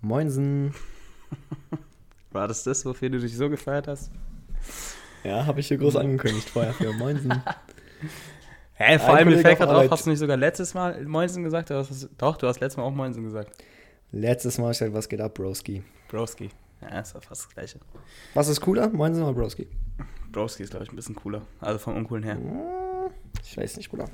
Moinsen. 0.00 0.74
War 2.32 2.48
das 2.48 2.62
das, 2.64 2.84
wofür 2.84 3.10
du 3.10 3.18
dich 3.18 3.36
so 3.36 3.48
gefeiert 3.50 3.88
hast? 3.88 4.10
Ja, 5.24 5.46
habe 5.46 5.60
ich 5.60 5.68
hier 5.68 5.78
groß 5.78 5.96
angekündigt 5.96 6.48
vorher 6.48 6.72
für 6.72 6.92
Moinsen. 6.92 7.32
Hä, 8.74 8.98
vor 8.98 9.10
allem 9.14 9.28
mir 9.28 9.38
fällt 9.38 9.58
gerade 9.58 9.76
auf, 9.76 9.90
hast 9.90 10.06
du 10.06 10.10
nicht 10.10 10.18
sogar 10.20 10.36
letztes 10.38 10.72
Mal 10.72 11.04
Moinsen 11.04 11.44
gesagt? 11.44 11.70
Hast 11.70 12.08
doch, 12.16 12.36
du 12.38 12.46
hast 12.46 12.60
letztes 12.60 12.78
Mal 12.78 12.84
auch 12.84 12.90
Moinsen 12.92 13.24
gesagt. 13.24 13.50
Letztes 14.12 14.56
Mal 14.58 14.70
ich 14.72 14.78
gesagt, 14.78 14.94
was 14.94 15.08
geht 15.08 15.20
ab, 15.20 15.34
Broski? 15.34 15.82
Broski. 16.08 16.50
Ja, 16.80 17.00
ist 17.00 17.12
ja 17.14 17.20
fast 17.20 17.44
das 17.44 17.48
gleiche. 17.54 17.78
Was 18.32 18.48
ist 18.48 18.60
cooler, 18.62 18.88
Moinsen 18.88 19.22
oder 19.22 19.34
Broski? 19.34 19.68
Broski 20.32 20.62
ist, 20.62 20.70
glaube 20.70 20.84
ich, 20.86 20.92
ein 20.92 20.96
bisschen 20.96 21.14
cooler. 21.14 21.42
Also 21.60 21.78
vom 21.78 21.96
Uncoolen 21.96 22.24
her. 22.24 22.36
Hm, 22.36 23.10
Ich 23.44 23.56
weiß 23.58 23.76
nicht, 23.76 23.90
Bruder. 23.90 24.06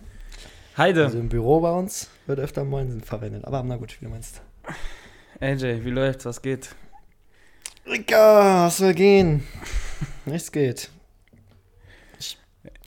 Heide, 0.77 1.05
Also 1.05 1.19
im 1.19 1.29
Büro 1.29 1.61
bei 1.61 1.71
uns 1.71 2.11
wird 2.27 2.41
öfter 2.41 2.65
Moinsen 2.65 3.01
verwendet. 3.03 3.45
Aber 3.45 3.63
na 3.63 3.77
gut, 3.77 3.97
wie 4.01 4.05
du 4.05 4.11
meinst. 4.11 4.43
AJ, 5.39 5.85
wie 5.85 5.91
läuft's? 5.91 6.25
Was 6.25 6.41
geht? 6.41 6.75
Rika, 7.87 8.65
was 8.67 8.79
soll 8.79 8.95
gehen? 8.95 9.47
Nichts 10.25 10.51
geht. 10.51 10.91
Ich 12.19 12.39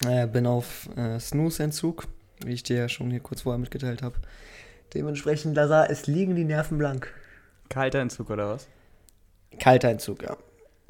äh, 0.04 0.26
bin 0.26 0.48
auf 0.48 0.90
äh, 0.98 1.20
Snooze-Entzug, 1.20 2.08
wie 2.44 2.54
ich 2.54 2.64
dir 2.64 2.78
ja 2.78 2.90
schon 2.90 3.12
hier 3.12 3.20
kurz 3.20 3.42
vorher 3.42 3.60
mitgeteilt 3.60 4.02
habe. 4.02 4.16
Dementsprechend, 4.96 5.56
Lazar, 5.56 5.92
es 5.92 6.08
liegen 6.08 6.36
die 6.36 6.44
Nerven 6.44 6.80
blank. 6.80 7.14
Kalter 7.70 8.00
Entzug 8.00 8.32
oder 8.32 8.50
was? 8.50 8.68
Kalter 9.60 9.90
Entzug, 9.90 10.24
ja. 10.24 10.36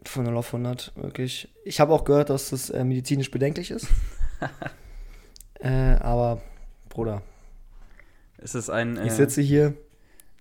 Von 0.06 0.24
0 0.24 0.38
auf 0.38 0.54
100, 0.54 0.94
wirklich. 0.96 1.50
Ich 1.66 1.82
habe 1.82 1.92
auch 1.92 2.06
gehört, 2.06 2.30
dass 2.30 2.52
das 2.52 2.70
äh, 2.70 2.86
medizinisch 2.86 3.32
bedenklich 3.32 3.72
ist. 3.72 3.88
äh, 5.60 5.96
aber, 5.96 6.42
Bruder, 6.88 7.22
Ist 8.38 8.56
es 8.56 8.70
ein, 8.70 8.96
ich 8.96 9.12
äh, 9.12 9.16
sitze 9.16 9.42
hier. 9.42 9.74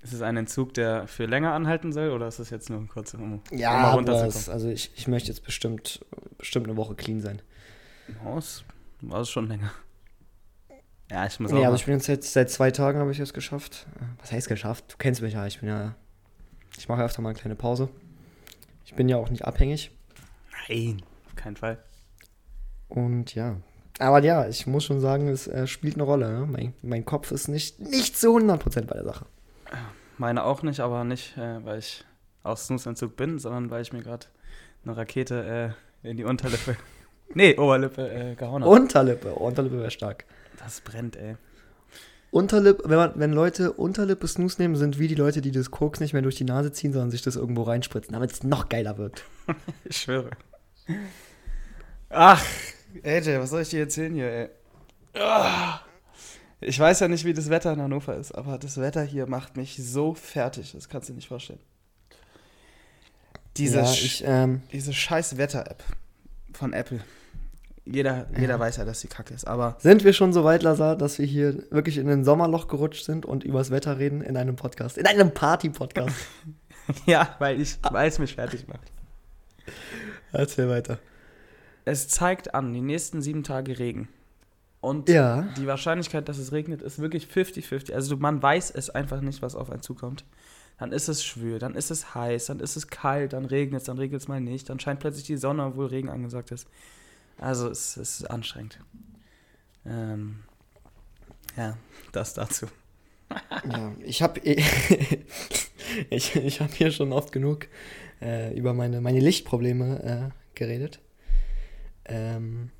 Ist 0.08 0.14
es 0.14 0.22
ein 0.22 0.36
Entzug, 0.36 0.74
der 0.74 1.06
für 1.06 1.26
länger 1.26 1.52
anhalten 1.52 1.92
soll 1.92 2.10
oder 2.10 2.28
ist 2.28 2.38
es 2.38 2.50
jetzt 2.50 2.68
nur 2.70 2.78
ein 2.80 2.88
kurzer, 2.88 3.18
um, 3.18 3.34
um 3.34 3.42
Ja, 3.58 3.72
mal 3.72 3.98
aber 3.98 4.26
es, 4.26 4.48
also 4.48 4.68
ich, 4.68 4.90
ich 4.96 5.08
möchte 5.08 5.28
jetzt 5.28 5.44
bestimmt, 5.44 6.04
bestimmt 6.36 6.66
eine 6.66 6.76
Woche 6.76 6.94
clean 6.94 7.20
sein. 7.20 7.40
Es 8.36 8.64
war 9.00 9.20
es 9.20 9.30
schon 9.30 9.48
länger. 9.48 9.70
Ja, 11.10 11.24
ich 11.26 11.40
muss 11.40 11.50
Nee, 11.52 11.58
auch 11.58 11.62
also 11.64 11.70
mal- 11.72 11.76
ich 11.76 11.84
bin 11.86 11.94
jetzt 11.94 12.06
seit, 12.06 12.24
seit 12.24 12.50
zwei 12.50 12.70
Tagen 12.70 12.98
habe 12.98 13.10
ich 13.12 13.18
es 13.20 13.32
geschafft. 13.32 13.86
Äh, 14.00 14.04
Was 14.20 14.32
heißt 14.32 14.48
geschafft? 14.48 14.84
Du 14.92 14.96
kennst 14.98 15.22
mich 15.22 15.34
ja. 15.34 15.46
Ich 15.46 15.60
bin 15.60 15.68
ja. 15.68 15.94
Ich 16.76 16.88
mache 16.88 17.02
öfter 17.02 17.22
mal 17.22 17.30
eine 17.30 17.38
kleine 17.38 17.54
Pause. 17.54 17.88
Ich 18.84 18.94
bin 18.94 19.08
ja 19.08 19.16
auch 19.16 19.30
nicht 19.30 19.44
abhängig. 19.44 19.90
Nein, 20.68 21.02
auf 21.26 21.36
keinen 21.36 21.56
Fall. 21.56 21.78
Und 22.88 23.34
ja. 23.34 23.56
Aber 23.98 24.22
ja, 24.22 24.46
ich 24.48 24.66
muss 24.66 24.84
schon 24.84 25.00
sagen, 25.00 25.28
es 25.28 25.46
äh, 25.48 25.66
spielt 25.66 25.94
eine 25.94 26.04
Rolle. 26.04 26.30
Ne? 26.40 26.46
Mein, 26.46 26.74
mein 26.82 27.04
Kopf 27.04 27.30
ist 27.32 27.48
nicht, 27.48 27.80
nicht 27.80 28.16
zu 28.16 28.36
100% 28.36 28.82
bei 28.86 28.94
der 28.94 29.04
Sache. 29.04 29.26
Meine 30.18 30.44
auch 30.44 30.62
nicht, 30.62 30.80
aber 30.80 31.04
nicht, 31.04 31.36
äh, 31.36 31.64
weil 31.64 31.78
ich 31.78 32.04
aus 32.42 32.66
Snooze-Entzug 32.66 33.16
bin, 33.16 33.38
sondern 33.38 33.70
weil 33.70 33.82
ich 33.82 33.92
mir 33.92 34.02
gerade 34.02 34.26
eine 34.84 34.96
Rakete 34.96 35.74
äh, 36.02 36.08
in 36.08 36.16
die 36.16 36.24
Unterlippe, 36.24 36.76
nee, 37.34 37.56
Oberlippe 37.56 38.08
äh, 38.10 38.34
gehauen 38.34 38.62
habe. 38.62 38.72
Unterlippe. 38.72 39.34
Unterlippe 39.34 39.78
wäre 39.78 39.90
stark. 39.90 40.24
Das 40.58 40.80
brennt, 40.80 41.16
ey. 41.16 41.36
Unterlippe, 42.30 42.82
wenn, 42.90 42.96
man, 42.96 43.12
wenn 43.14 43.32
Leute 43.32 43.72
Unterlippe 43.72 44.26
Snooze 44.26 44.60
nehmen, 44.60 44.76
sind 44.76 44.98
wie 44.98 45.08
die 45.08 45.14
Leute, 45.14 45.40
die 45.40 45.52
das 45.52 45.70
Koks 45.70 46.00
nicht 46.00 46.12
mehr 46.12 46.22
durch 46.22 46.36
die 46.36 46.44
Nase 46.44 46.72
ziehen, 46.72 46.92
sondern 46.92 47.10
sich 47.10 47.22
das 47.22 47.36
irgendwo 47.36 47.62
reinspritzen, 47.62 48.12
damit 48.12 48.32
es 48.32 48.42
noch 48.42 48.68
geiler 48.68 48.98
wirkt. 48.98 49.24
Ich 49.84 49.96
schwöre. 49.96 50.30
Ach, 52.10 52.44
AJ, 53.02 53.38
was 53.38 53.50
soll 53.50 53.62
ich 53.62 53.70
dir 53.70 53.80
erzählen 53.80 54.12
hier, 54.12 54.30
ey? 54.30 54.48
Ah. 55.14 55.80
Ich 56.60 56.78
weiß 56.78 57.00
ja 57.00 57.08
nicht, 57.08 57.24
wie 57.24 57.34
das 57.34 57.50
Wetter 57.50 57.72
in 57.72 57.80
Hannover 57.80 58.16
ist, 58.16 58.32
aber 58.32 58.58
das 58.58 58.78
Wetter 58.78 59.02
hier 59.02 59.28
macht 59.28 59.56
mich 59.56 59.76
so 59.80 60.14
fertig, 60.14 60.72
das 60.72 60.88
kannst 60.88 61.08
du 61.08 61.12
dir 61.12 61.16
nicht 61.18 61.28
vorstellen. 61.28 61.60
Diese, 63.56 63.78
ja, 63.78 63.90
ich, 63.90 64.24
ähm, 64.26 64.62
diese 64.72 64.92
scheiß 64.92 65.36
Wetter-App 65.36 65.82
von 66.52 66.72
Apple. 66.72 67.00
Jeder, 67.84 68.26
jeder 68.38 68.60
weiß 68.60 68.76
ja, 68.76 68.84
dass 68.84 69.00
die 69.00 69.08
kacke 69.08 69.32
ist, 69.32 69.46
aber 69.46 69.76
Sind 69.78 70.04
wir 70.04 70.12
schon 70.12 70.32
so 70.32 70.44
weit, 70.44 70.62
Lazar, 70.62 70.96
dass 70.96 71.18
wir 71.18 71.26
hier 71.26 71.64
wirklich 71.70 71.96
in 71.96 72.08
ein 72.08 72.24
Sommerloch 72.24 72.68
gerutscht 72.68 73.04
sind 73.04 73.24
und 73.24 73.44
übers 73.44 73.70
Wetter 73.70 73.98
reden 73.98 74.20
in 74.20 74.36
einem 74.36 74.56
Podcast? 74.56 74.98
In 74.98 75.06
einem 75.06 75.32
Party-Podcast. 75.32 76.14
ja, 77.06 77.36
weil 77.38 77.60
ich, 77.60 77.78
weil 77.82 78.08
es 78.08 78.18
mich 78.18 78.34
fertig 78.34 78.66
macht. 78.68 78.92
Erzähl 80.32 80.68
weiter. 80.68 80.98
Es 81.84 82.08
zeigt 82.08 82.54
an, 82.54 82.72
die 82.72 82.80
nächsten 82.80 83.22
sieben 83.22 83.42
Tage 83.42 83.78
Regen. 83.78 84.08
Und 84.80 85.08
Ja. 85.08 85.42
die 85.56 85.66
Wahrscheinlichkeit, 85.66 86.28
dass 86.28 86.38
es 86.38 86.52
regnet, 86.52 86.82
ist 86.82 86.98
wirklich 87.00 87.26
50-50. 87.26 87.92
Also 87.94 88.16
man 88.16 88.42
weiß 88.42 88.70
es 88.70 88.90
einfach 88.90 89.20
nicht, 89.20 89.42
was 89.42 89.54
auf 89.54 89.70
einen 89.70 89.82
zukommt. 89.82 90.24
Dann 90.78 90.92
ist 90.92 91.08
es 91.08 91.24
schwül, 91.24 91.58
dann 91.58 91.74
ist 91.74 91.90
es 91.90 92.14
heiß, 92.14 92.46
dann 92.46 92.60
ist 92.60 92.76
es 92.76 92.86
kalt, 92.86 93.32
dann 93.32 93.44
regnet 93.44 93.80
es, 93.80 93.86
dann 93.86 93.98
regnet 93.98 94.20
es 94.20 94.28
mal 94.28 94.40
nicht, 94.40 94.70
dann 94.70 94.78
scheint 94.78 95.00
plötzlich 95.00 95.24
die 95.24 95.36
Sonne, 95.36 95.64
obwohl 95.64 95.86
Regen 95.86 96.08
angesagt 96.08 96.52
ist. 96.52 96.68
Also 97.38 97.68
es, 97.68 97.96
es 97.96 98.20
ist 98.20 98.30
anstrengend. 98.30 98.78
Ähm, 99.84 100.40
ja, 101.56 101.76
das 102.12 102.34
dazu. 102.34 102.66
ja 103.70 103.92
ich 104.04 104.22
habe 104.22 104.38
ich, 106.10 106.36
ich 106.36 106.60
hab 106.60 106.72
hier 106.72 106.92
schon 106.92 107.12
oft 107.12 107.32
genug 107.32 107.66
äh, 108.22 108.56
über 108.56 108.72
meine, 108.74 109.00
meine 109.00 109.20
Lichtprobleme 109.20 110.30
äh, 110.32 110.56
geredet. 110.56 111.00
Ähm, 112.04 112.70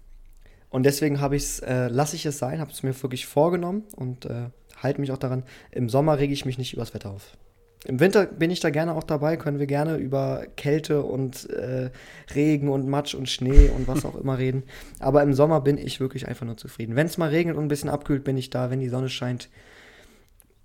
und 0.71 0.85
deswegen 0.85 1.21
habe 1.21 1.37
ich's, 1.37 1.61
äh, 1.61 1.89
lasse 1.89 2.17
ich 2.17 2.27
es 2.27 2.39
sein, 2.39 2.61
habe 2.61 2.71
es 2.71 2.83
mir 2.83 3.01
wirklich 3.03 3.27
vorgenommen 3.27 3.85
und 3.97 4.27
äh, 4.27 4.51
halte 4.83 5.01
mich 5.01 5.13
auch 5.13 5.19
daran. 5.19 5.45
Im 5.71 5.89
Sommer 5.89 6.19
rege 6.19 6.33
ich 6.33 6.45
mich 6.45 6.59
nicht 6.59 6.75
übers 6.75 6.95
Wetter 6.95 7.11
auf. 7.11 7.37
Im 7.85 8.01
Winter 8.01 8.27
bin 8.27 8.51
ich 8.51 8.59
da 8.59 8.71
gerne 8.71 8.95
auch 8.95 9.05
dabei, 9.05 9.37
können 9.37 9.61
wir 9.61 9.67
gerne 9.67 9.97
über 9.97 10.47
Kälte 10.57 11.03
und 11.03 11.49
äh, 11.51 11.91
Regen 12.35 12.69
und 12.69 12.89
Matsch 12.89 13.15
und 13.15 13.29
Schnee 13.29 13.71
und 13.71 13.87
was 13.87 14.05
auch 14.05 14.17
immer 14.21 14.39
reden. 14.39 14.65
Aber 14.99 15.23
im 15.23 15.33
Sommer 15.33 15.61
bin 15.61 15.79
ich 15.79 16.01
wirklich 16.01 16.27
einfach 16.27 16.45
nur 16.45 16.57
zufrieden. 16.57 16.97
Wenn 16.97 17.07
es 17.07 17.19
mal 17.19 17.31
regnet 17.31 17.57
und 17.57 17.65
ein 17.65 17.69
bisschen 17.69 17.89
abkühlt, 17.89 18.25
bin 18.25 18.37
ich 18.37 18.51
da. 18.51 18.71
Wenn 18.71 18.81
die 18.81 18.89
Sonne 18.89 19.09
scheint, 19.09 19.49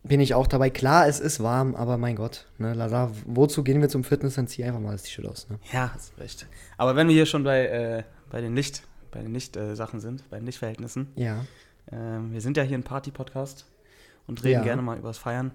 bin 0.02 0.20
ich 0.20 0.34
auch 0.34 0.48
dabei. 0.48 0.72
Klar, 0.72 1.08
es 1.08 1.20
ist 1.20 1.42
warm, 1.42 1.76
aber 1.76 1.98
mein 1.98 2.16
Gott, 2.16 2.48
ne, 2.58 2.74
Lazar, 2.74 3.12
wozu 3.26 3.64
gehen 3.64 3.80
wir 3.80 3.90
zum 3.90 4.04
Fitness? 4.04 4.36
Dann 4.36 4.48
zieh 4.48 4.64
einfach 4.64 4.82
mal 4.82 4.92
das 4.92 5.04
T-Shirt 5.04 5.28
aus. 5.28 5.48
Ne? 5.50 5.60
Ja, 5.72 5.92
hast 5.94 6.18
recht. 6.18 6.48
Aber 6.78 6.96
wenn 6.96 7.08
wir 7.08 7.14
hier 7.14 7.28
schon 7.28 7.44
bei, 7.44 7.68
äh, 7.68 8.04
bei 8.30 8.42
den 8.42 8.56
Licht, 8.56 8.84
bei 9.14 9.22
den 9.22 9.34
Lichtsachen 9.34 10.00
sind, 10.00 10.30
bei 10.30 10.38
den 10.38 10.46
Lichtverhältnissen, 10.46 11.08
Ja. 11.16 11.46
ähm, 11.92 12.34
wir 12.34 12.42
sind 12.42 12.58
ja 12.58 12.64
hier 12.64 12.78
ein 12.78 12.84
Party-Podcast 12.84 13.66
und 14.28 14.44
reden 14.44 14.60
Ja. 14.60 14.64
gerne 14.64 14.82
mal 14.82 14.98
übers 14.98 15.18
Feiern. 15.18 15.52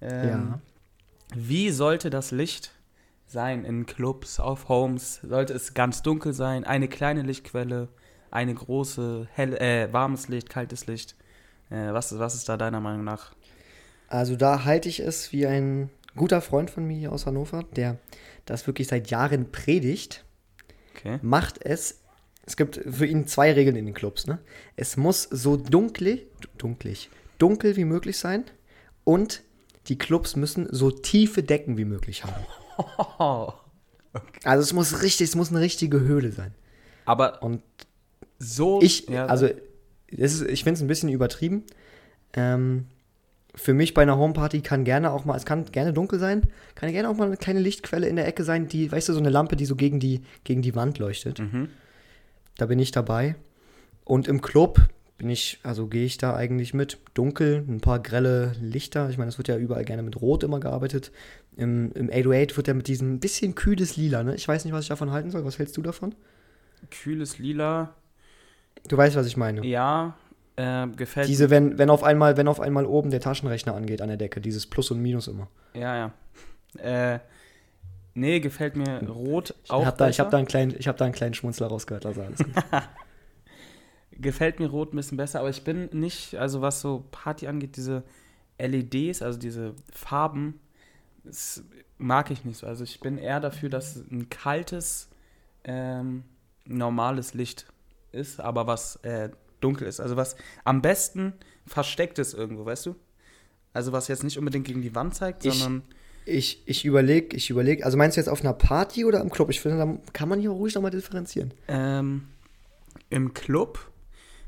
Ähm, 0.00 0.28
Ja. 0.28 0.60
Wie 1.34 1.70
sollte 1.70 2.08
das 2.10 2.30
Licht 2.30 2.72
sein 3.26 3.64
in 3.64 3.84
Clubs, 3.86 4.40
auf 4.40 4.68
Homes? 4.68 5.20
Sollte 5.22 5.52
es 5.52 5.74
ganz 5.74 6.02
dunkel 6.02 6.32
sein, 6.32 6.64
eine 6.64 6.88
kleine 6.88 7.22
Lichtquelle, 7.22 7.88
eine 8.30 8.54
große, 8.54 9.28
hell, 9.32 9.54
äh, 9.56 9.92
warmes 9.92 10.28
Licht, 10.28 10.48
kaltes 10.48 10.86
Licht? 10.86 11.16
Äh, 11.70 11.92
was, 11.92 12.12
ist- 12.12 12.18
was 12.18 12.34
ist 12.34 12.48
da 12.48 12.56
deiner 12.56 12.80
Meinung 12.80 13.04
nach? 13.04 13.32
Also 14.08 14.36
da 14.36 14.64
halte 14.64 14.88
ich 14.88 15.00
es 15.00 15.32
wie 15.32 15.46
ein 15.46 15.90
guter 16.16 16.40
Freund 16.40 16.70
von 16.70 16.86
mir 16.86 16.96
hier 16.96 17.12
aus 17.12 17.26
Hannover, 17.26 17.64
der 17.76 17.98
das 18.46 18.66
wirklich 18.66 18.88
seit 18.88 19.10
Jahren 19.10 19.52
predigt, 19.52 20.24
Okay. 20.96 21.18
macht 21.20 21.62
es. 21.64 22.00
Es 22.48 22.56
gibt 22.56 22.80
für 22.90 23.04
ihn 23.04 23.26
zwei 23.26 23.52
Regeln 23.52 23.76
in 23.76 23.84
den 23.84 23.94
Clubs. 23.94 24.26
Ne? 24.26 24.38
Es 24.74 24.96
muss 24.96 25.24
so 25.24 25.58
dunklig, 25.58 26.26
dunklig, 26.56 27.10
dunkel 27.36 27.76
wie 27.76 27.84
möglich 27.84 28.16
sein 28.16 28.44
und 29.04 29.42
die 29.88 29.98
Clubs 29.98 30.34
müssen 30.34 30.66
so 30.70 30.90
tiefe 30.90 31.42
Decken 31.42 31.76
wie 31.76 31.84
möglich 31.84 32.24
haben. 32.24 32.44
Also 34.42 34.62
es 34.62 34.72
muss 34.72 35.02
richtig, 35.02 35.28
es 35.28 35.36
muss 35.36 35.50
eine 35.50 35.60
richtige 35.60 36.00
Höhle 36.00 36.32
sein. 36.32 36.54
Aber 37.04 37.42
Und 37.42 37.62
so. 38.38 38.80
Ich, 38.80 39.06
ja, 39.08 39.26
also, 39.26 39.48
ist, 40.06 40.40
ich 40.42 40.64
finde 40.64 40.78
es 40.78 40.80
ein 40.80 40.88
bisschen 40.88 41.10
übertrieben. 41.10 41.64
Ähm, 42.32 42.86
für 43.54 43.74
mich 43.74 43.92
bei 43.92 44.02
einer 44.02 44.16
Homeparty 44.16 44.62
kann 44.62 44.84
gerne 44.84 45.12
auch 45.12 45.26
mal, 45.26 45.36
es 45.36 45.44
kann 45.44 45.66
gerne 45.66 45.92
dunkel 45.92 46.18
sein, 46.18 46.42
kann 46.74 46.90
gerne 46.90 47.10
auch 47.10 47.16
mal 47.16 47.26
eine 47.26 47.36
kleine 47.36 47.60
Lichtquelle 47.60 48.08
in 48.08 48.16
der 48.16 48.26
Ecke 48.26 48.44
sein, 48.44 48.66
die, 48.66 48.90
weißt 48.90 49.10
du, 49.10 49.12
so 49.12 49.18
eine 49.18 49.30
Lampe, 49.30 49.56
die 49.56 49.66
so 49.66 49.76
gegen 49.76 50.00
die, 50.00 50.22
gegen 50.44 50.62
die 50.62 50.74
Wand 50.74 50.98
leuchtet. 50.98 51.40
Mhm. 51.40 51.68
Da 52.58 52.66
bin 52.66 52.78
ich 52.78 52.90
dabei. 52.90 53.36
Und 54.04 54.28
im 54.28 54.42
Club 54.42 54.80
bin 55.16 55.30
ich, 55.30 55.58
also 55.62 55.86
gehe 55.86 56.04
ich 56.04 56.18
da 56.18 56.36
eigentlich 56.36 56.74
mit 56.74 56.98
dunkel, 57.14 57.64
ein 57.66 57.80
paar 57.80 58.00
grelle 58.00 58.52
Lichter. 58.60 59.08
Ich 59.08 59.16
meine, 59.16 59.30
es 59.30 59.38
wird 59.38 59.48
ja 59.48 59.56
überall 59.56 59.84
gerne 59.84 60.02
mit 60.02 60.20
Rot 60.20 60.44
immer 60.44 60.60
gearbeitet. 60.60 61.10
Im, 61.56 61.90
im 61.92 62.10
808 62.10 62.56
wird 62.56 62.68
ja 62.68 62.74
mit 62.74 62.86
diesem 62.86 63.18
bisschen 63.18 63.54
kühles 63.54 63.96
Lila, 63.96 64.22
ne? 64.22 64.34
Ich 64.34 64.46
weiß 64.46 64.64
nicht, 64.64 64.74
was 64.74 64.82
ich 64.82 64.88
davon 64.88 65.10
halten 65.10 65.30
soll. 65.30 65.44
Was 65.44 65.58
hältst 65.58 65.76
du 65.76 65.82
davon? 65.82 66.14
Kühles 66.90 67.38
Lila, 67.38 67.94
Du 68.86 68.96
weißt, 68.96 69.16
was 69.16 69.26
ich 69.26 69.36
meine. 69.36 69.66
ja, 69.66 70.16
äh, 70.56 70.86
gefällt 70.88 71.28
Diese, 71.28 71.50
wenn, 71.50 71.78
wenn 71.78 71.90
auf 71.90 72.02
einmal, 72.02 72.36
wenn 72.36 72.48
auf 72.48 72.60
einmal 72.60 72.86
oben 72.86 73.10
der 73.10 73.20
Taschenrechner 73.20 73.74
angeht 73.74 74.02
an 74.02 74.08
der 74.08 74.16
Decke, 74.16 74.40
dieses 74.40 74.66
Plus 74.66 74.90
und 74.90 75.00
Minus 75.00 75.28
immer. 75.28 75.48
Ja, 75.74 75.96
ja. 75.96 77.14
Äh, 77.14 77.18
nee, 78.18 78.40
gefällt 78.40 78.76
mir 78.76 79.02
rot 79.08 79.54
auch 79.68 79.80
ich 79.80 79.86
habe 79.86 79.96
da, 79.96 80.04
ich 80.08 80.16
besser. 80.16 80.24
hab 80.24 80.30
da, 80.30 80.36
einen 80.38 80.46
kleinen- 80.46 80.74
ich 80.78 80.88
hab 80.88 80.96
da 80.96 81.04
einen 81.04 81.14
kleinen 81.14 81.34
Schmunzler 81.34 81.68
rausgehört. 81.68 82.04
Also 82.06 82.22
alles 82.22 82.38
gut. 82.38 82.52
Gefällt 84.12 84.58
mir 84.58 84.68
rot 84.68 84.92
ein 84.92 84.96
bisschen 84.96 85.16
besser, 85.16 85.40
aber 85.40 85.50
ich 85.50 85.62
bin 85.64 85.88
nicht, 85.92 86.34
also 86.34 86.60
was 86.60 86.80
so 86.80 87.04
Party 87.10 87.46
angeht, 87.46 87.76
diese 87.76 88.02
LEDs, 88.58 89.22
also 89.22 89.38
diese 89.38 89.74
Farben, 89.92 90.58
Das 91.24 91.62
mag 91.98 92.30
ich 92.30 92.44
nicht 92.44 92.58
so. 92.58 92.66
Also 92.66 92.84
ich 92.84 93.00
bin 93.00 93.18
eher 93.18 93.38
dafür, 93.40 93.68
dass 93.68 93.96
ein 94.10 94.28
kaltes, 94.30 95.08
ähm, 95.64 96.24
normales 96.64 97.34
Licht 97.34 97.66
ist, 98.12 98.40
aber 98.40 98.66
was 98.66 98.96
äh, 99.04 99.30
dunkel 99.60 99.86
ist. 99.86 100.00
Also 100.00 100.16
was 100.16 100.36
am 100.64 100.80
besten 100.82 101.32
versteckt 101.66 102.18
ist 102.18 102.34
irgendwo, 102.34 102.64
weißt 102.64 102.86
du? 102.86 102.96
Also 103.72 103.92
was 103.92 104.08
jetzt 104.08 104.24
nicht 104.24 104.38
unbedingt 104.38 104.66
gegen 104.66 104.82
die 104.82 104.94
Wand 104.94 105.14
zeigt, 105.14 105.44
Ich- 105.44 105.52
sondern 105.54 105.82
Ich, 106.28 106.62
ich 106.66 106.84
überlege, 106.84 107.36
ich 107.36 107.50
überlege, 107.50 107.84
also 107.84 107.96
meinst 107.96 108.16
du 108.16 108.20
jetzt 108.20 108.28
auf 108.28 108.42
einer 108.42 108.52
Party 108.52 109.04
oder 109.04 109.20
im 109.20 109.30
Club? 109.30 109.50
Ich 109.50 109.60
finde, 109.60 109.78
da 109.78 110.12
kann 110.12 110.28
man 110.28 110.40
hier 110.40 110.50
ruhig 110.50 110.74
nochmal 110.74 110.90
differenzieren. 110.90 111.54
ähm, 111.68 112.28
im 113.10 113.32
Club. 113.34 113.78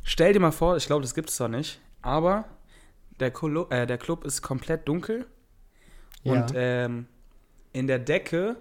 Stell 0.02 0.32
dir 0.32 0.40
mal 0.40 0.52
vor, 0.52 0.76
ich 0.76 0.86
glaube, 0.86 1.02
das 1.02 1.14
gibt 1.14 1.30
es 1.30 1.36
zwar 1.36 1.48
nicht, 1.48 1.80
aber 2.02 2.44
der, 3.18 3.30
Kolo 3.30 3.68
äh, 3.70 3.86
der 3.86 3.98
Club 3.98 4.24
ist 4.24 4.42
komplett 4.42 4.88
dunkel 4.88 5.26
und 6.24 6.52
ähm, 6.54 7.06
in 7.72 7.86
der 7.86 7.98
Decke 7.98 8.56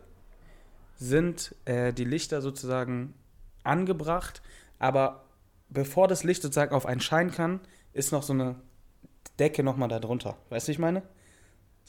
sind 0.98 1.56
äh, 1.66 1.94
die 1.94 2.06
Lichter 2.06 2.42
sozusagen 2.42 3.14
angebracht, 3.64 4.42
aber 4.80 5.26
bevor 5.70 6.08
das 6.08 6.24
Licht 6.24 6.42
sozusagen 6.42 6.74
auf 6.74 6.86
einen 6.86 7.02
scheinen 7.02 7.32
kann, 7.32 7.60
ist 7.94 8.12
noch 8.12 8.24
so 8.24 8.34
eine 8.34 8.56
Decke 9.40 9.64
nochmal 9.64 9.90
da 9.90 10.00
drunter. 10.00 10.38
Weißt 10.50 10.68
du, 10.68 10.72
ich 10.72 10.80
meine? 10.80 11.04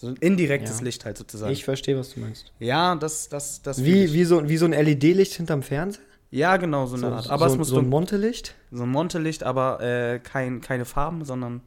So 0.00 0.06
ein 0.06 0.17
indirektes 0.17 0.79
Ja. 0.79 0.85
Licht 0.85 1.05
halt 1.05 1.19
sozusagen. 1.19 1.52
ich 1.52 1.62
verstehe, 1.62 1.94
was 1.99 2.14
du 2.14 2.20
meinst. 2.20 2.52
ja, 2.58 2.94
das, 2.97 3.29
das, 3.29 3.61
das. 3.61 3.85
Wie, 3.85 4.14
wie, 4.14 4.25
so, 4.25 4.49
wie 4.49 4.56
so 4.56 4.64
ein 4.64 4.73
LED-Licht 4.73 5.35
hinterm 5.35 5.62
Fernseher? 5.62 6.00
Ja, 6.31 6.56
genau, 6.56 6.87
so 6.87 6.94
eine 6.97 7.08
So, 7.08 7.12
Art. 7.12 7.29
Aber 7.29 7.49
so, 7.49 7.52
es 7.55 7.58
muss 7.58 7.69
so 7.69 7.79
ein 7.81 7.88
Montelicht? 7.88 8.55
so 8.70 8.85
ein 8.85 8.88
Montelicht, 8.88 9.43
aber 9.43 9.81
äh, 9.82 10.19
kein, 10.20 10.62
keine 10.62 10.87
Farben, 10.87 11.25
sondern 11.26 11.61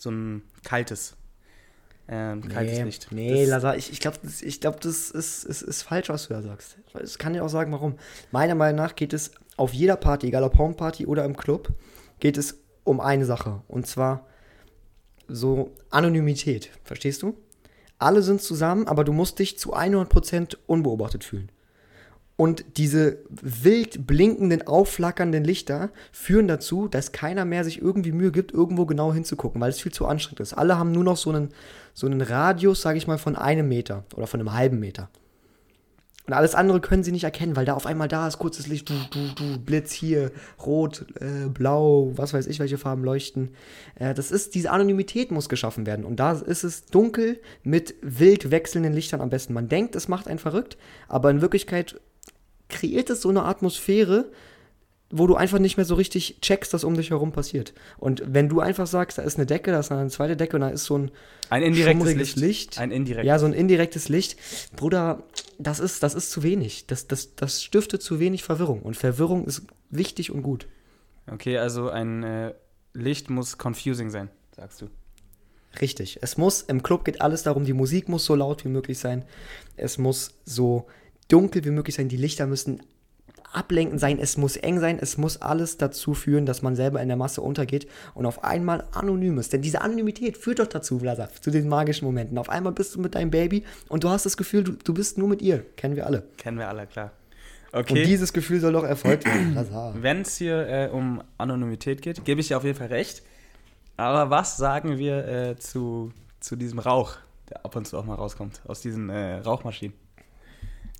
so 0.00 0.10
ein 0.10 0.42
kaltes. 0.64 1.14
Ähm, 2.08 2.48
kaltes 2.48 2.78
nee, 2.78 2.84
Licht. 2.84 3.08
Nee, 3.10 3.40
Das- 3.42 3.50
Lazar, 3.50 3.76
ich, 3.76 3.92
ich 3.92 4.00
glaube, 4.00 4.16
das, 4.22 4.40
ich 4.40 4.62
glaub, 4.62 4.80
das 4.80 5.10
ist, 5.10 5.44
ist, 5.44 5.60
ist 5.60 5.82
falsch, 5.82 6.08
was 6.08 6.28
du 6.28 6.32
da 6.34 6.40
sagst. 6.40 6.78
Ich 7.04 7.18
kann 7.18 7.34
dir 7.34 7.44
auch 7.44 7.48
sagen, 7.50 7.70
warum. 7.72 7.96
Meiner 8.30 8.54
Meinung 8.54 8.76
nach 8.76 8.94
geht 8.96 9.12
es 9.12 9.30
auf 9.58 9.74
jeder 9.74 9.96
Party, 9.96 10.28
egal 10.28 10.42
ob 10.44 10.56
Homeparty 10.56 11.04
oder 11.04 11.26
im 11.26 11.36
Club, 11.36 11.68
geht 12.18 12.38
es 12.38 12.60
um 12.84 13.00
eine 13.00 13.26
Sache. 13.26 13.60
Und 13.68 13.86
zwar 13.86 14.26
so 15.26 15.74
Anonymität. 15.90 16.70
Verstehst 16.84 17.22
du? 17.22 17.36
Alle 17.98 18.22
sind 18.22 18.40
zusammen, 18.40 18.86
aber 18.86 19.04
du 19.04 19.12
musst 19.12 19.38
dich 19.38 19.58
zu 19.58 19.74
100% 19.74 20.56
unbeobachtet 20.66 21.24
fühlen. 21.24 21.50
Und 22.40 22.64
diese 22.76 23.18
wild 23.30 24.06
blinkenden, 24.06 24.64
aufflackernden 24.64 25.42
Lichter 25.42 25.90
führen 26.12 26.46
dazu, 26.46 26.86
dass 26.86 27.10
keiner 27.10 27.44
mehr 27.44 27.64
sich 27.64 27.82
irgendwie 27.82 28.12
Mühe 28.12 28.30
gibt, 28.30 28.52
irgendwo 28.52 28.86
genau 28.86 29.12
hinzugucken, 29.12 29.60
weil 29.60 29.70
es 29.70 29.80
viel 29.80 29.90
zu 29.90 30.06
anstrengend 30.06 30.38
ist. 30.38 30.52
Alle 30.52 30.78
haben 30.78 30.92
nur 30.92 31.02
noch 31.02 31.16
so 31.16 31.30
einen, 31.30 31.48
so 31.94 32.06
einen 32.06 32.20
Radius, 32.20 32.80
sage 32.80 32.96
ich 32.96 33.08
mal, 33.08 33.18
von 33.18 33.34
einem 33.34 33.66
Meter 33.66 34.04
oder 34.14 34.28
von 34.28 34.38
einem 34.38 34.52
halben 34.52 34.78
Meter. 34.78 35.10
Und 36.28 36.34
alles 36.34 36.54
andere 36.54 36.80
können 36.80 37.02
sie 37.02 37.10
nicht 37.10 37.24
erkennen, 37.24 37.56
weil 37.56 37.64
da 37.64 37.72
auf 37.72 37.86
einmal 37.86 38.06
da 38.06 38.28
ist 38.28 38.38
kurzes 38.38 38.66
Licht, 38.66 38.90
du, 38.90 38.94
du, 39.10 39.34
du, 39.34 39.58
Blitz 39.58 39.92
hier, 39.92 40.30
rot, 40.64 41.06
äh, 41.20 41.48
blau, 41.48 42.12
was 42.16 42.34
weiß 42.34 42.46
ich, 42.48 42.58
welche 42.58 42.76
Farben 42.76 43.02
leuchten. 43.02 43.52
Äh, 43.94 44.12
das 44.12 44.30
ist, 44.30 44.54
diese 44.54 44.70
Anonymität 44.70 45.30
muss 45.30 45.48
geschaffen 45.48 45.86
werden. 45.86 46.04
Und 46.04 46.20
da 46.20 46.32
ist 46.32 46.64
es 46.64 46.84
dunkel 46.84 47.40
mit 47.62 47.94
wild 48.02 48.50
wechselnden 48.50 48.92
Lichtern 48.92 49.22
am 49.22 49.30
besten. 49.30 49.54
Man 49.54 49.70
denkt, 49.70 49.96
es 49.96 50.06
macht 50.06 50.28
einen 50.28 50.38
verrückt, 50.38 50.76
aber 51.08 51.30
in 51.30 51.40
Wirklichkeit 51.40 51.98
kreiert 52.68 53.08
es 53.08 53.22
so 53.22 53.30
eine 53.30 53.44
Atmosphäre, 53.44 54.26
wo 55.10 55.26
du 55.26 55.36
einfach 55.36 55.58
nicht 55.58 55.76
mehr 55.76 55.86
so 55.86 55.94
richtig 55.94 56.38
checkst, 56.42 56.74
was 56.74 56.84
um 56.84 56.94
dich 56.94 57.10
herum 57.10 57.32
passiert. 57.32 57.72
Und 57.96 58.22
wenn 58.26 58.48
du 58.48 58.60
einfach 58.60 58.86
sagst, 58.86 59.18
da 59.18 59.22
ist 59.22 59.36
eine 59.36 59.46
Decke, 59.46 59.70
da 59.70 59.80
ist 59.80 59.90
eine 59.90 60.10
zweite 60.10 60.36
Decke 60.36 60.56
und 60.56 60.60
da 60.60 60.68
ist 60.68 60.84
so 60.84 60.98
ein 60.98 61.10
ein 61.50 61.62
indirektes 61.62 62.14
Licht. 62.14 62.36
Licht. 62.36 62.78
Ein 62.78 62.90
indirektes. 62.90 63.26
ja, 63.26 63.38
so 63.38 63.46
ein 63.46 63.54
indirektes 63.54 64.08
Licht. 64.10 64.36
Bruder, 64.76 65.22
das 65.58 65.80
ist, 65.80 66.02
das 66.02 66.14
ist 66.14 66.30
zu 66.30 66.42
wenig. 66.42 66.86
Das, 66.86 67.06
das, 67.06 67.34
das 67.36 67.62
stiftet 67.62 68.02
zu 68.02 68.20
wenig 68.20 68.44
Verwirrung. 68.44 68.82
Und 68.82 68.96
Verwirrung 68.96 69.46
ist 69.46 69.62
wichtig 69.88 70.30
und 70.30 70.42
gut. 70.42 70.68
Okay, 71.30 71.56
also 71.56 71.88
ein 71.88 72.22
äh, 72.22 72.54
Licht 72.92 73.30
muss 73.30 73.56
confusing 73.56 74.10
sein, 74.10 74.28
sagst 74.54 74.82
du. 74.82 74.88
Richtig. 75.80 76.18
Es 76.22 76.36
muss, 76.36 76.62
im 76.62 76.82
Club 76.82 77.04
geht 77.04 77.20
alles 77.20 77.42
darum, 77.42 77.64
die 77.64 77.72
Musik 77.72 78.08
muss 78.08 78.24
so 78.24 78.34
laut 78.34 78.64
wie 78.64 78.68
möglich 78.68 78.98
sein. 78.98 79.24
Es 79.76 79.96
muss 79.96 80.34
so 80.44 80.86
dunkel 81.28 81.64
wie 81.64 81.70
möglich 81.70 81.96
sein. 81.96 82.08
Die 82.08 82.16
Lichter 82.16 82.46
müssen 82.46 82.82
ablenkend 83.52 84.00
sein. 84.00 84.18
Es 84.20 84.36
muss 84.36 84.56
eng 84.56 84.78
sein. 84.80 84.98
Es 85.00 85.16
muss 85.18 85.40
alles 85.40 85.76
dazu 85.78 86.14
führen, 86.14 86.46
dass 86.46 86.62
man 86.62 86.76
selber 86.76 87.00
in 87.00 87.08
der 87.08 87.16
Masse 87.16 87.40
untergeht 87.40 87.86
und 88.14 88.26
auf 88.26 88.44
einmal 88.44 88.84
anonym 88.92 89.38
ist. 89.38 89.52
Denn 89.52 89.62
diese 89.62 89.80
Anonymität 89.80 90.36
führt 90.36 90.58
doch 90.58 90.66
dazu, 90.66 90.98
Vlasa, 90.98 91.28
zu 91.40 91.50
den 91.50 91.68
magischen 91.68 92.04
Momenten. 92.06 92.36
Auf 92.38 92.48
einmal 92.50 92.72
bist 92.72 92.94
du 92.94 93.00
mit 93.00 93.14
deinem 93.14 93.30
Baby 93.30 93.64
und 93.88 94.04
du 94.04 94.10
hast 94.10 94.26
das 94.26 94.36
Gefühl, 94.36 94.64
du, 94.64 94.72
du 94.72 94.94
bist 94.94 95.18
nur 95.18 95.28
mit 95.28 95.42
ihr. 95.42 95.64
Kennen 95.76 95.96
wir 95.96 96.06
alle. 96.06 96.24
Kennen 96.36 96.58
wir 96.58 96.68
alle, 96.68 96.86
klar. 96.86 97.12
Und 97.72 97.80
Okay, 97.90 98.04
dieses 98.04 98.32
Gefühl 98.32 98.60
soll 98.60 98.72
doch 98.72 98.84
erfolgt 98.84 99.26
werden. 99.26 99.56
Wenn 100.02 100.22
es 100.22 100.36
hier 100.36 100.66
äh, 100.68 100.88
um 100.90 101.22
Anonymität 101.36 102.00
geht, 102.02 102.24
gebe 102.24 102.40
ich 102.40 102.48
dir 102.48 102.56
auf 102.56 102.64
jeden 102.64 102.78
Fall 102.78 102.86
recht. 102.88 103.22
Aber 103.96 104.30
was 104.30 104.56
sagen 104.56 104.96
wir 104.98 105.26
äh, 105.28 105.56
zu, 105.56 106.12
zu 106.40 106.56
diesem 106.56 106.78
Rauch, 106.78 107.16
der 107.50 107.64
ab 107.64 107.74
und 107.76 107.86
zu 107.86 107.98
auch 107.98 108.04
mal 108.04 108.14
rauskommt, 108.14 108.60
aus 108.66 108.80
diesen 108.80 109.10
äh, 109.10 109.34
Rauchmaschinen? 109.40 109.94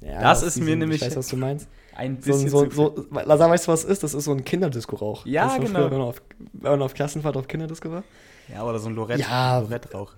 Ja, 0.00 0.20
Das 0.20 0.42
ist 0.42 0.58
mir 0.60 0.76
nämlich- 0.76 1.00
Ich 1.02 1.08
weiß, 1.08 1.16
was 1.16 1.28
du 1.28 1.36
meinst. 1.36 1.68
Ein 1.98 2.22
So, 2.22 2.30
bisschen 2.32 2.48
so, 2.48 2.64
zu 2.66 2.74
so, 2.74 3.06
Lazar, 3.24 3.50
weißt 3.50 3.66
du, 3.66 3.72
was 3.72 3.82
es 3.84 3.90
ist? 3.90 4.02
Das 4.04 4.14
ist 4.14 4.24
so 4.24 4.30
ein 4.32 4.44
Kinderdisco-Rauch. 4.44 5.26
Ja, 5.26 5.56
genau. 5.56 5.66
Früher, 5.80 5.90
wenn, 5.90 5.98
man 5.98 6.08
auf, 6.08 6.22
wenn 6.52 6.70
man 6.70 6.82
auf 6.82 6.94
Klassenfahrt 6.94 7.36
auf 7.36 7.48
Kinderdisco 7.48 7.90
war? 7.90 8.04
Ja, 8.52 8.62
oder 8.64 8.78
so 8.78 8.88
ein 8.88 8.94
Lorette, 8.94 9.20
Ja. 9.22 9.58
Lorette-Rauch. 9.58 10.12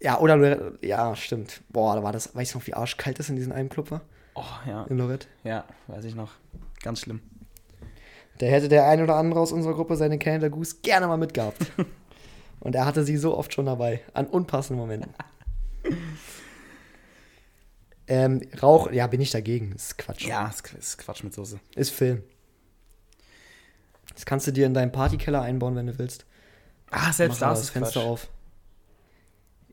Ja, 0.00 0.20
oder 0.20 0.36
Lorette- 0.36 0.78
ja, 0.86 1.16
stimmt. 1.16 1.62
Boah, 1.70 1.96
da 1.96 2.02
war 2.02 2.12
das, 2.12 2.36
weißt 2.36 2.52
du 2.54 2.58
noch, 2.58 2.66
wie 2.66 2.74
arschkalt 2.74 3.18
das 3.18 3.30
in 3.30 3.36
diesem 3.36 3.52
einen 3.52 3.70
Club 3.70 3.90
war? 3.90 4.02
Oh, 4.34 4.42
ja, 4.68 4.84
In 4.84 4.98
Lorette. 4.98 5.26
ja, 5.42 5.64
weiß 5.86 6.04
ich 6.04 6.14
noch. 6.14 6.32
Ganz 6.82 7.00
schlimm. 7.00 7.20
Da 8.38 8.46
hätte 8.46 8.68
der 8.68 8.86
ein 8.86 9.00
oder 9.02 9.14
andere 9.16 9.40
aus 9.40 9.52
unserer 9.52 9.72
Gruppe 9.74 9.96
seine 9.96 10.18
Canada 10.18 10.48
Goose 10.48 10.76
gerne 10.82 11.06
mal 11.06 11.16
mitgehabt. 11.16 11.72
Und 12.60 12.74
er 12.74 12.84
hatte 12.84 13.04
sie 13.04 13.16
so 13.16 13.36
oft 13.38 13.54
schon 13.54 13.66
dabei, 13.66 14.00
an 14.12 14.26
unpassenden 14.26 14.80
Momenten. 14.84 15.12
ähm, 18.06 18.42
Rauch, 18.62 18.90
ja, 18.92 19.06
bin 19.06 19.20
ich 19.20 19.30
dagegen. 19.30 19.72
Ist 19.72 19.98
Quatsch. 19.98 20.26
Ja, 20.26 20.48
ist, 20.48 20.98
Quatsch 20.98 21.24
mit 21.24 21.34
Soße. 21.34 21.58
Ist 21.74 21.90
Film. 21.90 22.22
Das 24.12 24.26
kannst 24.26 24.46
du 24.46 24.52
dir 24.52 24.66
in 24.66 24.74
deinen 24.74 24.92
Partykeller 24.92 25.42
einbauen, 25.42 25.74
wenn 25.76 25.86
du 25.86 25.98
willst. 25.98 26.26
Ah, 26.90 27.12
selbst 27.12 27.42
da 27.42 27.52
ist 27.52 27.58
das 27.58 27.64
es 27.66 27.70
Fenster 27.70 28.00
Quatsch. 28.00 28.08
auf. 28.08 28.28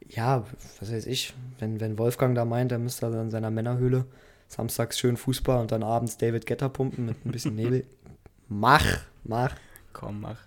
Ja, 0.07 0.45
was 0.79 0.91
weiß 0.91 1.05
ich, 1.05 1.33
wenn, 1.59 1.79
wenn 1.79 1.97
Wolfgang 1.97 2.35
da 2.35 2.43
meint, 2.43 2.71
dann 2.71 2.83
müsste 2.83 3.05
er 3.05 3.21
in 3.21 3.31
seiner 3.31 3.51
Männerhöhle 3.51 4.05
samstags 4.47 4.99
schön 4.99 5.15
Fußball 5.15 5.61
und 5.61 5.71
dann 5.71 5.83
abends 5.83 6.17
David 6.17 6.45
Getter 6.45 6.67
pumpen 6.69 7.05
mit 7.05 7.25
ein 7.25 7.31
bisschen 7.31 7.55
Nebel. 7.55 7.85
mach, 8.47 8.85
mach. 9.23 9.55
Komm, 9.93 10.21
mach. 10.21 10.39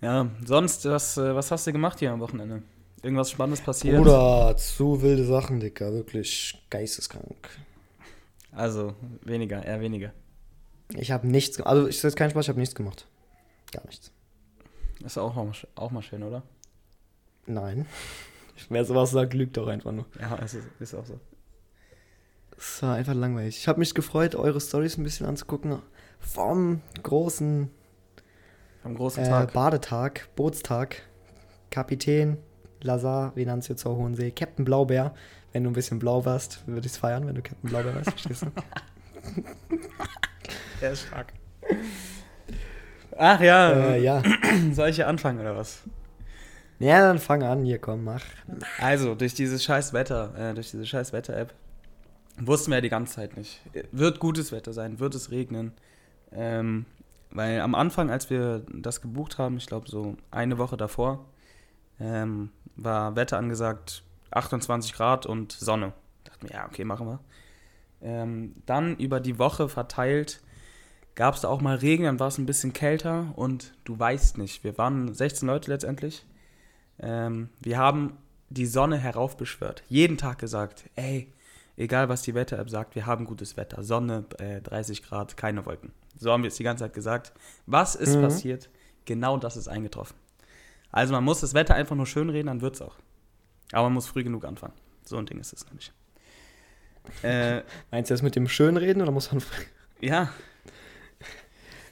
Ja, 0.00 0.28
sonst, 0.44 0.84
was, 0.84 1.16
äh, 1.16 1.34
was 1.34 1.50
hast 1.50 1.66
du 1.66 1.72
gemacht 1.72 1.98
hier 2.00 2.12
am 2.12 2.20
Wochenende? 2.20 2.62
Irgendwas 3.02 3.30
Spannendes 3.30 3.60
passiert? 3.62 3.96
Bruder, 3.96 4.56
zu 4.56 5.02
wilde 5.02 5.24
Sachen, 5.24 5.60
Dicker, 5.60 5.92
wirklich 5.92 6.60
geisteskrank. 6.70 7.48
Also, 8.52 8.94
weniger, 9.22 9.64
eher 9.64 9.80
weniger. 9.80 10.12
Ich 10.94 11.10
habe 11.12 11.28
nichts, 11.28 11.56
ge- 11.58 11.66
also 11.66 11.86
ich 11.86 12.02
jetzt 12.02 12.16
keinen 12.16 12.30
Spaß, 12.30 12.46
ich 12.46 12.48
habe 12.48 12.58
nichts 12.58 12.74
gemacht. 12.74 13.06
Gar 13.72 13.86
nichts. 13.86 14.10
Ist 15.04 15.18
auch 15.18 15.34
mal, 15.34 15.52
auch 15.76 15.90
mal 15.90 16.02
schön, 16.02 16.22
oder? 16.22 16.42
Nein. 17.46 17.86
Wer 18.68 18.84
sowas 18.84 19.12
sagt, 19.12 19.34
lügt 19.34 19.56
doch 19.56 19.68
einfach 19.68 19.92
nur. 19.92 20.06
Ja, 20.20 20.36
es 20.42 20.54
ist, 20.54 20.66
ist 20.80 20.94
auch 20.94 21.06
so. 21.06 21.20
Es 22.56 22.82
war 22.82 22.96
einfach 22.96 23.14
langweilig. 23.14 23.58
Ich 23.58 23.68
habe 23.68 23.78
mich 23.78 23.94
gefreut, 23.94 24.34
eure 24.34 24.60
Stories 24.60 24.96
ein 24.98 25.04
bisschen 25.04 25.26
anzugucken. 25.26 25.78
Vom 26.18 26.80
großen 27.04 27.70
Am 28.82 28.94
großen 28.96 29.22
Äh, 29.22 29.28
Tag. 29.28 29.52
Badetag, 29.52 30.28
Bootstag, 30.34 31.02
Kapitän, 31.70 32.38
Lazar, 32.82 33.34
Venanzio 33.36 33.74
zur 33.74 33.96
Hohensee, 33.96 34.30
Captain 34.30 34.64
Blaubeer. 34.64 35.14
Wenn 35.52 35.64
du 35.64 35.70
ein 35.70 35.74
bisschen 35.74 35.98
blau 35.98 36.24
warst, 36.24 36.66
würde 36.66 36.86
ich 36.86 36.92
es 36.92 36.98
feiern, 36.98 37.26
wenn 37.26 37.34
du 37.34 37.42
Captain 37.42 37.70
Blaubeer 37.70 37.94
warst, 37.94 38.10
verstehst 38.10 38.42
du? 38.42 38.46
Er 40.80 40.92
ist 40.92 41.06
stark. 41.08 41.32
Ach 43.16 43.40
ja, 43.40 43.72
äh, 43.72 44.02
ja. 44.02 44.22
soll 44.72 44.90
ich 44.90 44.96
hier 44.96 45.08
anfangen 45.08 45.40
oder 45.40 45.56
was? 45.56 45.82
Ja, 46.78 47.00
dann 47.00 47.18
fang 47.18 47.42
an, 47.42 47.64
hier 47.64 47.78
komm, 47.78 48.04
mach. 48.04 48.24
Also, 48.78 49.16
durch 49.16 49.34
dieses 49.34 49.64
scheiß 49.64 49.92
Wetter, 49.92 50.34
äh, 50.38 50.54
durch 50.54 50.70
diese 50.70 50.86
scheiß 50.86 51.12
Wetter-App, 51.12 51.52
wussten 52.40 52.70
wir 52.70 52.76
ja 52.76 52.80
die 52.80 52.88
ganze 52.88 53.14
Zeit 53.14 53.36
nicht. 53.36 53.60
Wird 53.90 54.20
gutes 54.20 54.52
Wetter 54.52 54.72
sein, 54.72 55.00
wird 55.00 55.16
es 55.16 55.32
regnen. 55.32 55.72
Ähm, 56.30 56.86
weil 57.30 57.60
am 57.60 57.74
Anfang, 57.74 58.10
als 58.10 58.30
wir 58.30 58.62
das 58.72 59.00
gebucht 59.00 59.38
haben, 59.38 59.56
ich 59.56 59.66
glaube 59.66 59.90
so 59.90 60.16
eine 60.30 60.58
Woche 60.58 60.76
davor, 60.76 61.24
ähm, 61.98 62.50
war 62.78 63.16
Wetter 63.16 63.36
angesagt 63.38 64.02
28 64.30 64.92
Grad 64.94 65.26
und 65.26 65.52
Sonne. 65.52 65.92
Dachte 66.24 66.46
mir, 66.46 66.52
ja, 66.52 66.66
okay, 66.66 66.84
machen 66.84 67.06
wir. 67.06 67.20
Ähm, 68.00 68.54
dann 68.66 68.96
über 68.96 69.20
die 69.20 69.38
Woche 69.38 69.68
verteilt 69.68 70.40
gab 71.14 71.34
es 71.34 71.40
da 71.40 71.48
auch 71.48 71.60
mal 71.60 71.76
Regen, 71.76 72.04
dann 72.04 72.20
war 72.20 72.28
es 72.28 72.38
ein 72.38 72.46
bisschen 72.46 72.72
kälter 72.72 73.32
und 73.34 73.74
du 73.82 73.98
weißt 73.98 74.38
nicht, 74.38 74.62
wir 74.62 74.78
waren 74.78 75.12
16 75.12 75.48
Leute 75.48 75.68
letztendlich. 75.68 76.24
Ähm, 77.00 77.48
wir 77.60 77.76
haben 77.78 78.16
die 78.50 78.66
Sonne 78.66 78.98
heraufbeschwört. 78.98 79.82
Jeden 79.88 80.16
Tag 80.16 80.38
gesagt, 80.38 80.84
ey, 80.94 81.32
egal 81.76 82.08
was 82.08 82.22
die 82.22 82.34
Wetter-App 82.34 82.70
sagt, 82.70 82.94
wir 82.94 83.04
haben 83.06 83.24
gutes 83.24 83.56
Wetter. 83.56 83.82
Sonne, 83.82 84.26
äh, 84.38 84.60
30 84.60 85.02
Grad, 85.02 85.36
keine 85.36 85.66
Wolken. 85.66 85.90
So 86.16 86.30
haben 86.30 86.44
wir 86.44 86.48
es 86.48 86.56
die 86.56 86.62
ganze 86.62 86.84
Zeit 86.84 86.94
gesagt. 86.94 87.32
Was 87.66 87.96
ist 87.96 88.14
Mhm. 88.16 88.22
passiert? 88.22 88.70
Genau 89.04 89.38
das 89.38 89.56
ist 89.56 89.66
eingetroffen. 89.66 90.16
Also 90.90 91.12
man 91.12 91.24
muss 91.24 91.40
das 91.40 91.54
Wetter 91.54 91.74
einfach 91.74 91.96
nur 91.96 92.06
schön 92.06 92.30
reden, 92.30 92.46
dann 92.46 92.60
wird 92.60 92.74
es 92.76 92.82
auch. 92.82 92.96
Aber 93.72 93.84
man 93.84 93.94
muss 93.94 94.06
früh 94.06 94.24
genug 94.24 94.44
anfangen. 94.44 94.72
So 95.04 95.16
ein 95.16 95.26
Ding 95.26 95.38
ist 95.38 95.52
es 95.52 95.66
nämlich. 95.66 95.92
Äh, 97.22 97.62
Meinst 97.90 98.10
du 98.10 98.14
das 98.14 98.22
mit 98.22 98.36
dem 98.36 98.48
Schönreden 98.48 99.02
oder 99.02 99.10
muss 99.10 99.30
man. 99.32 99.42
ja, 100.00 100.30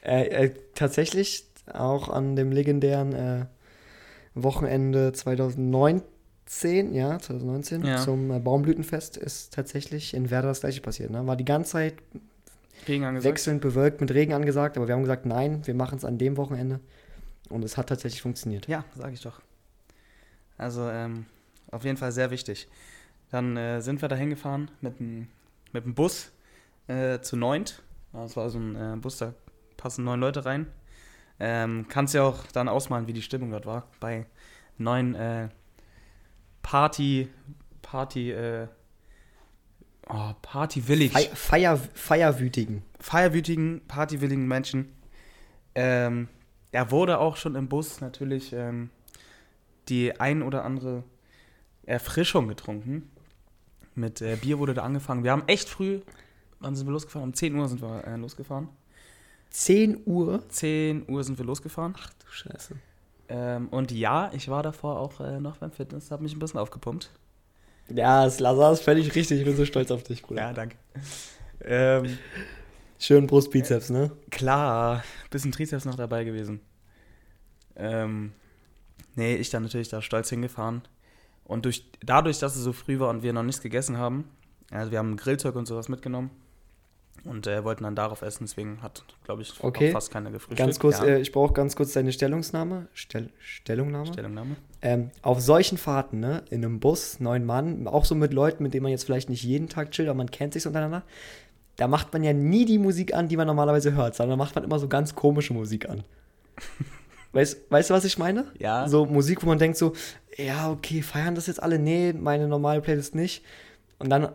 Äh, 0.05 0.27
äh, 0.47 0.55
tatsächlich 0.77 1.45
auch 1.73 2.09
an 2.09 2.37
dem 2.37 2.53
legendären 2.53 3.13
äh, 3.13 3.47
Wochenende 4.35 5.13
2019, 5.13 6.95
ja, 6.95 7.19
2019, 7.19 7.85
Ja. 7.85 7.97
zum 7.97 8.31
äh, 8.31 8.39
Baumblütenfest 8.39 9.17
ist 9.17 9.53
tatsächlich 9.53 10.15
in 10.15 10.31
Werder 10.31 10.47
das 10.49 10.61
gleiche 10.61 10.81
passiert. 10.81 11.11
Ne? 11.11 11.27
War 11.27 11.35
die 11.35 11.45
ganze 11.45 11.73
Zeit 11.73 11.95
wechselnd 12.87 13.61
bewölkt 13.63 14.01
mit 14.01 14.13
Regen 14.13 14.33
angesagt, 14.33 14.77
aber 14.77 14.87
wir 14.87 14.95
haben 14.95 15.03
gesagt, 15.03 15.27
nein, 15.27 15.67
wir 15.67 15.75
machen 15.75 15.99
es 15.99 16.05
an 16.05 16.19
dem 16.19 16.37
Wochenende. 16.37 16.79
Und 17.49 17.65
es 17.65 17.77
hat 17.77 17.89
tatsächlich 17.89 18.23
funktioniert. 18.23 18.69
Ja, 18.69 18.85
sage 18.95 19.15
ich 19.15 19.21
doch. 19.23 19.41
Also 20.59 20.89
ähm, 20.89 21.27
auf 21.71 21.85
jeden 21.85 21.97
Fall 21.97 22.13
sehr 22.13 22.31
wichtig. 22.31 22.69
Dann 23.31 23.57
äh, 23.57 23.81
sind 23.81 24.03
wir 24.03 24.09
da 24.09 24.17
hingefahren 24.17 24.71
mit 24.81 24.99
dem 24.99 25.29
mit 25.73 25.85
dem 25.85 25.95
Bus 25.95 26.33
äh, 26.87 27.21
zu 27.21 27.37
neunt. 27.37 27.83
Das 28.13 28.37
war 28.37 28.49
so 28.51 28.59
ein 28.59 28.77
äh, 28.77 28.97
Bus, 28.97 29.19
da 29.19 29.35
passen 29.77 30.05
neun 30.05 30.21
Leute 30.21 30.45
rein. 30.45 30.67
Ähm, 31.39 31.87
kannst 31.89 32.15
ja 32.15 32.23
auch 32.23 32.47
dann 32.53 32.69
ausmalen, 32.69 33.07
wie 33.07 33.13
die 33.13 33.23
Stimmung 33.23 33.51
dort 33.51 33.67
war. 33.67 33.89
Bei 34.01 34.25
neun 34.79 35.15
äh, 35.15 35.49
Party, 36.63 37.29
Party, 37.83 38.31
äh, 38.33 38.69
oh, 40.09 40.33
Partywillig, 40.41 41.13
Fei 41.13 41.25
Feier 41.35 41.77
Feierwütigen. 41.93 42.83
feierwütigen, 42.99 43.83
partywilligen 43.87 44.49
Menschen. 44.49 44.93
Ähm, 45.75 46.29
er 46.73 46.91
wurde 46.91 47.19
auch 47.19 47.37
schon 47.37 47.55
im 47.55 47.69
Bus 47.69 48.01
natürlich 48.01 48.53
ähm, 48.53 48.91
die 49.89 50.19
ein 50.21 50.43
oder 50.43 50.65
andere 50.65 51.05
Erfrischung 51.85 52.49
getrunken. 52.49 53.11
Mit 53.95 54.21
äh, 54.21 54.37
Bier 54.37 54.59
wurde 54.59 54.75
da 54.75 54.83
angefangen. 54.83 55.25
Wir 55.25 55.33
haben 55.33 55.45
echt 55.47 55.69
früh, 55.69 56.01
wann 56.61 56.77
sind 56.77 56.87
wir 56.87 56.93
losgefahren? 56.93 57.29
Um 57.29 57.35
10 57.35 57.55
Uhr 57.55 57.69
sind 57.69 57.81
wir 57.81 58.05
äh, 58.05 58.17
losgefahren. 58.17 58.69
10 59.51 60.03
Uhr. 60.05 60.47
10 60.49 61.09
Uhr 61.09 61.25
sind 61.25 61.39
wir 61.39 61.47
losgefahren. 61.47 61.95
Ach 61.99 62.11
du 62.13 62.27
Scheiße. 62.31 62.75
Ähm, 63.29 63.69
und 63.69 63.91
ja, 63.91 64.31
ich 64.35 64.49
war 64.49 64.63
davor 64.63 65.01
auch 65.01 65.21
äh, 65.21 65.41
noch 65.41 65.57
beim 65.57 65.73
Fitness, 65.73 66.11
habe 66.11 66.23
mich 66.23 66.35
ein 66.35 66.39
bisschen 66.39 66.61
aufgepumpt. 66.61 67.11
Ja, 67.89 68.25
das 68.25 68.41
Lazar 68.41 68.73
ist 68.73 68.83
völlig 68.83 69.15
richtig. 69.15 69.41
Ich 69.41 69.45
bin 69.45 69.57
so 69.57 69.65
stolz 69.65 69.91
auf 69.91 70.03
dich, 70.03 70.23
Bruder. 70.23 70.53
danke. 70.53 70.77
Ähm, 71.61 72.19
Schön 72.99 73.27
Brustbizeps, 73.27 73.91
ne? 73.91 74.11
Klar, 74.31 75.05
bisschen 75.31 75.53
Trizeps 75.53 75.85
noch 75.85 75.97
dabei 75.97 76.25
gewesen. 76.25 76.61
Ähm, 77.77 78.33
nee, 79.15 79.37
ich 79.37 79.51
dann 79.51 79.63
natürlich 79.65 79.89
da 79.89 80.01
stolz 80.03 80.31
hingefahren. 80.31 80.83
Und 81.45 81.65
durch, 81.65 81.85
dadurch, 82.05 82.39
dass 82.39 82.57
es 82.57 82.63
so 82.63 82.73
früh 82.73 82.99
war 82.99 83.11
und 83.11 83.23
wir 83.23 83.33
noch 83.33 83.43
nichts 83.43 83.61
gegessen 83.63 83.99
haben, 83.99 84.29
also 84.71 84.91
wir 84.91 84.99
haben 84.99 85.17
Grillzeug 85.17 85.55
und 85.55 85.67
sowas 85.67 85.89
mitgenommen 85.89 86.31
und 87.25 87.47
äh, 87.47 87.63
wollten 87.63 87.85
dann 87.85 87.95
darauf 87.95 88.23
essen, 88.23 88.45
deswegen 88.45 88.83
hat, 88.83 89.05
glaube 89.25 89.43
ich, 89.43 89.53
Okay. 89.63 89.93
fast 89.93 90.11
keiner 90.11 90.31
gefrühstückt. 90.33 90.59
Ganz 90.59 90.79
kurz, 90.81 90.99
Ja. 90.99 91.05
äh, 91.07 91.21
ich 91.21 91.31
brauche 91.33 91.53
ganz 91.53 91.77
kurz 91.77 91.93
deine 91.93 92.11
Stellungnahme. 92.13 92.89
Stell 92.95 93.31
Stellungnahme? 93.39 94.07
Stellungnahme. 94.07 94.57
Ähm, 94.83 95.11
auf 95.23 95.41
solchen 95.41 95.79
Fahrten, 95.79 96.19
ne, 96.19 96.43
in 96.51 96.65
einem 96.65 96.81
Bus, 96.81 97.21
neun 97.21 97.45
Mann, 97.45 97.87
auch 97.87 98.05
so 98.05 98.15
mit 98.17 98.33
Leuten, 98.33 98.63
mit 98.65 98.75
denen 98.75 98.83
man 98.83 98.91
jetzt 98.93 99.05
vielleicht 99.05 99.29
nicht 99.31 99.43
jeden 99.45 99.69
Tag 99.69 99.93
chillt, 99.93 100.09
aber 100.09 100.17
man 100.17 100.31
kennt 100.31 100.55
sich 100.55 100.63
so 100.65 100.71
untereinander, 100.71 101.05
da 101.77 101.89
macht 101.89 102.13
man 102.13 102.23
ja 102.25 102.33
nie 102.33 102.65
die 102.65 102.79
Musik 102.79 103.15
an, 103.15 103.29
die 103.29 103.37
man 103.37 103.47
normalerweise 103.47 103.93
hört, 103.95 104.15
sondern 104.15 104.39
da 104.39 104.45
macht 104.45 104.55
man 104.55 104.65
immer 104.65 104.79
so 104.79 104.89
ganz 104.89 105.15
komische 105.15 105.53
Musik 105.53 105.89
an. 105.89 106.05
weißt, 107.33 107.71
weißt 107.71 107.91
du, 107.91 107.95
was 107.95 108.05
ich 108.05 108.19
meine? 108.19 108.47
Ja. 108.59 108.89
So 108.89 109.07
Musik, 109.07 109.43
wo 109.43 109.47
man 109.47 109.59
denkt 109.59 109.77
so, 109.77 109.93
ja, 110.37 110.71
okay, 110.71 111.03
feiern 111.03 111.35
das 111.35 111.47
jetzt 111.47 111.63
alle? 111.63 111.79
Nee, 111.79 112.13
meine 112.13 112.49
normale 112.49 112.81
Playlist 112.81 113.15
nicht. 113.15 113.45
Und 113.99 114.11
dann, 114.11 114.29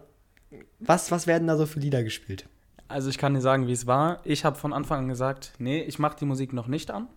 was, 0.80 1.12
was 1.12 1.28
werden 1.28 1.48
da 1.48 1.58
so 1.58 1.66
für 1.66 1.80
Lieder 1.80 2.04
gespielt? 2.04 2.48
Also 2.88 3.10
ich 3.10 3.18
kann 3.18 3.34
dir 3.34 3.42
sagen, 3.42 3.68
wie 3.68 3.72
es 3.72 3.88
war. 3.88 4.20
Ich 4.26 4.44
habe 4.44 4.58
von 4.58 4.74
Anfang 4.74 5.00
an 5.00 5.08
gesagt, 5.08 5.54
nee, 5.60 5.82
ich 5.82 5.98
mache 5.98 6.18
die 6.20 6.26
Musik 6.26 6.52
noch 6.54 6.68
nicht 6.68 6.92
an. 6.92 7.08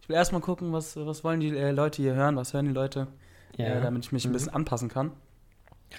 Ich 0.00 0.08
will 0.08 0.16
erstmal 0.16 0.40
gucken, 0.42 0.72
was, 0.72 0.96
was 0.96 1.24
wollen 1.24 1.40
die 1.40 1.48
äh, 1.56 1.70
Leute 1.70 2.02
hier 2.02 2.14
hören, 2.14 2.36
was 2.36 2.52
hören 2.52 2.66
die 2.66 2.72
Leute, 2.72 3.08
äh, 3.56 3.80
damit 3.80 4.04
ich 4.04 4.12
mich 4.12 4.24
ein 4.24 4.28
Mhm. 4.28 4.32
bisschen 4.34 4.54
anpassen 4.54 4.88
kann. 4.88 5.10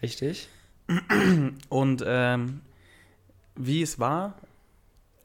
Richtig. 0.02 0.48
Und 1.70 2.04
ähm, 2.06 2.62
wie 3.56 3.82
es 3.82 4.00
war, 4.00 4.36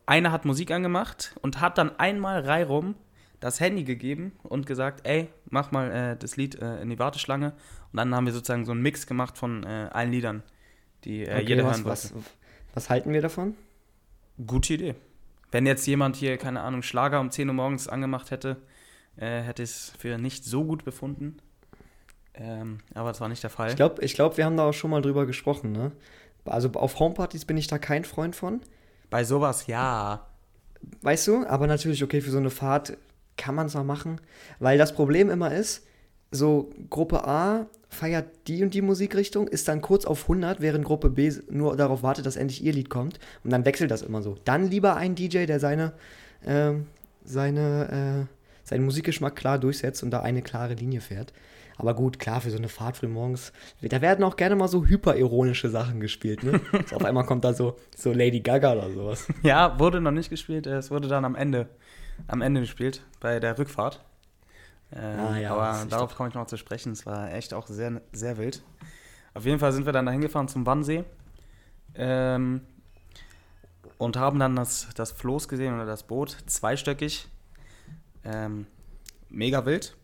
einer 0.07 0.33
hat 0.33 0.45
Musik 0.45 0.71
angemacht 0.71 1.37
und 1.43 1.61
hat 1.61 1.79
dann 1.79 1.99
einmal 1.99 2.41
reihum 2.41 2.95
das 3.39 3.59
Handy 3.61 3.85
gegeben 3.85 4.33
und 4.43 4.67
gesagt, 4.67 5.07
ey, 5.07 5.29
mach 5.49 5.71
mal 5.73 5.91
äh, 5.91 6.17
das 6.17 6.37
Lied 6.37 6.61
äh, 6.61 6.81
in 6.83 6.91
die 6.91 6.99
Warteschlange. 6.99 7.53
Und 7.93 7.97
dann 7.97 8.15
haben 8.15 8.27
wir 8.27 8.33
sozusagen 8.33 8.65
so 8.67 8.73
einen 8.73 8.83
Mix 8.83 9.07
gemacht 9.07 9.39
von 9.39 9.65
äh, 9.65 9.89
allen 9.93 10.13
Liedern, 10.13 10.43
die 11.05 11.23
äh, 11.25 11.37
Okay, 11.37 11.47
jeder 11.49 11.65
was, 11.65 11.79
hören 11.79 11.85
wollte. 11.87 12.15
was, 12.15 12.15
was 12.75 12.91
halten 12.91 13.13
wir 13.13 13.23
davon? 13.23 13.55
Gute 14.47 14.75
Idee. 14.75 14.95
Wenn 15.51 15.67
jetzt 15.67 15.87
jemand 15.87 16.17
hier, 16.17 16.37
keine 16.37 16.61
Ahnung, 16.61 16.83
Schlager 16.83 17.19
um 17.21 17.31
10 17.31 17.49
Uhr 17.49 17.55
morgens 17.55 17.89
angemacht 17.89 18.31
hätte, 18.31 18.59
äh, 19.17 19.41
hätte 19.41 19.63
ich 19.63 19.71
es 19.71 19.93
für 19.99 20.19
nicht 20.19 20.45
so 20.45 20.65
gut 20.65 20.85
befunden. 20.85 21.39
Ähm, 22.35 22.79
aber 22.95 23.09
das 23.09 23.21
war 23.21 23.29
nicht 23.29 23.43
der 23.43 23.51
Fall. 23.51 23.71
Ich 23.71 23.77
glaube, 23.77 24.03
ich 24.05 24.15
glaub, 24.15 24.37
wir 24.37 24.45
haben 24.45 24.57
da 24.57 24.65
auch 24.65 24.73
schon 24.73 24.91
mal 24.91 25.03
drüber 25.03 25.27
gesprochen, 25.27 25.73
ne? 25.73 25.93
Also 26.45 26.71
auf 26.73 26.99
Homepartys 26.99 27.45
bin 27.45 27.57
ich 27.57 27.67
da 27.67 27.79
kein 27.79 28.05
Freund 28.05 28.35
von. 28.35 28.61
Bei 29.11 29.25
sowas, 29.25 29.67
ja. 29.67 30.27
Weißt 31.03 31.27
du? 31.27 31.47
Aber 31.47 31.67
natürlich, 31.67 32.03
okay, 32.03 32.21
für 32.21 32.31
so 32.31 32.39
eine 32.39 32.51
Fahrt 32.51 32.97
kann 33.37 33.55
man 33.55 33.67
es 33.67 33.75
mal 33.75 33.85
machen. 33.85 34.21
Weil 34.59 34.79
das 34.79 34.95
Problem 34.95 35.31
immer 35.31 35.53
ist, 35.53 35.87
so 36.31 36.71
Gruppe 36.89 37.27
A 37.27 37.67
feiert 37.89 38.29
die 38.47 38.63
und 38.63 38.73
die 38.73 38.83
Musikrichtung, 38.83 39.49
ist 39.49 39.67
dann 39.67 39.83
kurz 39.83 40.05
auf 40.05 40.23
100, 40.23 40.61
während 40.61 40.85
Gruppe 40.85 41.11
B 41.11 41.33
nur 41.51 41.77
darauf 41.77 42.03
wartet, 42.03 42.25
dass 42.25 42.37
endlich 42.37 42.63
ihr 42.63 42.73
Lied 42.73 42.89
kommt. 42.89 43.19
Und 43.43 43.51
dann 43.51 43.65
wechselt 43.65 43.91
das 43.91 44.03
immer 44.03 44.23
so. 44.23 44.37
Dann 44.45 44.71
lieber 44.71 44.97
ein 44.97 45.17
DJ, 45.17 45.47
der 45.47 45.59
seine, 45.59 45.93
ähm, 46.47 46.87
seine, 47.25 48.27
äh, 48.29 48.67
seinen 48.67 48.85
Musikgeschmack 48.85 49.35
klar 49.35 49.59
durchsetzt 49.59 50.03
und 50.03 50.11
da 50.11 50.21
eine 50.21 50.43
klare 50.43 50.75
Linie 50.75 51.01
fährt. 51.01 51.33
Aber 51.81 51.95
gut, 51.95 52.19
klar, 52.19 52.41
für 52.41 52.51
so 52.51 52.59
eine 52.59 52.69
Fahrt 52.69 52.99
früh 52.99 53.09
morgens, 53.09 53.53
da 53.83 54.01
werden 54.01 54.25
auch 54.25 54.37
gerne 54.37 54.55
mal 54.57 54.69
so 54.69 54.85
hyperironische 54.87 55.69
Sachen 55.71 56.01
gespielt, 56.01 56.43
ne? 56.43 56.61
so 56.89 56.97
auf 56.97 57.05
einmal 57.05 57.25
kommt 57.25 57.45
da 57.45 57.53
so, 57.55 57.77
so 57.97 58.13
Lady 58.13 58.41
Gaga 58.41 58.73
oder 58.75 58.91
sowas. 58.93 59.27
Ja, 59.43 59.79
wurde 59.79 60.01
noch 60.01 60.11
nicht 60.13 60.31
gespielt. 60.31 60.67
äh, 60.67 60.77
Es 60.77 60.91
wurde 60.91 61.09
dann 61.09 61.25
am 61.25 61.35
Ende, 61.35 61.69
am 62.29 62.43
Ende 62.43 62.61
gespielt, 62.61 63.03
bei 63.21 63.41
der 63.41 63.59
Rückfahrt. 63.59 64.05
Ähm, 64.93 65.19
Ah, 65.21 65.39
ja, 65.39 65.55
aber 65.55 65.87
darauf 65.89 66.15
komme 66.17 66.29
ich 66.29 66.35
noch 66.35 66.47
zu 66.47 66.57
sprechen. 66.57 66.93
Es 66.93 67.07
war 67.07 67.33
echt 67.33 67.55
auch 67.55 67.67
sehr, 67.67 68.01
sehr 68.13 68.39
wild. 68.39 68.63
Auf 69.35 69.45
jeden 69.47 69.59
Fall 69.61 69.73
sind 69.73 69.87
wir 69.87 69.93
dann 69.93 70.07
da 70.07 70.13
hingefahren 70.13 70.49
zum 70.49 70.67
Wannsee. 70.67 71.05
Ähm, 71.95 72.61
und 73.99 74.17
haben 74.17 74.39
dann 74.39 74.57
das, 74.57 74.89
das 74.95 75.13
Floß 75.13 75.47
gesehen 75.49 75.75
oder 75.75 75.87
das 75.87 76.03
Boot, 76.05 76.37
zweistöckig. 76.47 77.29
Ähm, 78.25 78.67
mega 79.29 79.65
wild. 79.67 79.97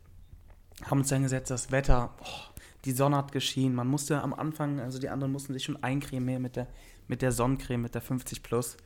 Haben 0.84 1.00
uns 1.00 1.08
dann 1.08 1.22
gesetzt, 1.22 1.50
das 1.50 1.70
Wetter, 1.70 2.14
boah, 2.18 2.54
die 2.84 2.92
Sonne 2.92 3.16
hat 3.16 3.32
geschienen. 3.32 3.74
Man 3.74 3.88
musste 3.88 4.22
am 4.22 4.32
Anfang, 4.32 4.80
also 4.80 4.98
die 4.98 5.08
anderen 5.08 5.32
mussten 5.32 5.52
sich 5.52 5.64
schon 5.64 5.82
eincremen 5.82 6.40
mit 6.40 6.56
der, 6.56 6.68
mit 7.08 7.22
der 7.22 7.32
Sonnencreme, 7.32 7.82
mit 7.82 7.94
der 7.94 8.02
50 8.02 8.42
Plus. 8.42 8.76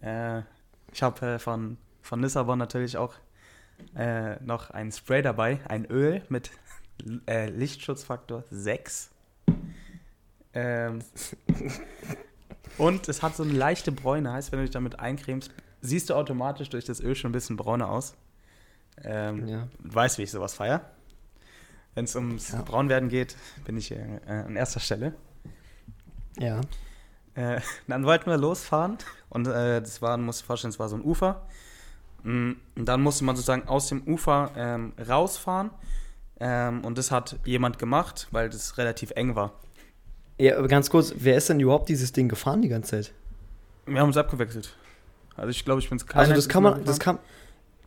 Äh, 0.00 0.42
ich 0.92 1.02
habe 1.02 1.34
äh, 1.34 1.38
von, 1.38 1.76
von 2.00 2.22
Lissabon 2.22 2.58
natürlich 2.58 2.96
auch 2.96 3.14
äh, 3.94 4.42
noch 4.42 4.70
ein 4.70 4.90
Spray 4.92 5.22
dabei, 5.22 5.60
ein 5.68 5.84
Öl 5.84 6.22
mit 6.28 6.50
äh, 7.26 7.50
Lichtschutzfaktor 7.50 8.44
6. 8.50 9.10
Ähm, 10.52 11.00
und 12.78 13.08
es 13.08 13.22
hat 13.22 13.36
so 13.36 13.42
eine 13.42 13.52
leichte 13.52 13.92
Bräune, 13.92 14.32
heißt, 14.32 14.52
wenn 14.52 14.60
du 14.60 14.64
dich 14.64 14.72
damit 14.72 14.98
eincremst, 14.98 15.50
siehst 15.80 16.10
du 16.10 16.14
automatisch 16.14 16.70
durch 16.70 16.84
das 16.84 17.00
Öl 17.00 17.14
schon 17.14 17.30
ein 17.30 17.32
bisschen 17.32 17.56
brauner 17.56 17.90
aus. 17.90 18.14
Ähm, 19.02 19.46
Ja. 19.46 19.68
Weißt, 19.78 20.18
wie 20.18 20.22
ich 20.22 20.30
sowas 20.30 20.54
feiere. 20.54 20.82
Wenn 21.94 22.04
es 22.04 22.14
ums 22.16 22.52
Ja. 22.52 22.62
Braunwerden 22.62 23.08
geht, 23.08 23.36
bin 23.64 23.76
ich 23.76 23.90
äh, 23.92 23.98
an 24.26 24.56
erster 24.56 24.80
Stelle. 24.80 25.14
Ja. 26.38 26.60
Äh, 27.34 27.60
dann 27.88 28.04
wollten 28.04 28.26
wir 28.30 28.36
losfahren 28.36 28.98
und 29.28 29.46
äh, 29.46 29.80
das 29.80 30.02
war, 30.02 30.16
du 30.16 30.24
dir 30.24 30.32
vorstellen, 30.32 30.70
es 30.70 30.78
war 30.78 30.88
so 30.88 30.96
ein 30.96 31.04
Ufer. 31.04 31.46
Mm, 32.22 32.52
Und 32.76 32.86
dann 32.86 33.00
musste 33.02 33.24
man 33.24 33.36
sozusagen 33.36 33.66
aus 33.68 33.88
dem 33.88 34.02
Ufer 34.06 34.50
ähm, 34.56 34.92
rausfahren. 35.08 35.70
Ähm, 36.38 36.84
und 36.84 36.96
das 36.98 37.10
hat 37.10 37.38
jemand 37.44 37.78
gemacht, 37.78 38.28
weil 38.30 38.48
das 38.48 38.78
relativ 38.78 39.10
eng 39.12 39.36
war. 39.36 39.52
Ja, 40.38 40.56
aber 40.58 40.68
ganz 40.68 40.88
kurz, 40.90 41.12
wer 41.16 41.36
ist 41.36 41.48
denn 41.50 41.60
überhaupt 41.60 41.88
dieses 41.88 42.12
Ding 42.12 42.28
gefahren 42.28 42.62
die 42.62 42.68
ganze 42.68 42.90
Zeit? 43.02 43.12
Wir 43.86 44.00
haben 44.00 44.08
uns 44.08 44.16
abgewechselt. 44.16 44.74
Also 45.36 45.50
ich 45.50 45.64
glaube, 45.64 45.80
ich 45.80 45.88
bin 45.88 45.96
es 45.96 46.08
Also 46.14 46.32
das 46.34 46.48
kann 46.48 46.62
man, 46.62 46.84
das 46.84 46.98
kann, 46.98 47.18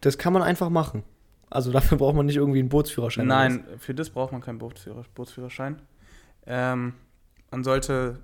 das 0.02 0.18
kann 0.18 0.34
man 0.34 0.42
einfach 0.44 0.70
machen. 0.70 1.04
Also 1.54 1.72
dafür 1.72 1.98
braucht 2.00 2.16
man 2.16 2.26
nicht 2.26 2.38
irgendwie 2.38 2.60
einen 2.60 2.70
Bootsführerschein. 2.70 3.28
Nein, 3.28 3.66
für 3.78 3.94
das 3.94 4.10
braucht 4.10 4.32
man 4.32 4.42
keinen 4.42 4.58
Bootsführer, 4.60 5.04
Bootsführerschein. 5.16 5.82
Ähm, 6.46 6.94
man 7.52 7.64
sollte 7.64 8.20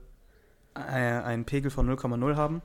äh, 0.76 0.80
einen 0.80 1.46
Pegel 1.46 1.72
von 1.72 1.90
0,0 1.90 2.36
haben. 2.36 2.62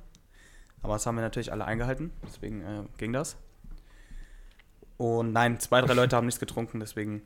Aber 0.83 0.95
das 0.95 1.07
haben 1.07 1.15
wir 1.17 1.23
natürlich 1.23 1.51
alle 1.53 1.65
eingehalten, 1.65 2.11
deswegen 2.27 2.61
äh, 2.61 2.83
ging 2.99 3.13
das. 3.13 3.37
Und 4.99 5.33
nein, 5.33 5.59
zwei, 5.59 5.81
drei 5.81 5.95
Leute 5.95 6.15
haben 6.15 6.27
nichts 6.27 6.41
getrunken, 6.41 6.81
deswegen. 6.81 7.23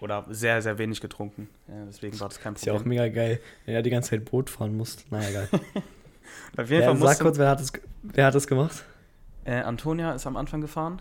Oder 0.00 0.26
sehr, 0.28 0.60
sehr 0.60 0.76
wenig 0.78 1.00
getrunken. 1.00 1.48
Ja, 1.68 1.84
deswegen 1.86 2.18
war 2.20 2.28
das 2.28 2.38
kein 2.40 2.54
was. 2.54 2.60
Ist 2.62 2.66
ja 2.66 2.72
auch 2.74 2.78
Problem. 2.78 2.98
mega 3.00 3.08
geil, 3.08 3.40
wenn 3.64 3.74
du 3.74 3.82
die 3.82 3.90
ganze 3.90 4.10
Zeit 4.10 4.24
Boot 4.26 4.50
fahren 4.50 4.76
musst. 4.76 5.10
Naja, 5.10 5.30
geil. 5.30 5.48
Auf 6.56 6.70
jeden 6.70 6.82
Ja, 6.82 6.94
Fall 6.94 7.14
sag 7.14 7.20
kurz, 7.20 7.38
wer 7.38 7.48
hat, 7.50 7.60
das, 7.60 7.72
wer 8.02 8.26
hat 8.26 8.34
das 8.34 8.46
gemacht? 8.46 8.84
äh, 9.44 9.60
Antonia 9.60 10.12
ist 10.12 10.26
am 10.26 10.36
Anfang 10.36 10.60
gefahren. 10.60 11.00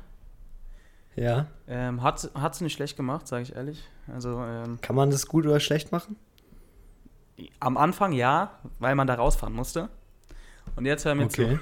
Ja. 1.15 1.47
Ähm, 1.67 2.03
hat, 2.03 2.19
sie 2.19 2.63
nicht 2.63 2.73
schlecht 2.73 2.97
gemacht, 2.97 3.27
sage 3.27 3.43
ich 3.43 3.55
ehrlich. 3.55 3.83
Also 4.11 4.41
ähm, 4.43 4.79
Kann 4.81 4.95
man 4.95 5.09
das 5.09 5.27
gut 5.27 5.45
oder 5.45 5.59
schlecht 5.59 5.91
machen? 5.91 6.17
am 7.59 7.77
Anfang 7.77 8.13
ja, 8.13 8.59
weil 8.79 8.95
man 8.95 9.07
da 9.07 9.15
rausfahren 9.15 9.53
musste. 9.53 9.89
Und 10.75 10.85
jetzt 10.85 11.05
hör 11.05 11.15
mir 11.15 11.29
zu. 11.29 11.59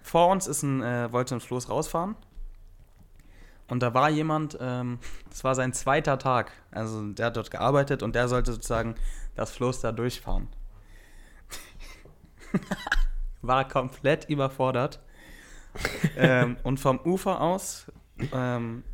Vor 0.00 0.28
uns 0.28 0.46
ist 0.46 0.62
ein, 0.62 0.82
äh, 0.82 1.12
wollte 1.12 1.34
ein 1.34 1.40
Floß 1.40 1.68
rausfahren. 1.68 2.16
Und 3.68 3.82
da 3.82 3.94
war 3.94 4.10
jemand, 4.10 4.58
ähm, 4.60 4.98
das 5.30 5.44
war 5.44 5.54
sein 5.54 5.72
zweiter 5.72 6.18
Tag. 6.18 6.52
Also 6.70 7.12
der 7.12 7.26
hat 7.26 7.36
dort 7.36 7.50
gearbeitet 7.50 8.02
und 8.02 8.14
der 8.14 8.28
sollte 8.28 8.52
sozusagen 8.52 8.96
das 9.34 9.52
Floß 9.52 9.80
da 9.80 9.92
durchfahren. 9.92 10.48
war 13.42 13.66
komplett 13.68 14.28
überfordert. 14.28 15.00
ähm, 16.16 16.56
und 16.64 16.80
vom 16.80 17.00
Ufer 17.00 17.40
aus 17.40 17.90
ähm, 18.32 18.84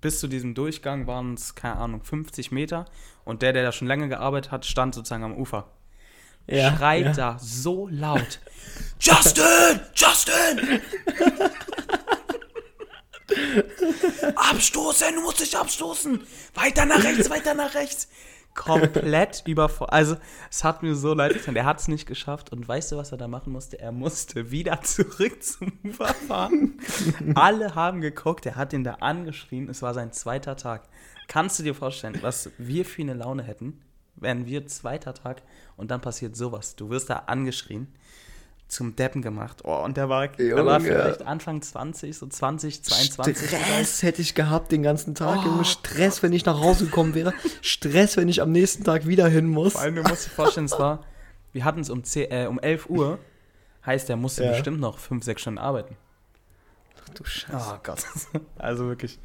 bis 0.00 0.20
zu 0.20 0.28
diesem 0.28 0.54
Durchgang 0.54 1.06
waren 1.06 1.34
es, 1.34 1.54
keine 1.54 1.76
Ahnung, 1.76 2.02
50 2.02 2.52
Meter. 2.52 2.84
Und 3.24 3.42
der, 3.42 3.52
der 3.52 3.62
da 3.62 3.72
schon 3.72 3.88
lange 3.88 4.08
gearbeitet 4.08 4.52
hat, 4.52 4.66
stand 4.66 4.94
sozusagen 4.94 5.24
am 5.24 5.36
Ufer. 5.36 5.68
Ja, 6.46 6.76
Schreit 6.76 7.06
ja. 7.06 7.12
da 7.12 7.38
so 7.40 7.88
laut. 7.88 8.40
Justin! 9.00 9.80
Justin! 9.94 10.80
abstoßen, 14.36 15.14
du 15.14 15.22
musst 15.22 15.40
dich 15.40 15.56
abstoßen! 15.56 16.22
Weiter 16.54 16.84
nach 16.84 17.02
rechts, 17.02 17.30
weiter 17.30 17.54
nach 17.54 17.74
rechts! 17.74 18.08
Komplett 18.54 19.42
überfordert. 19.46 19.92
Also, 19.92 20.16
es 20.50 20.64
hat 20.64 20.82
mir 20.82 20.94
so 20.94 21.12
leid 21.12 21.34
getan. 21.34 21.54
Der 21.54 21.64
hat 21.64 21.80
es 21.80 21.88
nicht 21.88 22.06
geschafft. 22.06 22.52
Und 22.52 22.66
weißt 22.66 22.92
du, 22.92 22.96
was 22.96 23.12
er 23.12 23.18
da 23.18 23.28
machen 23.28 23.52
musste? 23.52 23.78
Er 23.78 23.92
musste 23.92 24.50
wieder 24.50 24.80
zurück 24.82 25.42
zum 25.42 25.72
Ufer 25.84 26.14
fahren. 26.14 26.78
Alle 27.34 27.74
haben 27.74 28.00
geguckt. 28.00 28.46
Er 28.46 28.56
hat 28.56 28.72
ihn 28.72 28.84
da 28.84 28.94
angeschrien. 28.94 29.68
Es 29.68 29.82
war 29.82 29.94
sein 29.94 30.12
zweiter 30.12 30.56
Tag. 30.56 30.88
Kannst 31.26 31.58
du 31.58 31.62
dir 31.62 31.74
vorstellen, 31.74 32.18
was 32.20 32.50
wir 32.58 32.84
für 32.84 33.02
eine 33.02 33.14
Laune 33.14 33.42
hätten, 33.42 33.80
wären 34.16 34.46
wir 34.46 34.66
zweiter 34.66 35.14
Tag 35.14 35.42
und 35.76 35.90
dann 35.90 36.00
passiert 36.00 36.36
sowas. 36.36 36.76
Du 36.76 36.90
wirst 36.90 37.10
da 37.10 37.24
angeschrien, 37.26 37.88
zum 38.74 38.96
Deppen 38.96 39.22
gemacht. 39.22 39.62
Oh, 39.64 39.76
und 39.84 39.96
der 39.96 40.08
war, 40.08 40.28
der 40.28 40.66
war 40.66 40.80
vielleicht 40.80 41.22
Anfang 41.22 41.62
20, 41.62 42.16
so 42.16 42.26
20, 42.26 42.82
22. 42.82 43.48
Stress 43.48 44.02
hätte 44.02 44.20
ich 44.20 44.34
gehabt 44.34 44.72
den 44.72 44.82
ganzen 44.82 45.14
Tag. 45.14 45.38
Oh. 45.42 45.46
Junge. 45.46 45.64
Stress, 45.64 46.22
wenn 46.22 46.32
ich 46.32 46.44
nach 46.44 46.60
Hause 46.60 46.86
gekommen 46.86 47.14
wäre. 47.14 47.32
Stress, 47.62 48.16
wenn 48.16 48.28
ich 48.28 48.42
am 48.42 48.50
nächsten 48.52 48.84
Tag 48.84 49.06
wieder 49.06 49.28
hin 49.28 49.46
muss. 49.46 49.72
Vor 49.74 49.82
allem, 49.82 49.94
du 49.96 50.02
musst 50.02 50.26
dir 50.26 50.30
vorstellen, 50.30 50.66
es 50.66 50.78
war, 50.78 51.04
wir 51.52 51.64
hatten 51.64 51.80
es 51.80 51.88
um, 51.88 52.02
10, 52.02 52.30
äh, 52.30 52.46
um 52.46 52.58
11 52.58 52.90
Uhr, 52.90 53.18
heißt, 53.86 54.08
der 54.08 54.16
musste 54.16 54.44
Ja. 54.44 54.50
bestimmt 54.52 54.80
noch 54.80 54.98
5, 54.98 55.24
6 55.24 55.40
Stunden 55.40 55.58
arbeiten. 55.58 55.96
Ach 57.04 57.08
du 57.10 57.24
Scheiße. 57.24 57.74
Oh 57.74 57.78
Gott. 57.82 58.04
Also 58.58 58.86
wirklich, 58.88 59.20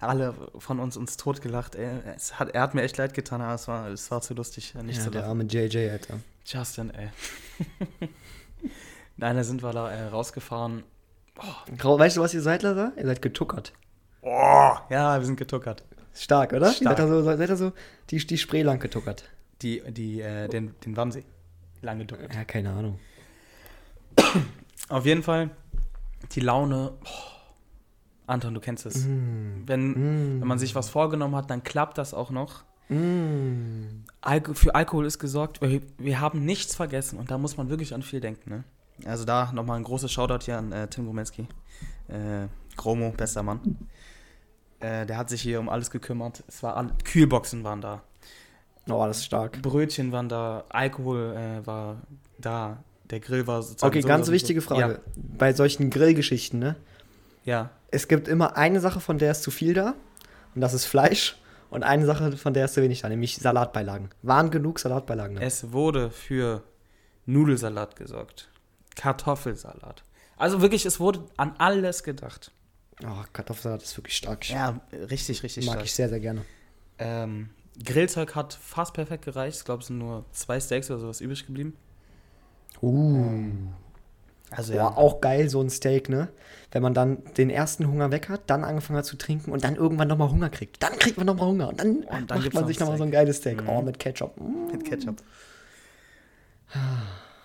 alle 0.00 0.34
von 0.58 0.78
uns 0.80 0.96
uns 0.96 1.16
totgelacht. 1.18 1.74
Ey. 1.74 1.88
Es 2.16 2.38
hat, 2.38 2.54
er 2.54 2.62
hat 2.62 2.74
mir 2.74 2.82
echt 2.82 2.96
leid 2.96 3.12
getan, 3.14 3.42
aber 3.42 3.54
es 3.54 3.68
war, 3.68 3.88
es 3.88 4.10
war 4.10 4.20
zu 4.22 4.32
lustig, 4.34 4.74
nicht 4.74 4.98
ja, 4.98 5.04
zu 5.04 5.10
der 5.10 5.22
lachen. 5.22 5.30
arme 5.30 5.44
JJ, 5.44 5.90
Alter. 5.90 6.20
Justin, 6.46 6.90
ey. 6.94 7.08
Nein, 9.16 9.36
da 9.36 9.44
sind 9.44 9.62
wir 9.62 9.72
da 9.72 9.90
äh, 9.90 10.08
rausgefahren. 10.08 10.82
Grau- 11.78 11.98
Weißt 11.98 12.16
du, 12.16 12.20
was 12.20 12.34
ihr 12.34 12.42
seid, 12.42 12.62
Lazar? 12.62 12.92
Ihr 12.96 13.06
seid 13.06 13.22
getuckert. 13.22 13.72
Oh, 14.22 14.72
ja, 14.90 15.18
wir 15.18 15.24
sind 15.26 15.36
getuckert. 15.36 15.84
Stark, 16.14 16.52
oder? 16.52 16.72
Stark. 16.72 16.80
Ihr 16.82 16.88
seid 16.88 16.98
da 16.98 17.08
so, 17.08 17.22
seid 17.22 17.50
da 17.50 17.56
so 17.56 17.72
die, 18.10 18.18
die 18.26 18.38
Spree 18.38 18.62
lang 18.62 18.78
getuckert. 18.80 19.24
Die, 19.62 19.82
die, 19.90 20.20
äh, 20.20 20.48
den, 20.48 20.74
den 20.84 20.96
Wamsee. 20.96 21.24
Lang 21.82 21.98
getuckert. 21.98 22.34
Ja, 22.34 22.44
keine 22.44 22.70
Ahnung. 22.70 22.98
Auf 24.88 25.04
jeden 25.04 25.22
Fall, 25.22 25.50
die 26.32 26.40
Laune. 26.40 26.92
Oh, 27.04 27.08
Anton, 28.26 28.54
du 28.54 28.60
kennst 28.60 28.86
es. 28.86 29.04
Mm. 29.06 29.62
Wenn, 29.66 29.90
Mm. 30.36 30.40
wenn 30.40 30.48
man 30.48 30.58
sich 30.58 30.74
was 30.74 30.88
vorgenommen 30.88 31.36
hat, 31.36 31.50
dann 31.50 31.62
klappt 31.64 31.98
das 31.98 32.14
auch 32.14 32.30
noch. 32.30 32.64
Mm. 32.88 34.04
Alko 34.20 34.54
für 34.54 34.74
Alkohol 34.74 35.06
ist 35.06 35.18
gesorgt. 35.18 35.60
Wir, 35.60 35.80
wir 35.98 36.20
haben 36.20 36.44
nichts 36.44 36.74
vergessen 36.74 37.18
und 37.18 37.30
da 37.30 37.38
muss 37.38 37.56
man 37.56 37.68
wirklich 37.68 37.94
an 37.94 38.02
viel 38.02 38.20
denken. 38.20 38.50
Ne? 38.50 38.64
Also 39.04 39.24
da 39.24 39.50
nochmal 39.52 39.76
ein 39.78 39.84
großes 39.84 40.10
Shoutout 40.10 40.44
hier 40.44 40.58
an 40.58 40.72
äh, 40.72 40.88
Tim 40.88 41.06
Gomenski. 41.06 41.46
Äh, 42.08 42.46
Chromo, 42.76 43.10
bester 43.16 43.42
Mann. 43.42 43.76
Äh, 44.80 45.06
der 45.06 45.16
hat 45.18 45.30
sich 45.30 45.42
hier 45.42 45.60
um 45.60 45.68
alles 45.68 45.90
gekümmert. 45.90 46.44
Es 46.48 46.62
war 46.62 46.76
all 46.76 46.90
Kühlboxen 47.04 47.64
waren 47.64 47.80
da, 47.80 48.02
Oh, 48.88 49.04
das 49.06 49.18
ist 49.18 49.24
stark. 49.24 49.60
Brötchen 49.62 50.12
waren 50.12 50.28
da, 50.28 50.64
Alkohol 50.68 51.34
äh, 51.36 51.66
war 51.66 51.96
da, 52.38 52.78
der 53.10 53.18
Grill 53.20 53.46
war 53.46 53.62
sozusagen. 53.62 53.90
Okay, 53.90 54.02
so 54.02 54.08
ganz 54.08 54.26
so- 54.26 54.32
wichtige 54.32 54.60
Frage. 54.60 55.00
Bei 55.16 55.52
solchen 55.52 55.90
Grillgeschichten, 55.90 56.60
ne? 56.60 56.76
Ja, 57.44 57.52
ja. 57.54 57.70
Es 57.90 58.08
gibt 58.08 58.28
immer 58.28 58.56
eine 58.56 58.80
Sache, 58.80 59.00
von 59.00 59.18
der 59.18 59.30
ist 59.30 59.42
zu 59.42 59.50
viel 59.50 59.72
da. 59.74 59.94
Und 60.54 60.60
das 60.60 60.74
ist 60.74 60.84
Fleisch. 60.84 61.36
Und 61.70 61.82
eine 61.82 62.06
Sache, 62.06 62.36
von 62.36 62.54
der 62.54 62.66
ist 62.66 62.74
zu 62.74 62.82
wenig 62.82 63.02
da, 63.02 63.08
nämlich 63.08 63.36
Salatbeilagen. 63.36 64.10
Waren 64.22 64.50
genug 64.50 64.78
Salatbeilagen 64.78 65.36
da? 65.36 65.42
Es 65.42 65.72
wurde 65.72 66.10
für 66.10 66.62
Nudelsalat 67.26 67.96
gesorgt. 67.96 68.48
Kartoffelsalat. 68.94 70.04
Also 70.36 70.62
wirklich, 70.62 70.86
es 70.86 71.00
wurde 71.00 71.24
an 71.36 71.54
alles 71.58 72.02
gedacht. 72.02 72.52
Oh, 73.04 73.24
Kartoffelsalat 73.32 73.82
ist 73.82 73.96
wirklich 73.98 74.16
stark. 74.16 74.48
Ja, 74.48 74.80
richtig, 74.92 75.42
richtig 75.42 75.66
Mag 75.66 75.74
stark. 75.74 75.84
ich 75.84 75.92
sehr, 75.92 76.08
sehr 76.08 76.20
gerne. 76.20 76.42
Ähm, 76.98 77.50
Grillzeug 77.84 78.34
hat 78.34 78.54
fast 78.54 78.94
perfekt 78.94 79.24
gereicht. 79.24 79.58
Ich 79.58 79.64
glaube, 79.64 79.82
es 79.82 79.88
sind 79.88 79.98
nur 79.98 80.24
zwei 80.32 80.60
Steaks 80.60 80.90
oder 80.90 81.00
sowas 81.00 81.20
übrig 81.20 81.44
geblieben. 81.46 81.76
Uh. 82.80 83.50
Also 84.50 84.74
Boah, 84.74 84.96
auch 84.96 85.20
geil, 85.20 85.48
so 85.48 85.60
ein 85.60 85.70
Steak, 85.70 86.08
ne? 86.08 86.28
Wenn 86.70 86.82
man 86.82 86.94
dann 86.94 87.24
den 87.36 87.50
ersten 87.50 87.86
Hunger 87.88 88.10
weg 88.10 88.28
hat, 88.28 88.42
dann 88.48 88.64
angefangen 88.64 88.98
hat 88.98 89.06
zu 89.06 89.16
trinken 89.16 89.50
und 89.50 89.64
dann 89.64 89.76
irgendwann 89.76 90.08
nochmal 90.08 90.30
Hunger 90.30 90.50
kriegt. 90.50 90.82
Dann 90.82 90.98
kriegt 90.98 91.16
man 91.16 91.26
nochmal 91.26 91.48
Hunger 91.48 91.68
und 91.68 91.80
dann, 91.80 91.96
Und 92.04 92.30
dann 92.30 92.42
macht 92.42 92.54
man 92.54 92.66
sich 92.66 92.78
nochmal 92.78 92.98
so 92.98 93.04
ein 93.04 93.10
geiles 93.10 93.38
Steak. 93.38 93.62
Mhm. 93.62 93.68
Oh, 93.68 93.82
mit 93.82 93.98
Ketchup. 93.98 94.38
Mm. 94.40 94.72
mit 94.72 94.84
Ketchup. 94.84 95.16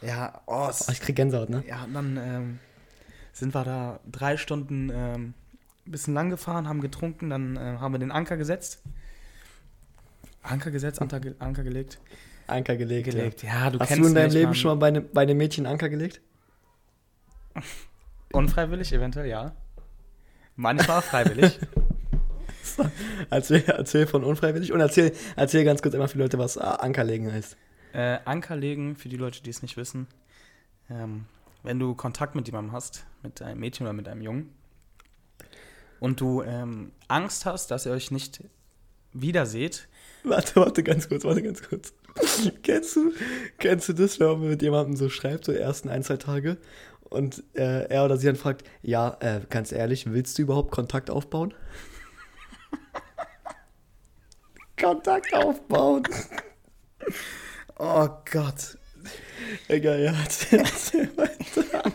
Ja, 0.02 0.42
oh, 0.48 0.70
Oh, 0.70 0.92
ich 0.92 1.00
krieg 1.00 1.16
Gänsehaut, 1.16 1.50
ne? 1.50 1.64
ja, 1.68 1.84
und 1.84 1.94
dann 1.94 2.18
ähm, 2.18 2.60
sind 3.34 3.54
wir 3.54 3.64
da 3.64 4.00
drei 4.12 4.38
Stunden 4.38 4.90
ähm, 4.94 5.34
ein 5.86 5.92
bisschen 5.92 6.14
lang 6.14 6.30
gefahren, 6.30 6.68
haben 6.68 6.82
getrunken, 6.82 7.30
dann 7.30 7.56
äh, 7.56 7.78
haben 7.80 7.94
wir 7.94 8.00
den 8.00 8.12
Anker 8.12 8.38
gesetzt. 8.38 8.82
Anker 10.44 10.72
gesetzt, 10.72 11.02
Anker, 11.02 11.22
Anker 11.40 11.64
gelegt. 11.64 12.00
Anker 12.48 12.76
gelegt. 12.76 13.12
gelegt. 13.12 13.44
Ja, 13.44 13.70
du 13.70 13.78
Ja. 13.78 13.82
Hast 13.82 13.90
kennst 13.90 14.04
du 14.04 14.08
in 14.08 14.16
deinem 14.16 14.32
Leben 14.32 14.56
schon 14.56 14.70
mal 14.70 14.76
bei, 14.76 14.92
ne, 14.92 15.02
bei 15.02 15.22
einem 15.22 15.38
Mädchen 15.38 15.66
Anker 15.66 15.90
gelegt? 15.90 16.20
Unfreiwillig 18.34 18.94
eventuell, 18.94 19.28
ja. 19.28 19.56
Manchmal 20.56 21.02
freiwillig. 21.02 21.60
Erzähl, 23.30 23.64
erzähl 23.68 24.08
von 24.08 24.24
unfreiwillig 24.24 24.72
und 24.72 24.80
erzähl, 24.80 25.12
erzähl 25.36 25.66
ganz 25.66 25.82
kurz 25.82 25.94
immer 25.94 26.08
für 26.08 26.18
die 26.18 26.24
Leute, 26.24 26.38
was 26.38 26.56
äh, 26.56 26.62
Anker 26.62 27.04
legen 27.04 27.32
heißt. 27.32 27.58
Äh, 27.94 28.20
Anker 28.24 28.56
legen, 28.56 28.96
für 28.96 29.10
die 29.10 29.18
Leute, 29.18 29.44
die 29.44 29.50
es 29.50 29.62
nicht 29.62 29.76
wissen, 29.78 30.08
ähm, 30.90 31.26
wenn 31.64 31.80
du 31.80 31.96
Kontakt 31.96 32.34
mit 32.34 32.48
jemandem 32.48 32.72
hast, 32.72 33.06
mit 33.24 33.42
einem 33.42 33.60
Mädchen 33.60 33.86
oder 33.86 33.94
mit 33.94 34.08
einem 34.08 34.22
Jungen, 34.22 34.54
und 36.00 36.22
du 36.22 36.44
ähm, 36.44 36.92
Angst 37.08 37.46
hast, 37.46 37.72
dass 37.72 37.86
ihr 37.86 37.92
euch 37.92 38.10
nicht 38.10 38.44
wiederseht, 39.12 39.90
Warte, 40.24 40.56
warte, 40.56 40.84
ganz 40.84 41.10
kurz, 41.10 41.24
warte, 41.24 41.42
ganz 41.42 41.62
kurz. 41.64 41.94
kennst, 42.64 42.96
du, 42.96 43.12
kennst 43.58 43.90
du 43.90 43.94
das, 43.94 44.20
wenn 44.20 44.28
man 44.28 44.50
mit 44.50 44.62
jemandem 44.62 44.96
so 44.96 45.10
schreibt, 45.10 45.46
so 45.46 45.52
die 45.52 45.58
ersten 45.58 45.90
ein, 45.90 46.04
zwei 46.04 46.18
Tage, 46.18 46.58
und 47.12 47.44
äh, 47.56 47.90
er 47.90 48.06
oder 48.06 48.18
sie 48.18 48.26
dann 48.26 48.38
fragt, 48.38 48.64
ja, 48.82 49.18
äh, 49.20 49.42
ganz 49.50 49.72
ehrlich, 49.72 50.12
willst 50.12 50.38
du 50.38 50.44
überhaupt 50.44 50.72
Kontakt 50.72 51.10
aufbauen? 51.10 51.54
Kontakt 54.80 55.34
aufbauen. 55.34 56.04
oh 57.78 58.08
Gott, 58.32 58.78
Egal, 59.68 60.02
ja, 60.02 60.14
weiter. 61.18 61.92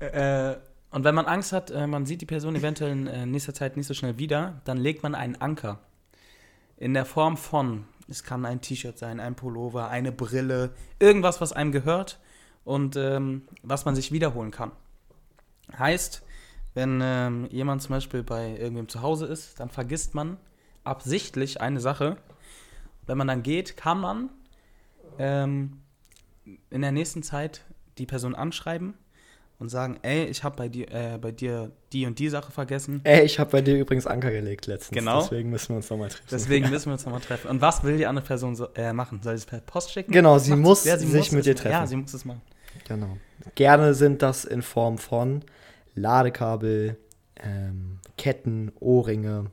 Äh, 0.00 0.56
und 0.90 1.04
wenn 1.04 1.14
man 1.14 1.26
Angst 1.26 1.52
hat, 1.52 1.70
äh, 1.70 1.86
man 1.86 2.06
sieht 2.06 2.20
die 2.20 2.26
Person 2.26 2.56
eventuell 2.56 2.92
in 2.92 3.06
äh, 3.06 3.26
nächster 3.26 3.52
Zeit 3.52 3.76
nicht 3.76 3.86
so 3.86 3.94
schnell 3.94 4.18
wieder, 4.18 4.60
dann 4.64 4.78
legt 4.78 5.02
man 5.02 5.14
einen 5.14 5.36
Anker. 5.36 5.80
In 6.76 6.94
der 6.94 7.04
Form 7.04 7.36
von, 7.36 7.84
es 8.08 8.24
kann 8.24 8.46
ein 8.46 8.60
T-Shirt 8.60 8.96
sein, 8.96 9.20
ein 9.20 9.34
Pullover, 9.34 9.88
eine 9.88 10.12
Brille, 10.12 10.70
irgendwas, 10.98 11.40
was 11.40 11.52
einem 11.52 11.72
gehört 11.72 12.18
und 12.64 12.96
ähm, 12.96 13.42
was 13.62 13.84
man 13.84 13.94
sich 13.94 14.12
wiederholen 14.12 14.50
kann. 14.50 14.72
Heißt, 15.78 16.22
wenn 16.74 17.00
ähm, 17.02 17.48
jemand 17.50 17.82
zum 17.82 17.94
Beispiel 17.94 18.22
bei 18.22 18.56
irgendwem 18.56 18.88
zu 18.88 19.02
Hause 19.02 19.26
ist, 19.26 19.58
dann 19.60 19.70
vergisst 19.70 20.14
man 20.14 20.36
absichtlich 20.84 21.60
eine 21.60 21.80
Sache. 21.80 22.16
Wenn 23.06 23.18
man 23.18 23.26
dann 23.26 23.42
geht, 23.42 23.76
kann 23.76 24.00
man 24.00 24.30
ähm, 25.18 25.80
in 26.70 26.82
der 26.82 26.92
nächsten 26.92 27.22
Zeit 27.22 27.62
die 27.98 28.06
Person 28.06 28.34
anschreiben 28.34 28.94
und 29.58 29.68
sagen, 29.68 29.98
ey, 30.02 30.24
ich 30.24 30.42
habe 30.42 30.56
bei 30.56 30.68
dir, 30.68 30.90
äh, 30.90 31.18
bei 31.18 31.32
dir 31.32 31.70
die 31.92 32.06
und 32.06 32.18
die 32.18 32.30
Sache 32.30 32.50
vergessen. 32.50 33.02
Ey, 33.04 33.24
ich 33.24 33.38
habe 33.38 33.50
bei 33.50 33.60
dir 33.60 33.78
übrigens 33.78 34.06
Anker 34.06 34.30
gelegt 34.30 34.66
letztens. 34.66 34.96
Genau. 34.96 35.20
Deswegen 35.20 35.50
müssen 35.50 35.70
wir 35.70 35.76
uns 35.76 35.90
nochmal 35.90 36.08
treffen. 36.08 36.28
Deswegen 36.30 36.70
müssen 36.70 36.86
wir 36.86 36.92
uns 36.94 37.04
nochmal 37.04 37.20
treffen. 37.20 37.48
Und 37.48 37.60
was 37.60 37.84
will 37.84 37.98
die 37.98 38.06
andere 38.06 38.24
Person 38.24 38.56
so, 38.56 38.68
äh, 38.74 38.92
machen? 38.94 39.20
Soll 39.22 39.36
sie 39.36 39.42
es 39.42 39.46
per 39.46 39.60
Post 39.60 39.92
schicken? 39.92 40.12
Genau, 40.12 40.38
sie 40.38 40.52
Macht 40.52 40.60
muss 40.60 40.84
Ja, 40.84 40.96
sich 40.96 41.12
muss 41.12 41.30
mit 41.32 41.44
dir 41.44 41.54
treffen. 41.54 41.72
Ja, 41.72 41.86
sie 41.86 41.96
muss 41.96 42.14
es 42.14 42.24
machen. 42.24 42.40
Genau. 42.88 43.16
Gerne 43.54 43.94
sind 43.94 44.22
das 44.22 44.44
in 44.44 44.62
Form 44.62 44.98
von 44.98 45.42
Ladekabel, 45.94 46.96
ähm, 47.42 47.98
Ketten, 48.18 48.72
Ohrringe, 48.80 49.46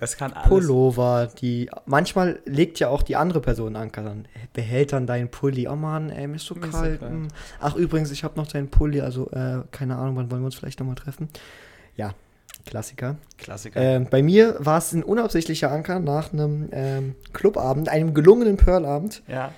Das 0.00 0.16
kann 0.16 0.32
alles. 0.32 0.48
Pullover, 0.48 1.28
die 1.40 1.68
manchmal 1.86 2.40
legt 2.44 2.78
ja 2.78 2.88
auch 2.88 3.02
die 3.02 3.16
andere 3.16 3.40
Person 3.40 3.74
Anker 3.76 4.02
dann 4.02 4.26
behält 4.52 4.92
dann 4.92 5.06
deinen 5.06 5.30
Pulli. 5.30 5.66
Oh 5.68 5.76
Mann, 5.76 6.10
ey, 6.10 6.26
mir 6.26 6.36
ist 6.36 6.46
so 6.46 6.54
Mir 6.54 6.66
ist 6.66 6.72
so 6.72 6.78
kalt. 6.78 7.00
kalt. 7.00 7.12
hm. 7.12 7.28
Ach 7.60 7.74
übrigens, 7.74 8.10
ich 8.10 8.22
habe 8.24 8.36
noch 8.36 8.46
deinen 8.46 8.68
Pulli, 8.70 9.00
also 9.00 9.30
äh, 9.30 9.62
keine 9.72 9.96
Ahnung, 9.96 10.16
wann 10.16 10.30
wollen 10.30 10.42
wir 10.42 10.46
uns 10.46 10.54
vielleicht 10.54 10.78
nochmal 10.80 10.94
treffen? 10.96 11.28
Ja, 11.96 12.14
Klassiker. 12.66 13.16
Klassiker. 13.36 13.80
Ähm, 13.80 14.06
bei 14.10 14.22
mir 14.22 14.56
war 14.58 14.78
es 14.78 14.92
ein 14.92 15.02
unabsichtlicher 15.02 15.70
Anker 15.70 15.98
nach 16.00 16.32
einem 16.32 16.68
ähm, 16.72 17.14
Clubabend, 17.32 17.88
einem 17.88 18.14
gelungenen 18.14 18.56
Pearl-Abend. 18.56 19.22
ja. 19.28 19.52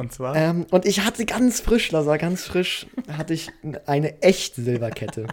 Und 0.00 0.12
zwar? 0.12 0.34
Ähm, 0.34 0.66
und 0.70 0.86
ich 0.86 1.04
hatte 1.04 1.24
ganz 1.26 1.60
frisch, 1.60 1.90
Lazar, 1.92 2.18
ganz 2.18 2.44
frisch, 2.44 2.86
hatte 3.12 3.34
ich 3.34 3.50
eine 3.86 4.22
echte 4.22 4.62
Silberkette. 4.62 5.26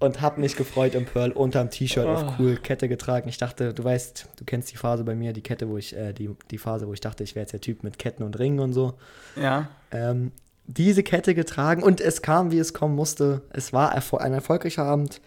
und 0.00 0.20
habe 0.20 0.40
mich 0.40 0.54
gefreut 0.56 0.94
im 0.94 1.06
Pearl 1.06 1.32
unterm 1.32 1.70
T-Shirt 1.70 2.06
Oh. 2.06 2.10
auf 2.10 2.38
cool 2.38 2.56
Kette 2.56 2.88
getragen. 2.88 3.28
Ich 3.28 3.36
dachte, 3.38 3.74
du 3.74 3.82
weißt, 3.82 4.28
du 4.36 4.44
kennst 4.44 4.70
die 4.72 4.76
Phase 4.76 5.02
bei 5.02 5.16
mir, 5.16 5.32
die 5.32 5.40
Kette, 5.42 5.68
wo 5.68 5.76
ich, 5.76 5.96
äh, 5.96 6.12
die, 6.12 6.30
die 6.52 6.58
Phase, 6.58 6.86
wo 6.86 6.92
ich 6.92 7.00
dachte, 7.00 7.24
ich 7.24 7.34
wäre 7.34 7.42
jetzt 7.42 7.52
der 7.52 7.60
Typ 7.60 7.82
mit 7.82 7.98
Ketten 7.98 8.22
und 8.22 8.38
Ringen 8.38 8.60
und 8.60 8.72
so. 8.72 8.94
ja. 9.34 9.68
Ähm, 9.90 10.30
diese 10.70 11.02
Kette 11.02 11.34
getragen 11.34 11.82
und 11.82 11.98
es 12.00 12.20
kam, 12.20 12.50
wie 12.52 12.58
es 12.58 12.74
kommen 12.74 12.94
musste. 12.94 13.40
Es 13.50 13.72
war 13.72 13.94
erfol 13.94 14.20
ein 14.20 14.34
erfolgreicher 14.34 14.84
Abend. 14.84 15.22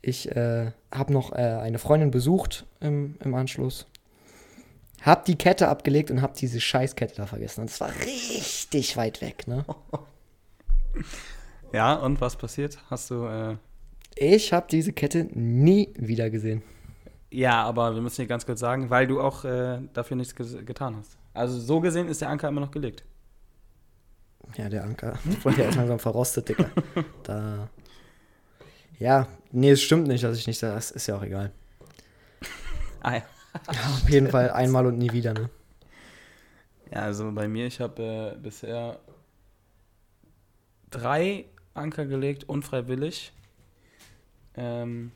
Ich 0.00 0.34
äh, 0.34 0.72
habe 0.90 1.12
noch 1.12 1.32
äh, 1.32 1.36
eine 1.36 1.78
Freundin 1.78 2.10
besucht 2.10 2.64
im, 2.80 3.16
im 3.22 3.34
Anschluss. 3.34 3.86
Hab 5.02 5.24
die 5.24 5.36
Kette 5.36 5.68
abgelegt 5.68 6.10
und 6.10 6.20
hab 6.22 6.34
diese 6.34 6.60
Scheißkette 6.60 7.14
da 7.16 7.26
vergessen. 7.26 7.62
Und 7.62 7.70
es 7.70 7.80
war 7.80 7.90
richtig 8.04 8.96
weit 8.96 9.20
weg, 9.20 9.46
ne? 9.48 9.64
Ja, 11.72 11.94
und 11.94 12.20
was 12.20 12.36
passiert? 12.36 12.78
Hast 12.90 13.10
du. 13.10 13.24
Äh, 13.26 13.56
Ich 14.16 14.52
habe 14.52 14.66
diese 14.70 14.92
Kette 14.92 15.28
nie 15.32 15.94
wieder 15.96 16.28
gesehen. 16.28 16.62
ja, 17.30 17.62
aber 17.62 17.94
wir 17.94 18.02
müssen 18.02 18.16
hier 18.16 18.26
ganz 18.26 18.44
kurz 18.44 18.58
sagen, 18.60 18.90
weil 18.90 19.06
du 19.06 19.20
auch 19.20 19.44
äh, 19.44 19.78
dafür 19.92 20.16
nichts 20.16 20.34
ges- 20.36 20.64
getan 20.64 20.96
hast. 20.96 21.16
Also 21.32 21.58
so 21.60 21.80
gesehen 21.80 22.08
ist 22.08 22.20
der 22.20 22.28
Anker 22.28 22.48
immer 22.48 22.60
noch 22.60 22.72
gelegt. 22.72 23.04
Ja, 24.56 24.68
der 24.68 24.82
Anker. 24.82 25.16
Der 25.56 25.68
ist 25.68 25.76
langsam 25.76 26.00
verrostet, 26.00 26.48
Digga. 26.48 26.68
Da. 27.22 27.68
Ja, 28.98 29.28
nee, 29.52 29.70
es 29.70 29.80
stimmt 29.80 30.08
nicht, 30.08 30.24
dass 30.24 30.36
ich 30.36 30.46
nicht. 30.48 30.60
Das 30.62 30.90
ist 30.90 31.06
ja 31.06 31.16
auch 31.16 31.22
egal. 31.22 31.52
Ah 33.00 33.14
ja. 33.14 33.22
Auf 33.66 34.08
jeden 34.08 34.28
Fall 34.28 34.50
einmal 34.50 34.86
und 34.86 34.98
nie 34.98 35.12
wieder, 35.12 35.34
ne? 35.34 35.50
Ja, 36.92 37.02
also 37.02 37.30
bei 37.32 37.48
mir, 37.48 37.66
ich 37.66 37.80
habe 37.80 38.34
äh, 38.36 38.38
bisher 38.38 38.98
drei 40.90 41.46
Anker 41.74 42.06
gelegt, 42.06 42.48
unfreiwillig. 42.48 43.32
Ähm, 44.56 45.12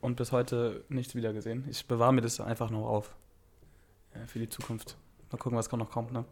und 0.00 0.16
bis 0.16 0.32
heute 0.32 0.84
nichts 0.88 1.14
wieder 1.14 1.32
gesehen. 1.32 1.64
Ich 1.70 1.86
bewahre 1.86 2.12
mir 2.12 2.20
das 2.20 2.40
einfach 2.40 2.70
noch 2.70 2.86
auf. 2.86 3.14
Äh, 4.14 4.26
für 4.26 4.38
die 4.38 4.48
Zukunft. 4.48 4.96
Mal 5.30 5.38
gucken, 5.38 5.58
was 5.58 5.70
noch 5.72 5.90
kommt, 5.90 6.12
ne? 6.12 6.24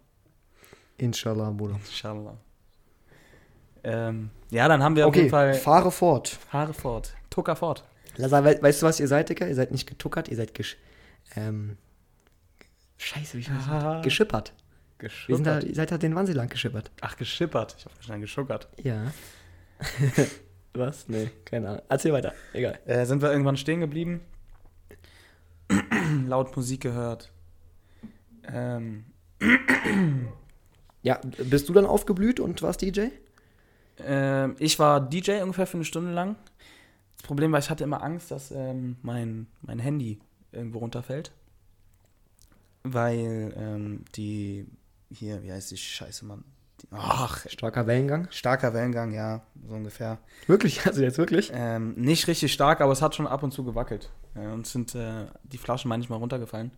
Inshallah, 0.98 1.50
Bruder. 1.50 1.74
Inshallah. 1.76 2.36
Ähm, 3.84 4.30
ja, 4.50 4.68
dann 4.68 4.82
haben 4.82 4.94
wir 4.94 5.06
auf 5.06 5.10
Okay, 5.10 5.20
jeden 5.20 5.30
Fall 5.30 5.54
fahre 5.54 5.90
fort. 5.90 6.38
Haare 6.50 6.72
fort. 6.72 7.14
Tucker 7.30 7.56
fort. 7.56 7.84
We 8.16 8.30
weißt 8.30 8.82
du, 8.82 8.86
was 8.86 9.00
ihr 9.00 9.08
seid, 9.08 9.30
Digga? 9.30 9.46
Ihr 9.46 9.54
seid 9.54 9.72
nicht 9.72 9.88
getuckert, 9.88 10.28
ihr 10.28 10.36
seid 10.36 10.54
gesch 10.54 10.76
ähm, 11.36 11.76
Scheiße, 12.98 13.38
wie 13.38 13.44
heißt 13.44 13.68
Ah. 13.68 13.94
das? 13.96 14.04
Geschippert. 14.04 14.52
Wir 14.98 15.10
sind 15.36 15.44
da, 15.46 15.58
ihr 15.58 15.74
seid 15.74 15.90
da 15.90 15.98
den 15.98 16.14
Wahnsinn 16.14 16.36
lang 16.36 16.48
geschippert. 16.48 16.92
Ach, 17.00 17.16
geschippert. 17.16 17.74
Ich 17.76 17.84
habe 17.84 17.96
wahrscheinlich 17.96 18.30
geschuckert. 18.30 18.68
Ja. 18.80 19.12
was? 20.74 21.08
Nee, 21.08 21.30
keine 21.44 21.68
Ahnung. 21.70 21.82
Erzähl 21.88 22.12
weiter. 22.12 22.32
Egal. 22.52 22.78
Äh, 22.86 23.04
sind 23.06 23.20
wir 23.20 23.32
irgendwann 23.32 23.56
stehen 23.56 23.80
geblieben. 23.80 24.20
Laut 26.28 26.54
Musik 26.56 26.82
gehört. 26.82 27.32
Ähm, 28.44 29.04
Ja, 31.04 31.20
bist 31.38 31.68
du 31.68 31.72
dann 31.72 31.84
aufgeblüht 31.84 32.38
und 32.38 32.62
warst 32.62 32.80
DJ? 32.80 33.08
Ähm, 33.98 34.54
ich 34.60 34.78
war 34.78 35.00
DJ 35.00 35.42
ungefähr 35.42 35.66
für 35.66 35.76
eine 35.76 35.84
Stunde 35.84 36.12
lang. 36.12 36.36
Das 37.16 37.26
Problem 37.26 37.50
war, 37.50 37.58
ich 37.58 37.70
hatte 37.70 37.82
immer 37.82 38.04
Angst, 38.04 38.30
dass 38.30 38.52
ähm, 38.52 38.96
mein, 39.02 39.48
mein 39.62 39.80
Handy 39.80 40.20
irgendwo 40.52 40.78
runterfällt. 40.80 41.32
Weil 42.84 43.54
ähm, 43.56 44.04
die, 44.16 44.66
hier, 45.10 45.42
wie 45.42 45.52
heißt 45.52 45.70
die 45.70 45.76
Scheiße, 45.76 46.24
Mann? 46.24 46.44
Die, 46.80 46.88
ach, 46.90 47.46
Starker 47.48 47.86
Wellengang. 47.86 48.26
starker 48.30 48.74
Wellengang, 48.74 49.12
ja, 49.12 49.42
so 49.68 49.74
ungefähr. 49.74 50.18
Wirklich? 50.48 50.84
Also 50.86 51.02
jetzt 51.02 51.18
wirklich? 51.18 51.52
Ähm, 51.54 51.94
nicht 51.96 52.26
richtig 52.26 52.52
stark, 52.52 52.80
aber 52.80 52.92
es 52.92 53.00
hat 53.02 53.14
schon 53.14 53.26
ab 53.28 53.42
und 53.42 53.52
zu 53.52 53.62
gewackelt. 53.64 54.10
Äh, 54.34 54.46
und 54.48 54.66
sind 54.66 54.94
äh, 54.94 55.26
die 55.44 55.58
Flaschen 55.58 55.88
manchmal 55.88 56.18
runtergefallen. 56.18 56.72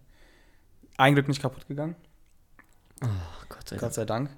Ein 0.98 1.14
Glück 1.14 1.28
nicht 1.28 1.40
kaputt 1.42 1.66
gegangen, 1.66 1.96
Oh, 3.02 3.06
Gott 3.48 3.68
sei 3.68 3.76
Dank. 3.76 3.80
Gott 3.80 3.94
sei 3.94 4.04
Dank. 4.04 4.30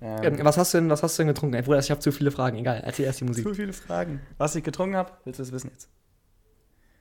Ähm, 0.00 0.38
was, 0.44 0.56
hast 0.56 0.72
du 0.72 0.78
denn, 0.78 0.88
was 0.88 1.02
hast 1.02 1.18
du 1.18 1.22
denn 1.22 1.28
getrunken? 1.34 1.62
Bruder, 1.62 1.78
ich 1.80 1.90
habe 1.90 2.00
zu 2.00 2.12
viele 2.12 2.30
Fragen. 2.30 2.56
Egal, 2.56 2.80
erzähl 2.84 3.04
erst 3.04 3.20
die 3.20 3.24
Musik. 3.24 3.44
zu 3.44 3.54
viele 3.54 3.72
Fragen. 3.72 4.20
Was 4.38 4.54
ich 4.54 4.64
getrunken 4.64 4.96
habe, 4.96 5.12
willst 5.24 5.38
du 5.40 5.42
es 5.42 5.52
wissen 5.52 5.70
jetzt? 5.72 5.88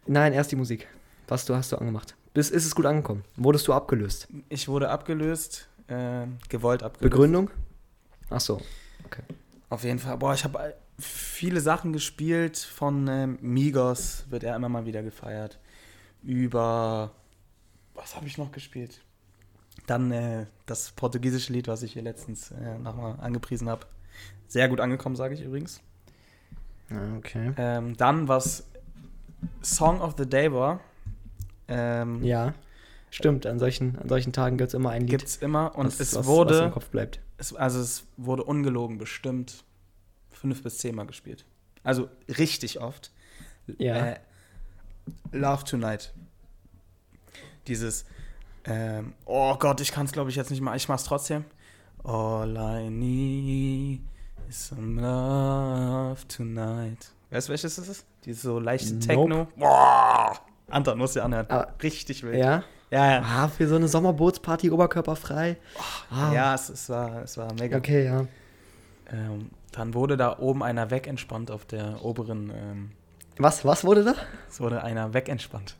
Nein, 0.07 0.33
erst 0.33 0.51
die 0.51 0.55
Musik. 0.57 0.87
Was 1.29 1.45
du 1.45 1.55
hast 1.55 1.71
du 1.71 1.77
angemacht? 1.77 2.15
Bis, 2.33 2.49
ist 2.49 2.65
es 2.65 2.73
gut 2.73 2.87
angekommen? 2.87 3.23
Wurdest 3.35 3.67
du 3.67 3.73
abgelöst? 3.73 4.27
Ich 4.49 4.67
wurde 4.67 4.89
abgelöst, 4.89 5.69
äh, 5.87 6.25
gewollt 6.49 6.81
abgelöst. 6.81 7.11
Begründung? 7.11 7.51
Ach 8.31 8.39
so. 8.39 8.59
Auf 9.69 9.83
jeden 9.83 9.99
Fall. 9.99 10.17
Boah, 10.17 10.33
ich 10.33 10.43
habe 10.43 10.73
viele 10.97 11.61
Sachen 11.61 11.93
gespielt. 11.93 12.57
Von 12.57 13.07
ähm, 13.07 13.37
Migos 13.41 14.25
wird 14.31 14.43
er 14.43 14.55
immer 14.55 14.69
mal 14.69 14.87
wieder 14.87 15.03
gefeiert. 15.03 15.59
Über. 16.23 17.11
Was 17.93 18.15
habe 18.15 18.25
ich 18.25 18.39
noch 18.39 18.51
gespielt? 18.51 18.99
Dann 19.85 20.11
äh, 20.11 20.47
das 20.65 20.89
portugiesische 20.91 21.53
Lied, 21.53 21.67
was 21.67 21.83
ich 21.83 21.93
hier 21.93 22.01
letztens 22.01 22.49
äh, 22.49 22.79
nochmal 22.79 23.19
angepriesen 23.19 23.69
habe. 23.69 23.85
Sehr 24.47 24.67
gut 24.67 24.79
angekommen, 24.79 25.15
sage 25.15 25.35
ich 25.35 25.43
übrigens. 25.43 25.79
Ah, 26.89 27.17
okay. 27.17 27.53
Ähm, 27.55 27.95
dann, 27.97 28.27
was 28.27 28.65
Song 29.61 30.01
of 30.01 30.15
the 30.17 30.25
Day 30.27 30.51
war. 30.51 30.79
Ähm, 31.69 32.23
Ja. 32.23 32.53
Stimmt, 33.11 33.45
an 33.47 33.57
solchen, 33.57 33.97
an 33.97 34.07
solchen 34.07 34.33
Tagen 34.33 34.57
gibt 34.57 34.67
es 34.67 34.73
immer 34.75 34.91
ein 34.91 35.01
Lied, 35.01 35.09
Gibt's 35.11 35.37
immer. 35.37 35.75
Und 35.75 35.87
was, 35.87 35.99
es 35.99 36.15
was, 36.15 36.25
wurde. 36.27 36.55
was 36.59 36.65
im 36.65 36.71
Kopf 36.71 36.89
bleibt. 36.89 37.19
Es, 37.37 37.55
also 37.55 37.79
es 37.79 38.03
wurde 38.17 38.43
ungelogen 38.43 38.97
bestimmt 38.99 39.63
fünf 40.29 40.61
bis 40.61 40.77
zehnmal 40.77 41.07
gespielt. 41.07 41.43
Also 41.83 42.07
richtig 42.27 42.79
oft. 42.81 43.11
Ja. 43.79 43.95
Äh, 44.09 44.19
Love 45.31 45.63
Tonight. 45.63 46.13
Dieses, 47.67 48.05
ähm, 48.65 49.13
oh 49.25 49.55
Gott, 49.57 49.81
ich 49.81 49.91
kann 49.91 50.05
es 50.05 50.11
glaube 50.11 50.29
ich 50.29 50.35
jetzt 50.35 50.51
nicht 50.51 50.61
mal, 50.61 50.75
ich 50.75 50.87
mach's 50.87 51.03
trotzdem. 51.03 51.45
All 52.03 52.55
I 52.55 52.89
need 52.89 54.01
is 54.47 54.67
some 54.67 55.01
love 55.01 56.27
tonight. 56.27 57.11
Weißt 57.31 57.47
du, 57.47 57.51
welches 57.51 57.75
das 57.75 57.87
ist? 57.87 58.05
Dieses 58.25 58.43
so 58.43 58.59
leichte 58.59 58.93
Nope. 58.93 59.05
Techno. 59.07 59.47
Boah! 59.57 60.39
Anton, 60.69 60.97
du 61.15 61.19
dir 61.19 61.25
anhören. 61.25 61.45
Aber- 61.49 61.73
Richtig 61.81 62.23
wild. 62.23 62.35
Ja? 62.37 62.63
Ja, 62.91 63.11
ja. 63.11 63.21
Ah, 63.23 63.47
für 63.47 63.67
so 63.67 63.75
eine 63.75 63.87
Sommerbootsparty 63.87 64.71
oberkörperfrei. 64.71 65.57
Ah, 66.09 66.33
Ja, 66.33 66.55
es, 66.55 66.69
es, 66.69 66.89
war, 66.89 67.21
es 67.23 67.37
war 67.37 67.53
mega. 67.53 67.77
Okay, 67.77 68.05
ja. 68.05 68.25
Ähm, 69.11 69.49
dann 69.71 69.93
wurde 69.93 70.17
da 70.17 70.39
oben 70.39 70.63
einer 70.63 70.89
wegentspannt 70.89 71.51
auf 71.51 71.65
der 71.65 72.03
oberen. 72.03 72.49
Ähm, 72.55 72.91
Was, 73.37 73.63
was 73.65 73.83
wurde 73.83 74.03
da? 74.03 74.15
es 74.49 74.59
wurde 74.59 74.83
einer 74.83 75.13
wegentspannt. 75.13 75.75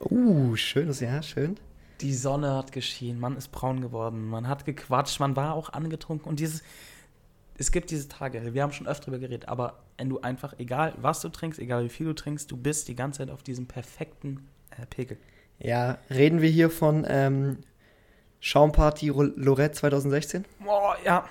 Uh, 0.00 0.56
schönes, 0.56 1.00
ja, 1.00 1.22
schön. 1.22 1.56
Die 2.00 2.14
Sonne 2.14 2.54
hat 2.56 2.72
geschienen, 2.72 3.20
man 3.20 3.36
ist 3.36 3.52
braun 3.52 3.80
geworden, 3.80 4.26
man 4.28 4.48
hat 4.48 4.64
gequatscht, 4.64 5.20
man 5.20 5.36
war 5.36 5.54
auch 5.54 5.72
angetrunken 5.72 6.28
und 6.28 6.40
dieses. 6.40 6.62
Es 7.58 7.70
gibt 7.70 7.90
diese 7.90 8.08
Tage, 8.08 8.54
wir 8.54 8.62
haben 8.62 8.72
schon 8.72 8.88
öfter 8.88 9.04
drüber 9.06 9.18
geredet, 9.20 9.46
aber 9.48 9.74
wenn 10.02 10.08
du 10.08 10.20
einfach, 10.20 10.54
egal 10.58 10.94
was 11.00 11.20
du 11.20 11.28
trinkst, 11.28 11.60
egal 11.60 11.84
wie 11.84 11.88
viel 11.88 12.06
du 12.06 12.12
trinkst, 12.12 12.50
du 12.50 12.56
bist 12.56 12.88
die 12.88 12.96
ganze 12.96 13.18
Zeit 13.18 13.30
auf 13.30 13.44
diesem 13.44 13.66
perfekten 13.66 14.48
äh, 14.76 14.84
Pegel. 14.84 15.16
Ja, 15.60 15.98
reden 16.10 16.40
wir 16.42 16.50
hier 16.50 16.70
von 16.70 17.06
ähm, 17.08 17.58
Schaumparty 18.40 19.10
Lorette 19.36 19.76
2016? 19.78 20.44
Boah, 20.58 20.96
ja. 21.04 21.24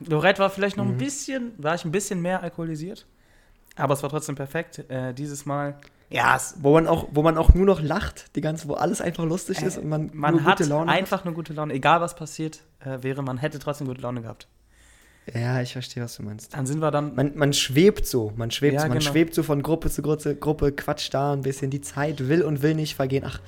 Lorette 0.00 0.40
war 0.40 0.50
vielleicht 0.50 0.76
noch 0.76 0.84
Mhm. 0.84 0.90
ein 0.94 0.98
bisschen, 0.98 1.52
war 1.58 1.76
ich 1.76 1.84
ein 1.84 1.92
bisschen 1.92 2.20
mehr 2.20 2.42
alkoholisiert. 2.42 3.06
Aber 3.76 3.94
es 3.94 4.02
war 4.02 4.10
trotzdem 4.10 4.34
perfekt. 4.34 4.80
Äh, 4.90 5.14
dieses 5.14 5.46
Mal. 5.46 5.78
Ja, 6.10 6.36
Wo 6.58 6.72
man, 6.72 6.88
auch, 6.88 7.06
wo 7.12 7.22
man 7.22 7.38
auch 7.38 7.54
nur 7.54 7.64
noch 7.66 7.80
lacht, 7.80 8.34
die 8.34 8.40
ganze, 8.40 8.66
wo 8.66 8.74
alles 8.74 9.00
einfach 9.00 9.24
lustig 9.24 9.62
ist 9.62 9.78
und 9.78 9.88
man, 9.88 10.10
man 10.14 10.42
hat 10.44 10.60
einfach 10.72 11.24
nur 11.24 11.34
gute 11.34 11.52
Laune. 11.52 11.72
Egal 11.74 12.00
was 12.00 12.16
passiert 12.16 12.64
äh, 12.80 13.02
wäre, 13.02 13.22
man 13.22 13.38
hätte 13.38 13.60
trotzdem 13.60 13.86
gute 13.86 14.00
Laune 14.00 14.22
gehabt. 14.22 14.48
Ja, 15.34 15.60
ich 15.60 15.72
verstehe, 15.72 16.04
was 16.04 16.16
du 16.16 16.22
meinst. 16.22 16.54
Dann 16.54 16.66
sind 16.66 16.80
wir 16.80 16.90
dann. 16.92 17.14
Man, 17.16 17.32
man 17.36 17.52
schwebt 17.52 18.06
so, 18.06 18.32
man 18.36 18.52
schwebt 18.52 18.74
Ja, 18.74 18.82
so, 18.82 18.88
man 18.88 18.98
genau. 18.98 19.10
schwebt 19.10 19.34
so 19.34 19.42
von 19.42 19.60
Gruppe 19.62 19.90
zu 19.90 20.00
Gruppe, 20.02 20.36
Gruppe, 20.36 20.70
quatscht 20.70 21.12
da 21.14 21.32
ein 21.32 21.42
bisschen, 21.42 21.70
die 21.70 21.80
Zeit 21.80 22.28
will 22.28 22.42
und 22.42 22.62
will 22.62 22.74
nicht 22.74 22.94
vergehen. 22.94 23.24
Ach, 23.26 23.40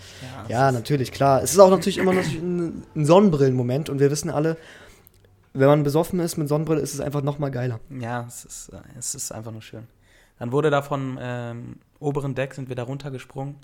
Ja, 0.49 0.67
ja, 0.67 0.73
natürlich, 0.73 1.13
klar. 1.13 1.43
Es 1.43 1.53
ist 1.53 1.59
auch 1.61 1.71
natürlich 1.71 1.99
immer 1.99 2.13
noch 2.13 2.25
ein, 2.25 2.83
ein 2.97 3.07
Sonnenbrillenmoment 3.07 3.91
und 3.91 4.01
wir 4.01 4.11
wissen 4.11 4.29
alle, 4.29 4.57
wenn 5.53 5.69
man 5.69 5.83
besoffen 5.85 6.19
ist 6.21 6.37
mit 6.37 6.49
Sonnenbrille, 6.49 6.81
ist 6.81 6.95
es 6.95 7.01
einfach 7.01 7.23
noch 7.23 7.39
mal 7.39 7.51
geiler. 7.51 7.79
Ja, 7.91 8.25
es 8.27 8.45
ist, 8.45 8.69
äh, 8.71 8.79
es 8.99 9.15
ist 9.15 9.31
einfach 9.31 9.53
nur 9.53 9.63
schön. 9.63 9.87
Dann 10.39 10.53
wurde 10.53 10.71
da 10.71 10.83
vom 10.83 11.19
ähm, 11.21 11.77
oberen 12.01 12.35
Deck, 12.35 12.55
sind 12.55 12.69
wir 12.69 12.77
da 12.77 12.85
runtergesprungen. 12.85 13.57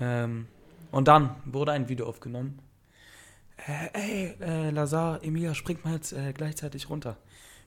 Ähm, 0.00 0.46
und 0.90 1.08
dann 1.08 1.30
wurde 1.44 1.72
ein 1.72 1.88
Video 1.88 2.06
aufgenommen. 2.06 2.58
Äh, 3.66 3.88
ey, 3.92 4.34
äh, 4.40 4.70
Lazar, 4.70 5.22
Emilia, 5.22 5.54
springt 5.54 5.84
mal 5.84 5.94
jetzt 5.94 6.12
äh, 6.12 6.32
gleichzeitig 6.32 6.88
runter. 6.88 7.16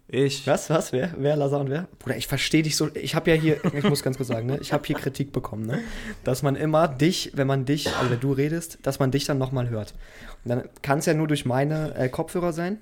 Ich. 0.07 0.45
Was, 0.45 0.69
was, 0.69 0.91
wer, 0.91 1.13
wer, 1.17 1.35
Lazar 1.35 1.61
und 1.61 1.69
wer? 1.69 1.87
Bruder, 1.99 2.17
ich 2.17 2.27
verstehe 2.27 2.63
dich 2.63 2.75
so, 2.75 2.89
ich 2.95 3.15
habe 3.15 3.31
ja 3.31 3.37
hier, 3.37 3.63
ich 3.73 3.83
muss 3.83 4.03
ganz 4.03 4.17
kurz 4.17 4.27
sagen, 4.29 4.47
ne, 4.47 4.57
ich 4.59 4.73
habe 4.73 4.85
hier 4.85 4.95
Kritik 4.95 5.31
bekommen, 5.31 5.65
ne, 5.65 5.79
dass 6.23 6.43
man 6.43 6.55
immer 6.55 6.87
dich, 6.87 7.31
wenn 7.35 7.47
man 7.47 7.65
dich, 7.65 7.87
also 7.95 8.11
wenn 8.11 8.19
du 8.19 8.33
redest, 8.33 8.79
dass 8.83 8.99
man 8.99 9.11
dich 9.11 9.25
dann 9.25 9.37
noch 9.37 9.51
mal 9.51 9.69
hört. 9.69 9.93
Und 10.43 10.49
dann 10.49 10.69
kann 10.81 10.99
es 10.99 11.05
ja 11.05 11.13
nur 11.13 11.27
durch 11.27 11.45
meine 11.45 11.95
äh, 11.95 12.09
Kopfhörer 12.09 12.51
sein. 12.51 12.79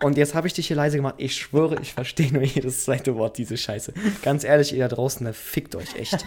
Und 0.00 0.16
jetzt 0.16 0.34
habe 0.34 0.46
ich 0.46 0.52
dich 0.52 0.68
hier 0.68 0.76
leise 0.76 0.96
gemacht. 0.96 1.16
Ich 1.18 1.34
schwöre, 1.34 1.80
ich 1.82 1.92
verstehe 1.94 2.32
nur 2.32 2.42
jedes 2.44 2.84
zweite 2.84 3.16
Wort, 3.16 3.36
diese 3.38 3.56
Scheiße. 3.56 3.92
Ganz 4.22 4.44
ehrlich, 4.44 4.72
ihr 4.72 4.88
da 4.88 4.94
draußen, 4.94 5.24
ne, 5.24 5.32
fickt 5.32 5.74
euch 5.74 5.96
echt. 5.96 6.24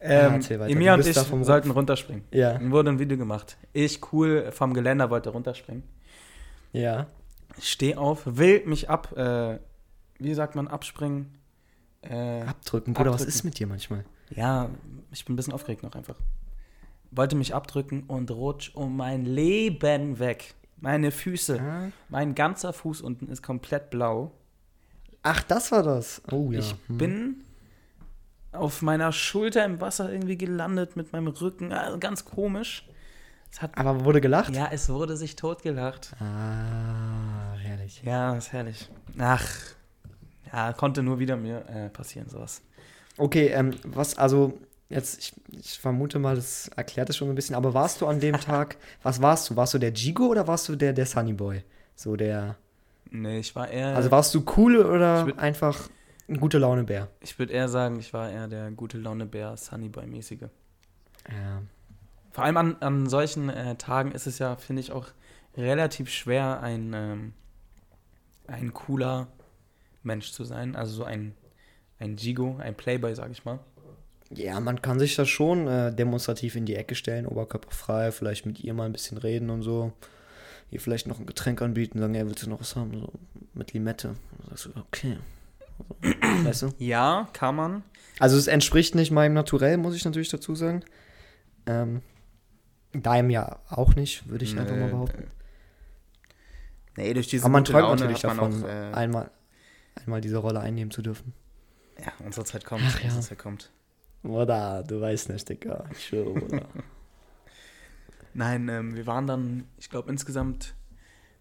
Ähm. 0.00 0.40
Emilia 0.50 0.96
Du 0.96 1.02
und 1.02 1.08
ich 1.08 1.16
sollten 1.46 1.70
runterspringen. 1.70 2.24
Ja, 2.30 2.54
Dann 2.54 2.70
wurde 2.70 2.90
ein 2.90 2.98
Video 2.98 3.16
gemacht. 3.16 3.56
Ich, 3.72 4.00
cool, 4.12 4.50
vom 4.52 4.74
Geländer 4.74 5.10
wollte 5.10 5.30
runterspringen. 5.30 5.82
ja. 6.72 7.06
Ich 7.58 7.70
stehe 7.72 7.96
auf, 7.96 8.22
will 8.26 8.66
mich 8.66 8.90
ab, 8.90 9.16
äh, 9.16 9.58
wie 10.18 10.34
sagt 10.34 10.56
man, 10.56 10.68
abspringen. 10.68 11.38
Äh, 12.02 12.42
Abdrücken, 12.42 12.92
Bruder, 12.92 13.14
was 13.14 13.24
ist 13.24 13.44
mit 13.44 13.58
dir 13.58 13.66
manchmal? 13.66 14.04
Ja, 14.28 14.68
ich 15.10 15.24
bin 15.24 15.32
ein 15.32 15.36
bisschen 15.36 15.54
aufgeregt 15.54 15.82
noch 15.82 15.94
einfach. 15.94 16.16
Wollte 17.12 17.34
mich 17.34 17.54
abdrücken 17.54 18.02
und 18.08 18.30
rutsch 18.30 18.72
um 18.74 18.94
mein 18.94 19.24
Leben 19.24 20.18
weg. 20.18 20.54
Meine 20.78 21.10
Füße, 21.10 21.58
Ah. 21.58 21.88
mein 22.10 22.34
ganzer 22.34 22.74
Fuß 22.74 23.00
unten 23.00 23.28
ist 23.28 23.42
komplett 23.42 23.88
blau. 23.88 24.32
Ach, 25.22 25.42
das 25.42 25.72
war 25.72 25.82
das. 25.82 26.20
Oh 26.30 26.52
ja. 26.52 26.58
Ich 26.58 26.74
Hm. 26.88 26.98
bin 26.98 27.44
auf 28.56 28.82
meiner 28.82 29.12
Schulter 29.12 29.64
im 29.64 29.80
Wasser 29.80 30.10
irgendwie 30.12 30.36
gelandet 30.36 30.96
mit 30.96 31.12
meinem 31.12 31.28
Rücken. 31.28 31.72
Also 31.72 31.98
ganz 31.98 32.24
komisch. 32.24 32.86
Aber 33.74 34.04
wurde 34.04 34.20
gelacht? 34.20 34.54
ja, 34.54 34.68
es 34.70 34.88
wurde 34.88 35.16
sich 35.16 35.36
totgelacht. 35.36 36.12
Ah, 36.20 37.54
herrlich. 37.58 38.02
Ja, 38.04 38.36
ist 38.36 38.52
herrlich. 38.52 38.90
Ach, 39.18 39.46
ja, 40.52 40.72
konnte 40.72 41.02
nur 41.02 41.18
wieder 41.18 41.36
mir 41.36 41.64
äh, 41.68 41.88
passieren, 41.88 42.28
sowas. 42.28 42.62
Okay, 43.16 43.46
ähm, 43.48 43.74
was, 43.84 44.18
also, 44.18 44.58
jetzt, 44.90 45.18
ich, 45.18 45.32
ich 45.58 45.78
vermute 45.78 46.18
mal, 46.18 46.36
das 46.36 46.68
erklärt 46.76 47.08
es 47.08 47.16
schon 47.16 47.30
ein 47.30 47.34
bisschen, 47.34 47.54
aber 47.54 47.72
warst 47.72 48.00
du 48.00 48.06
an 48.06 48.20
dem 48.20 48.38
Tag, 48.40 48.76
was 49.02 49.22
warst 49.22 49.48
du? 49.48 49.56
Warst 49.56 49.72
du 49.74 49.78
der 49.78 49.92
Jigo 49.92 50.26
oder 50.26 50.46
warst 50.46 50.68
du 50.68 50.76
der, 50.76 50.92
der 50.92 51.06
Sunny 51.06 51.32
Boy? 51.32 51.62
So 51.94 52.16
der, 52.16 52.56
Nee, 53.10 53.38
ich 53.38 53.54
war 53.54 53.68
eher. 53.68 53.96
also 53.96 54.10
warst 54.10 54.34
du 54.34 54.44
cool 54.56 54.76
oder 54.76 55.28
einfach 55.38 55.88
ein 56.28 56.40
gute 56.40 56.58
Laune-Bär? 56.58 57.08
ich 57.20 57.38
würde 57.38 57.52
eher 57.52 57.68
sagen, 57.68 57.98
ich 57.98 58.12
war 58.12 58.30
eher 58.30 58.48
der 58.48 58.70
gute 58.70 58.98
Laune 58.98 59.26
Bär, 59.26 59.56
Sunnyboy-mäßige. 59.56 60.48
Ja. 61.28 61.62
Vor 62.32 62.44
allem 62.44 62.56
an, 62.56 62.76
an 62.80 63.08
solchen 63.08 63.48
äh, 63.48 63.76
Tagen 63.76 64.12
ist 64.12 64.26
es 64.26 64.38
ja, 64.38 64.56
finde 64.56 64.80
ich, 64.80 64.92
auch 64.92 65.06
relativ 65.56 66.10
schwer, 66.10 66.60
ein, 66.60 66.92
ähm, 66.94 67.32
ein 68.46 68.74
cooler 68.74 69.28
Mensch 70.02 70.32
zu 70.32 70.44
sein. 70.44 70.76
Also 70.76 70.94
so 70.94 71.04
ein, 71.04 71.34
ein 71.98 72.16
Jigo, 72.16 72.56
ein 72.58 72.74
Playboy, 72.74 73.14
sag 73.14 73.30
ich 73.30 73.44
mal. 73.44 73.58
Ja, 74.30 74.58
man 74.60 74.82
kann 74.82 74.98
sich 74.98 75.14
das 75.14 75.28
schon 75.28 75.68
äh, 75.68 75.94
demonstrativ 75.94 76.56
in 76.56 76.66
die 76.66 76.74
Ecke 76.74 76.94
stellen, 76.94 77.26
oberkörperfrei, 77.26 78.10
vielleicht 78.10 78.44
mit 78.44 78.60
ihr 78.60 78.74
mal 78.74 78.84
ein 78.84 78.92
bisschen 78.92 79.18
reden 79.18 79.50
und 79.50 79.62
so. 79.62 79.92
Ihr 80.70 80.80
vielleicht 80.80 81.06
noch 81.06 81.20
ein 81.20 81.26
Getränk 81.26 81.62
anbieten, 81.62 82.00
sagen, 82.00 82.14
ja, 82.14 82.26
willst 82.26 82.44
du 82.44 82.50
noch 82.50 82.60
was 82.60 82.74
haben? 82.74 82.98
So, 82.98 83.12
mit 83.54 83.72
Limette. 83.72 84.16
Dann 84.38 84.48
sagst 84.48 84.66
du, 84.66 84.70
okay. 84.80 85.16
Weißt 86.44 86.62
du? 86.62 86.72
Ja, 86.78 87.28
kann 87.32 87.56
man. 87.56 87.82
Also 88.18 88.36
es 88.36 88.46
entspricht 88.46 88.94
nicht 88.94 89.10
meinem 89.10 89.34
Naturell, 89.34 89.76
muss 89.76 89.94
ich 89.94 90.04
natürlich 90.04 90.30
dazu 90.30 90.54
sagen. 90.54 90.82
Ähm, 91.66 92.02
deinem 92.92 93.30
ja 93.30 93.58
auch 93.68 93.94
nicht, 93.94 94.28
würde 94.28 94.44
ich 94.44 94.58
einfach 94.58 94.74
mal 94.76 94.86
Nö, 94.86 94.90
behaupten. 94.92 95.20
nö. 95.22 95.26
Nee, 96.96 97.12
durch 97.14 97.28
diese 97.28 97.44
Aber 97.44 97.52
man 97.52 97.64
träumt 97.64 97.82
Laune 97.82 98.00
natürlich 98.00 98.22
davon, 98.22 98.64
Auch, 98.64 98.68
äh, 98.68 98.92
einmal, 98.94 99.30
einmal 99.96 100.20
diese 100.22 100.38
Rolle 100.38 100.60
einnehmen 100.60 100.90
zu 100.90 101.02
dürfen. 101.02 101.34
ja, 101.98 102.12
unsere 102.24 102.46
Zeit 102.46 102.64
kommt. 102.64 102.82
Ach 102.86 102.98
ja. 103.00 103.06
Unsere 103.06 103.22
Zeit 103.22 103.38
kommt. 103.38 103.70
Oder, 104.22 104.82
du 104.82 105.00
weißt 105.00 105.28
nicht, 105.28 105.48
Digga. 105.48 105.84
Ich 105.92 106.06
schwöre, 106.06 106.30
oder? 106.30 106.62
Nein, 108.34 108.68
ähm, 108.68 108.94
wir 108.96 109.06
waren 109.06 109.26
dann, 109.26 109.64
ich 109.78 109.90
glaube, 109.90 110.10
insgesamt 110.10 110.74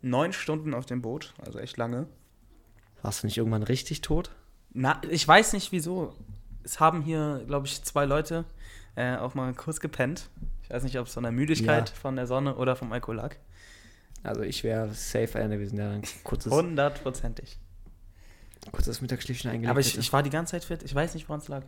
neun 0.01 0.33
Stunden 0.33 0.73
auf 0.73 0.85
dem 0.85 1.01
Boot, 1.01 1.33
also 1.45 1.59
echt 1.59 1.77
lange. 1.77 2.07
Warst 3.05 3.21
du 3.21 3.27
nicht 3.27 3.37
irgendwann 3.37 3.61
richtig 3.61 4.01
tot? 4.01 4.31
Na, 4.73 4.99
ich 5.11 5.27
weiß 5.27 5.53
nicht 5.53 5.71
wieso. 5.71 6.15
Es 6.63 6.79
haben 6.79 7.03
hier, 7.03 7.43
glaube 7.45 7.67
ich, 7.67 7.83
zwei 7.83 8.05
Leute 8.05 8.45
äh, 8.95 9.15
auch 9.17 9.35
mal 9.35 9.53
kurz 9.53 9.79
gepennt. 9.79 10.27
Ich 10.63 10.71
weiß 10.71 10.81
nicht, 10.81 10.97
ob 10.97 11.05
es 11.05 11.13
von 11.13 11.21
der 11.21 11.31
Müdigkeit 11.31 11.89
Ja. 11.89 11.95
von 11.95 12.15
der 12.15 12.25
Sonne 12.25 12.55
oder 12.55 12.75
vom 12.75 12.91
Alkohol 12.91 13.17
lag. 13.17 13.35
Also 14.23 14.41
ich 14.41 14.63
wäre 14.63 14.91
safe 14.91 15.37
einer 15.37 15.57
gewesen, 15.57 15.75
der 15.75 15.91
ein 15.91 16.01
kurzes, 16.23 16.51
Hundertprozentig. 16.51 17.59
kurzes 18.71 19.01
Mittagsschläfchen 19.01 19.51
eingelegt 19.51 19.69
Aber 19.69 19.81
ich, 19.81 19.95
ich 19.99 20.11
war 20.11 20.23
die 20.23 20.31
ganze 20.31 20.53
Zeit 20.53 20.63
fit. 20.63 20.81
Ich 20.81 20.95
weiß 20.95 21.13
nicht, 21.13 21.29
woran 21.29 21.41
es 21.41 21.47
lag. 21.47 21.61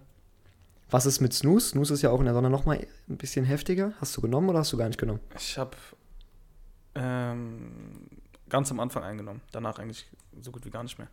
Was 0.90 1.06
ist 1.06 1.22
mit 1.22 1.34
Snooze? 1.36 1.70
Snooze 1.70 1.94
ist 1.94 2.02
ja 2.02 2.10
auch 2.10 2.20
in 2.20 2.26
der 2.26 2.34
Sonne 2.34 2.50
nochmal 2.50 2.88
ein 3.08 3.18
bisschen 3.18 3.46
heftiger. 3.46 3.94
Hast 4.02 4.18
du 4.18 4.22
genommen 4.22 4.50
oder 4.50 4.58
hast 4.60 4.74
du 4.74 4.78
gar 4.78 4.88
nicht 4.88 5.00
genommen? 5.00 5.20
Ich 5.38 5.56
habe 5.60 5.78
ähm, 6.96 7.72
ganz 8.50 8.72
am 8.72 8.80
Anfang 8.80 9.04
eingenommen. 9.04 9.42
Danach 9.52 9.78
eigentlich 9.78 10.08
so 10.42 10.52
gut 10.52 10.66
wie 10.66 10.72
gar 10.72 10.82
nicht 10.82 10.98
mehr. 10.98 11.10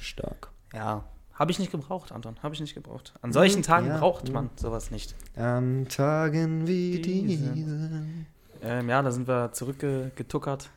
Stark. 0.00 0.50
Ja. 0.72 1.04
Habe 1.34 1.50
ich 1.50 1.58
nicht 1.58 1.72
gebraucht, 1.72 2.12
Anton. 2.12 2.36
Habe 2.42 2.54
ich 2.54 2.60
nicht 2.60 2.74
gebraucht. 2.74 3.12
An 3.20 3.32
solchen 3.32 3.62
Tagen 3.62 3.88
ja, 3.88 3.98
braucht 3.98 4.30
man 4.32 4.50
sowas 4.56 4.90
nicht. 4.92 5.14
An 5.36 5.86
Tagen 5.88 6.66
wie 6.68 7.00
Diese. 7.00 7.52
diesen. 7.52 8.26
Ähm, 8.62 8.88
ja, 8.88 9.02
da 9.02 9.10
sind 9.10 9.26
wir 9.26 9.52
zurückgetuckert. 9.52 10.70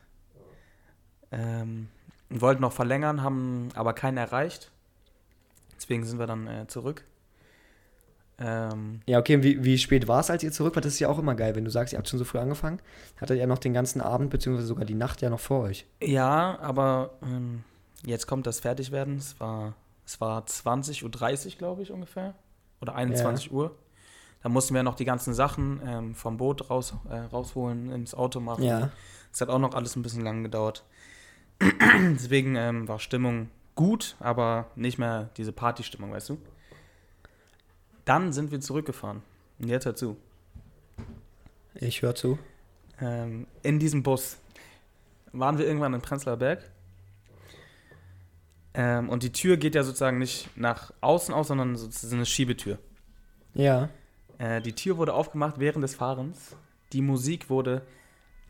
Ähm, 1.30 1.88
wollten 2.28 2.62
noch 2.62 2.72
verlängern, 2.72 3.22
haben 3.22 3.68
aber 3.74 3.92
keinen 3.92 4.16
erreicht. 4.16 4.70
Deswegen 5.76 6.04
sind 6.04 6.18
wir 6.18 6.26
dann 6.26 6.46
äh, 6.48 6.66
zurück. 6.66 7.04
Ähm, 8.40 9.00
Ja, 9.06 9.18
okay, 9.18 9.42
wie, 9.42 9.62
wie 9.64 9.78
spät 9.78 10.08
war 10.08 10.20
es, 10.20 10.30
als 10.30 10.42
ihr 10.42 10.52
zurück 10.52 10.74
wart? 10.76 10.84
Das 10.84 10.94
ist 10.94 10.98
ja 11.00 11.08
auch 11.08 11.18
immer 11.18 11.34
geil, 11.34 11.54
wenn 11.54 11.64
du 11.64 11.70
sagst, 11.70 11.92
ihr 11.92 11.98
habt 11.98 12.08
schon 12.08 12.18
so 12.18 12.24
früh 12.24 12.38
angefangen. 12.38 12.80
Hattet 13.20 13.36
ihr 13.36 13.42
ja 13.42 13.46
noch 13.46 13.58
den 13.58 13.72
ganzen 13.74 14.00
Abend, 14.00 14.30
beziehungsweise 14.30 14.66
sogar 14.66 14.84
die 14.84 14.94
Nacht 14.94 15.22
ja 15.22 15.30
noch 15.30 15.40
vor 15.40 15.62
euch. 15.62 15.86
ja, 16.02 16.58
aber 16.60 17.10
ähm, 17.22 17.64
jetzt 18.04 18.26
kommt 18.26 18.46
das 18.46 18.60
Fertigwerden. 18.60 19.16
Es 19.16 19.38
war, 19.40 19.74
es 20.06 20.20
war 20.20 20.44
20.30 20.44 21.04
Uhr, 21.52 21.58
glaube 21.58 21.82
ich, 21.82 21.90
ungefähr. 21.90 22.34
Oder 22.80 22.94
21 22.94 23.52
Uhr. 23.52 23.74
Da 24.42 24.48
mussten 24.48 24.74
wir 24.74 24.82
noch 24.82 24.94
die 24.94 25.04
ganzen 25.04 25.34
Sachen 25.34 25.80
ähm, 25.84 26.14
vom 26.14 26.36
Boot 26.36 26.70
raus, 26.70 26.94
äh, 27.10 27.16
rausholen, 27.16 27.90
ins 27.90 28.14
Auto 28.14 28.40
machen. 28.40 28.62
Ja. 28.62 28.90
Es 29.32 29.40
hat 29.40 29.48
auch 29.48 29.58
noch 29.58 29.74
alles 29.74 29.96
ein 29.96 30.02
bisschen 30.02 30.22
lang 30.22 30.42
gedauert. 30.42 30.84
Deswegen 31.60 32.54
ähm, 32.54 32.86
war 32.86 33.00
Stimmung 33.00 33.50
gut, 33.74 34.16
aber 34.20 34.66
nicht 34.76 34.98
mehr 34.98 35.30
diese 35.36 35.52
Partystimmung, 35.52 36.12
weißt 36.12 36.30
du? 36.30 36.38
Dann 38.04 38.32
sind 38.32 38.52
wir 38.52 38.60
zurückgefahren. 38.60 39.22
Und 39.58 39.68
jetzt 39.68 39.86
dazu. 39.86 40.16
Ich 41.74 42.02
höre 42.02 42.14
zu. 42.14 42.38
Ähm, 43.00 43.46
in 43.62 43.78
diesem 43.78 44.02
Bus 44.02 44.38
waren 45.32 45.58
wir 45.58 45.66
irgendwann 45.66 45.94
in 45.94 46.00
Prenzlauer 46.00 46.36
Berg. 46.36 46.70
Ähm, 48.80 49.08
und 49.08 49.24
die 49.24 49.32
Tür 49.32 49.56
geht 49.56 49.74
ja 49.74 49.82
sozusagen 49.82 50.18
nicht 50.18 50.56
nach 50.56 50.92
außen 51.00 51.34
aus, 51.34 51.48
sondern 51.48 51.74
so- 51.74 51.88
es 51.88 52.04
ist 52.04 52.12
eine 52.12 52.24
Schiebetür. 52.24 52.78
Ja. 53.52 53.88
Äh, 54.38 54.62
die 54.62 54.72
Tür 54.72 54.96
wurde 54.98 55.14
aufgemacht 55.14 55.58
während 55.58 55.82
des 55.82 55.96
Fahrens. 55.96 56.54
Die 56.92 57.02
Musik 57.02 57.50
wurde 57.50 57.82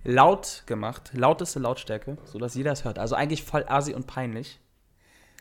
laut 0.05 0.65
gemacht, 0.67 1.13
lauteste 1.15 1.59
Lautstärke, 1.61 2.19
sodass 2.25 2.55
jeder 2.55 2.73
es 2.73 2.85
hört. 2.85 2.99
Also 2.99 3.15
eigentlich 3.15 3.43
voll 3.43 3.65
assi 3.69 3.95
und 3.95 4.07
peinlich. 4.07 4.61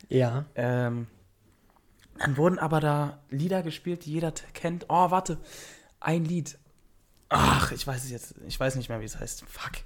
Ja. 0.07 0.45
Ähm, 0.55 1.07
dann 2.17 2.37
wurden 2.37 2.57
aber 2.57 2.79
da 2.79 3.19
Lieder 3.29 3.63
gespielt, 3.63 4.05
die 4.05 4.13
jeder 4.13 4.31
kennt. 4.53 4.85
Oh, 4.87 5.11
warte, 5.11 5.37
ein 5.99 6.23
Lied. 6.23 6.57
Ach, 7.27 7.73
ich 7.73 7.85
weiß 7.85 8.05
es 8.05 8.09
jetzt, 8.11 8.35
ich 8.47 8.57
weiß 8.57 8.77
nicht 8.77 8.87
mehr, 8.87 9.01
wie 9.01 9.05
es 9.05 9.19
heißt. 9.19 9.43
Fuck. 9.45 9.83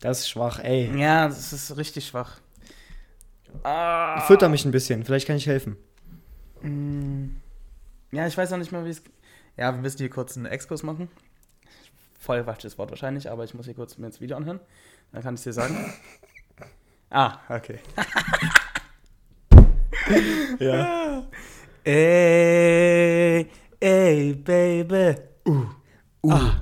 Das 0.00 0.20
ist 0.20 0.28
schwach, 0.28 0.58
ey. 0.58 0.94
Ja, 0.98 1.26
das 1.26 1.54
ist 1.54 1.74
richtig 1.78 2.06
schwach. 2.06 2.38
Ah. 3.62 4.20
Fütter 4.22 4.48
mich 4.48 4.64
ein 4.64 4.70
bisschen, 4.70 5.04
vielleicht 5.04 5.26
kann 5.26 5.36
ich 5.36 5.46
helfen. 5.46 5.76
Mm. 6.62 7.36
Ja, 8.12 8.26
ich 8.26 8.36
weiß 8.36 8.50
noch 8.50 8.58
nicht 8.58 8.72
mal, 8.72 8.84
wie 8.84 8.90
es. 8.90 9.02
Ja, 9.56 9.72
wir 9.74 9.80
müssen 9.80 9.98
hier 9.98 10.10
kurz 10.10 10.36
einen 10.36 10.46
Exkurs 10.46 10.82
machen. 10.82 11.08
Voll 12.18 12.44
falsches 12.44 12.78
Wort 12.78 12.90
wahrscheinlich, 12.90 13.30
aber 13.30 13.44
ich 13.44 13.54
muss 13.54 13.66
hier 13.66 13.74
kurz 13.74 13.98
mir 13.98 14.06
ins 14.06 14.20
Video 14.20 14.36
anhören. 14.36 14.60
Dann 15.12 15.22
kann 15.22 15.34
ich 15.34 15.42
dir 15.42 15.52
sagen. 15.52 15.76
ah, 17.10 17.38
okay. 17.48 17.78
Ja. 20.58 21.26
Ey, 21.84 23.46
ey, 23.80 24.34
Baby. 24.34 25.14
Uh, 25.46 25.66
uh. 26.22 26.32
Ah. 26.32 26.60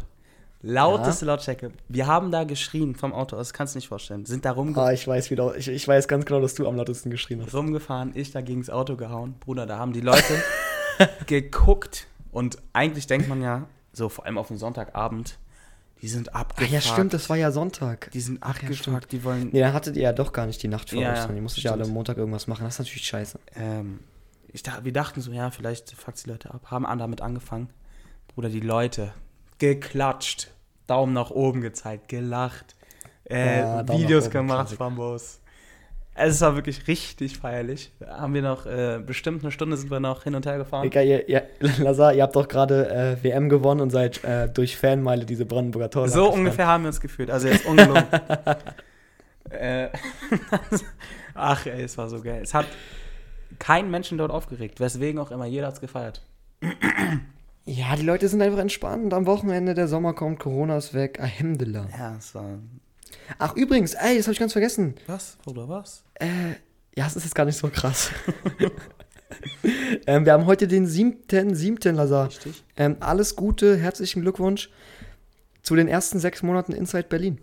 Lauteste 0.71 1.25
Ja. 1.25 1.33
Lautstärke. 1.33 1.71
Wir 1.89 2.07
haben 2.07 2.31
da 2.31 2.45
geschrien 2.45 2.95
vom 2.95 3.13
Auto 3.15 3.37
aus, 3.37 3.53
kannst 3.53 3.75
du 3.75 3.79
nicht 3.79 3.89
vorstellen. 3.89 4.27
Sind 4.27 4.45
da 4.45 4.53
rumge 4.53 4.77
Ah, 4.79 4.93
ich 4.93 5.07
weiß 5.09 5.31
wieder, 5.31 5.57
ich, 5.57 5.69
ich 5.69 5.89
weiß 5.89 6.09
ganz 6.09 6.25
genau, 6.27 6.41
dass 6.41 6.55
du 6.55 6.69
am 6.69 6.77
lautesten 6.77 7.11
geschrien 7.11 7.43
hast. 7.43 7.55
rumgefahren, 7.55 8.13
ich 8.15 8.33
da 8.33 8.41
gegens 8.43 8.69
Auto 8.69 8.97
gehauen. 8.97 9.35
Bruder, 9.41 9.65
da 9.67 9.79
haben 9.79 9.93
die 9.93 10.01
Leute 10.03 10.43
geguckt. 11.27 12.07
Und 12.31 12.59
eigentlich 12.73 13.07
denkt 13.07 13.29
man 13.29 13.41
ja, 13.43 13.67
so 13.93 14.09
vor 14.09 14.27
allem 14.27 14.37
auf 14.39 14.49
den 14.49 14.59
Sonntagabend, 14.59 15.39
die 16.03 16.09
sind 16.09 16.35
Ach 16.35 16.41
abgefuckt. 16.41 16.71
ja, 16.73 16.81
stimmt, 16.81 17.13
das 17.15 17.29
war 17.31 17.37
ja 17.37 17.51
Sonntag. 17.51 18.11
Die 18.13 18.21
sind 18.21 18.39
Ach 18.43 18.57
ja, 18.63 18.69
abgefuckt, 18.69 19.11
die 19.11 19.25
wollen. 19.25 19.49
Nee, 19.53 19.61
dann 19.61 19.73
hattet 19.73 19.97
ihr 19.97 20.03
ja 20.03 20.13
doch 20.13 20.33
gar 20.33 20.47
nicht 20.47 20.63
die 20.63 20.69
Nacht 20.69 20.91
vor 20.91 21.01
Ja, 21.01 21.13
euch, 21.13 21.19
sondern 21.19 21.37
ihr 21.37 21.43
musstet 21.43 21.65
ja 21.65 21.73
alle 21.73 21.85
am 21.85 21.91
Montag 21.91 22.19
irgendwas 22.19 22.47
machen. 22.47 22.65
Das 22.65 22.75
ist 22.75 22.79
natürlich 22.81 23.05
scheiße. 23.07 23.39
Ähm, 23.57 24.01
ich 24.53 24.63
dachte, 24.63 24.85
wir 24.85 24.93
dachten 24.93 25.21
so, 25.21 25.33
ja, 25.33 25.51
vielleicht 25.51 25.91
fuckt 25.93 26.25
die 26.25 26.31
Leute 26.31 26.53
ab. 26.53 26.67
Haben 26.71 26.87
an 26.87 26.99
damit 26.99 27.21
angefangen. 27.21 27.71
Bruder, 28.35 28.49
die 28.51 28.61
Leute 28.61 29.13
geklatscht, 29.59 30.51
Daumen 30.89 31.13
nach 31.13 31.31
oben 31.31 31.61
gezeigt, 31.61 32.09
gelacht, 32.09 32.75
äh, 33.31 33.61
Ja, 33.61 33.89
Videos 33.89 34.31
gemacht, 34.31 34.59
Klassik. 34.59 34.79
Bambos. 34.79 35.41
Es 36.21 36.41
war 36.41 36.57
wirklich 36.57 36.89
richtig 36.89 37.39
feierlich. 37.39 37.93
Haben 38.05 38.35
wir 38.35 38.43
noch, 38.43 38.67
äh, 38.67 38.99
bestimmt 39.05 39.45
eine 39.45 39.53
Stunde 39.53 39.77
sind 39.77 39.89
wir 39.89 40.01
noch 40.01 40.25
hin 40.25 40.35
und 40.35 40.47
her 40.47 40.59
gefahren. 40.59 40.85
Egal, 40.85 41.07
ihr, 41.07 41.29
ihr, 41.29 41.47
Lazar, 41.79 42.13
ihr 42.13 42.25
habt 42.25 42.35
doch 42.35 42.49
gerade 42.49 42.91
äh, 42.91 43.23
WM 43.23 43.49
gewonnen 43.49 43.81
und 43.81 43.91
seid 43.91 44.25
äh, 44.25 44.49
durch 44.49 44.77
Fanmeile 44.77 45.25
diese 45.25 45.47
Brandenburger 45.47 45.91
Tor. 45.91 46.09
So 46.09 46.33
ungefähr 46.33 46.67
haben 46.67 46.83
wir 46.83 46.89
uns 46.89 47.01
gefühlt. 47.01 47.31
Also 47.31 47.47
jetzt 47.47 47.67
ungelogen. 47.67 48.03
äh, 49.51 49.91
ach 51.35 51.67
ey, 51.67 51.83
es 51.83 51.97
war 51.97 52.09
so 52.09 52.21
geil. 52.21 52.41
Es 52.43 52.53
hat 52.53 52.67
keinen 53.61 53.91
Menschen 53.91 54.19
dort 54.19 54.33
aufgeregt, 54.33 54.81
weswegen 54.81 55.21
auch 55.21 55.31
immer 55.31 55.47
jeder 55.47 55.69
hat 55.69 55.75
es 55.75 55.81
gefeiert. 55.81 56.23
Ja, 57.69 57.95
die 57.97 58.03
Leute 58.03 58.27
sind 58.29 58.41
einfach 58.41 58.59
entspannt. 58.61 59.13
Am 59.13 59.27
Wochenende, 59.27 59.75
der 59.75 59.89
Sommer 59.89 60.15
kommt, 60.15 60.39
Corona 60.41 60.79
ist 60.79 60.95
weg. 60.95 61.21
Alhamdulillah. 61.21 61.87
Ja, 61.97 62.17
es 62.17 62.35
war. 62.35 62.59
Ach, 63.39 63.55
übrigens, 63.57 63.93
ey, 63.93 64.17
das 64.17 64.27
habe 64.27 64.33
ich 64.33 64.39
ganz 64.39 64.53
vergessen. 64.53 64.95
Was? 65.07 65.37
Oder 65.47 65.69
was? 65.69 66.03
Äh, 66.15 66.27
ja, 66.97 67.07
es 67.07 67.15
ist 67.15 67.25
jetzt 67.25 67.35
gar 67.35 67.45
nicht 67.45 67.59
so 67.59 67.69
krass. 67.69 68.11
ähm, 70.07 70.25
wir 70.25 70.33
haben 70.33 70.47
heute 70.47 70.67
den 70.67 70.87
7. 70.87 71.55
7. 71.55 71.95
Lazar. 71.95 72.29
Richtig. 72.29 72.65
Ähm, 72.79 72.97
alles 73.01 73.37
Gute, 73.37 73.77
herzlichen 73.77 74.23
Glückwunsch 74.23 74.71
zu 75.63 75.77
den 75.77 75.89
ersten 75.89 76.19
sechs 76.19 76.43
Monaten 76.43 76.73
Inside 76.73 77.05
Berlin. 77.09 77.39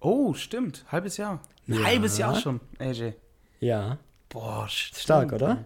Oh, 0.00 0.34
stimmt. 0.34 0.84
Halbes 0.92 1.16
Jahr. 1.16 1.40
Ein 1.66 1.74
Ja. 1.74 1.84
halbes 1.84 2.18
Jahr 2.18 2.34
schon, 2.38 2.60
AJ. 2.78 3.14
Ja, 3.60 3.98
Boah, 4.28 4.68
stimmt. 4.68 5.00
stark, 5.00 5.32
oder? 5.32 5.64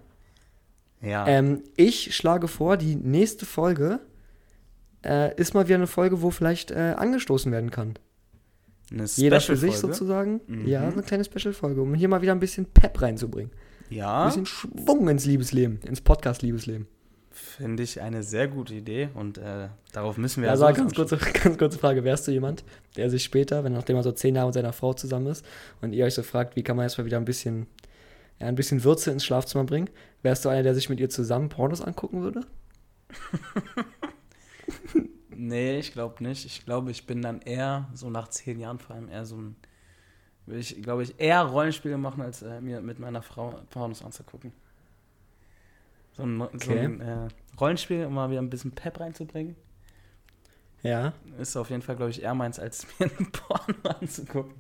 Ja. 1.05 1.27
Ähm, 1.27 1.63
ich 1.77 2.15
schlage 2.17 2.49
vor, 2.49 2.77
die 2.77 2.97
nächste 2.97 3.47
Folge 3.47 4.01
äh, 5.05 5.35
ist 5.41 5.55
mal 5.55 5.67
wieder 5.67 5.77
eine 5.77 5.87
Folge, 5.87 6.23
wo 6.23 6.31
vielleicht 6.31 6.71
äh, 6.71 6.95
angestoßen 6.97 7.51
werden 7.53 7.71
kann. 7.71 7.95
Eine 8.91 9.05
Jeder 9.05 9.41
für 9.41 9.57
sich 9.57 9.77
sozusagen. 9.79 10.41
Mhm. 10.47 10.67
Ja, 10.69 10.87
so 10.91 10.95
eine 10.97 11.03
kleine 11.03 11.25
Special-Folge, 11.25 11.81
um 11.83 11.95
hier 11.95 12.09
mal 12.09 12.23
wieder 12.23 12.33
ein 12.33 12.41
bisschen 12.41 12.67
Pep 12.67 13.01
reinzubringen. 13.01 13.51
Ein 13.91 13.97
Ja, 13.97 14.27
bisschen 14.27 14.47
Schwung 14.47 15.09
ins 15.09 15.25
Liebesleben, 15.25 15.81
ins 15.87 16.01
Podcast-Liebesleben. 16.01 16.87
finde 17.31 17.83
ich 17.83 18.01
eine 18.01 18.23
sehr 18.23 18.47
gute 18.49 18.75
Idee 18.75 19.09
und 19.15 19.39
äh, 19.39 19.69
darauf 19.93 20.17
müssen 20.19 20.43
wir 20.43 20.47
Ja, 20.47 20.53
also 20.53 20.65
sag 20.65 20.77
ganz 20.77 20.95
kurze, 20.95 21.17
ganz 21.43 21.59
kurze 21.59 21.79
Frage. 21.79 22.05
Wärst 22.05 22.27
du 22.29 22.31
jemand, 22.31 22.63
der 22.97 23.11
sich 23.11 23.25
später, 23.25 23.65
wenn 23.65 23.73
nachdem 23.73 23.97
er 23.97 24.03
so 24.03 24.13
zehn 24.13 24.35
Jahre 24.37 24.49
mit 24.49 24.55
seiner 24.55 24.73
Frau 24.73 24.93
zusammen 24.95 25.27
ist 25.29 25.45
und 25.81 25.93
ihr 25.93 26.05
euch 26.05 26.15
so 26.15 26.23
fragt, 26.23 26.55
wie 26.57 26.63
kann 26.63 26.77
man 26.77 26.85
jetzt 26.87 26.97
mal 26.99 27.05
wieder 27.05 27.17
ein 27.19 27.25
bisschen, 27.25 27.67
ja, 28.41 28.47
ein 28.47 28.55
bisschen 28.57 28.85
Würze 28.85 29.11
ins 29.11 29.25
Schlafzimmer 29.25 29.65
bringen, 29.65 29.91
wärst 30.23 30.45
du 30.45 30.49
einer, 30.49 30.63
der 30.63 30.75
sich 30.75 30.89
mit 30.89 31.01
ihr 31.01 31.11
zusammen 31.11 31.49
Pornos 31.49 31.81
angucken 31.81 32.23
würde? 32.23 32.47
Nee, 35.37 35.79
ich 35.79 35.93
glaube 35.93 36.23
nicht. 36.23 36.45
Ich 36.47 36.65
glaube, 36.65 36.91
ich 36.91 37.07
bin 37.07 37.21
dann 37.21 37.41
eher, 37.43 37.89
so 37.93 38.09
nach 38.09 38.29
zehn 38.29 38.61
Jahren 38.61 38.79
vor 38.79 38.95
allem, 38.97 39.09
eher 39.09 39.27
so 39.27 39.37
ein. 39.37 39.57
Will 40.47 40.59
ich, 40.59 40.81
glaube 40.83 41.03
ich, 41.03 41.19
eher 41.19 41.43
Rollenspiele 41.43 41.99
machen, 41.99 42.23
als 42.23 42.43
äh, 42.43 42.61
mir 42.61 42.81
mit 42.81 42.99
meiner 42.99 43.21
Frau 43.23 43.51
Pornos 43.71 44.03
anzugucken. 44.05 44.53
So 46.13 46.23
ein, 46.23 46.39
so 46.39 46.47
Okay. 46.55 46.85
ein 46.85 47.01
äh, 47.01 47.29
Rollenspiel, 47.59 48.05
um 48.07 48.15
mal 48.15 48.31
wieder 48.31 48.41
ein 48.43 48.51
bisschen 48.51 48.73
Pep 48.73 49.01
reinzubringen, 49.01 49.57
Ja. 50.83 51.13
ist 51.39 51.57
auf 51.57 51.71
jeden 51.71 51.83
Fall, 51.83 51.97
glaube 51.97 52.11
ich, 52.11 52.23
eher 52.23 52.35
meins, 52.35 52.59
als 52.59 52.87
mir 52.99 53.07
ein 53.19 53.33
Porno 53.33 53.75
anzugucken. 54.01 54.55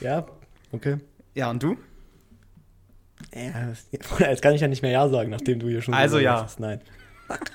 Ja, 0.00 0.24
okay. 0.72 0.98
Ja, 1.34 1.50
und 1.50 1.62
du? 1.62 1.76
Ja, 3.34 3.66
das- 3.68 3.86
jetzt 4.20 4.42
kann 4.42 4.54
ich 4.54 4.60
ja 4.60 4.68
nicht 4.68 4.82
mehr 4.82 4.92
Ja 4.92 5.08
sagen, 5.08 5.30
nachdem 5.30 5.58
du 5.58 5.68
hier 5.68 5.82
schon 5.82 5.94
Also 5.94 6.18
gesagt 6.18 6.38
ja. 6.38 6.42
hast. 6.44 6.60
Nein. 6.60 6.80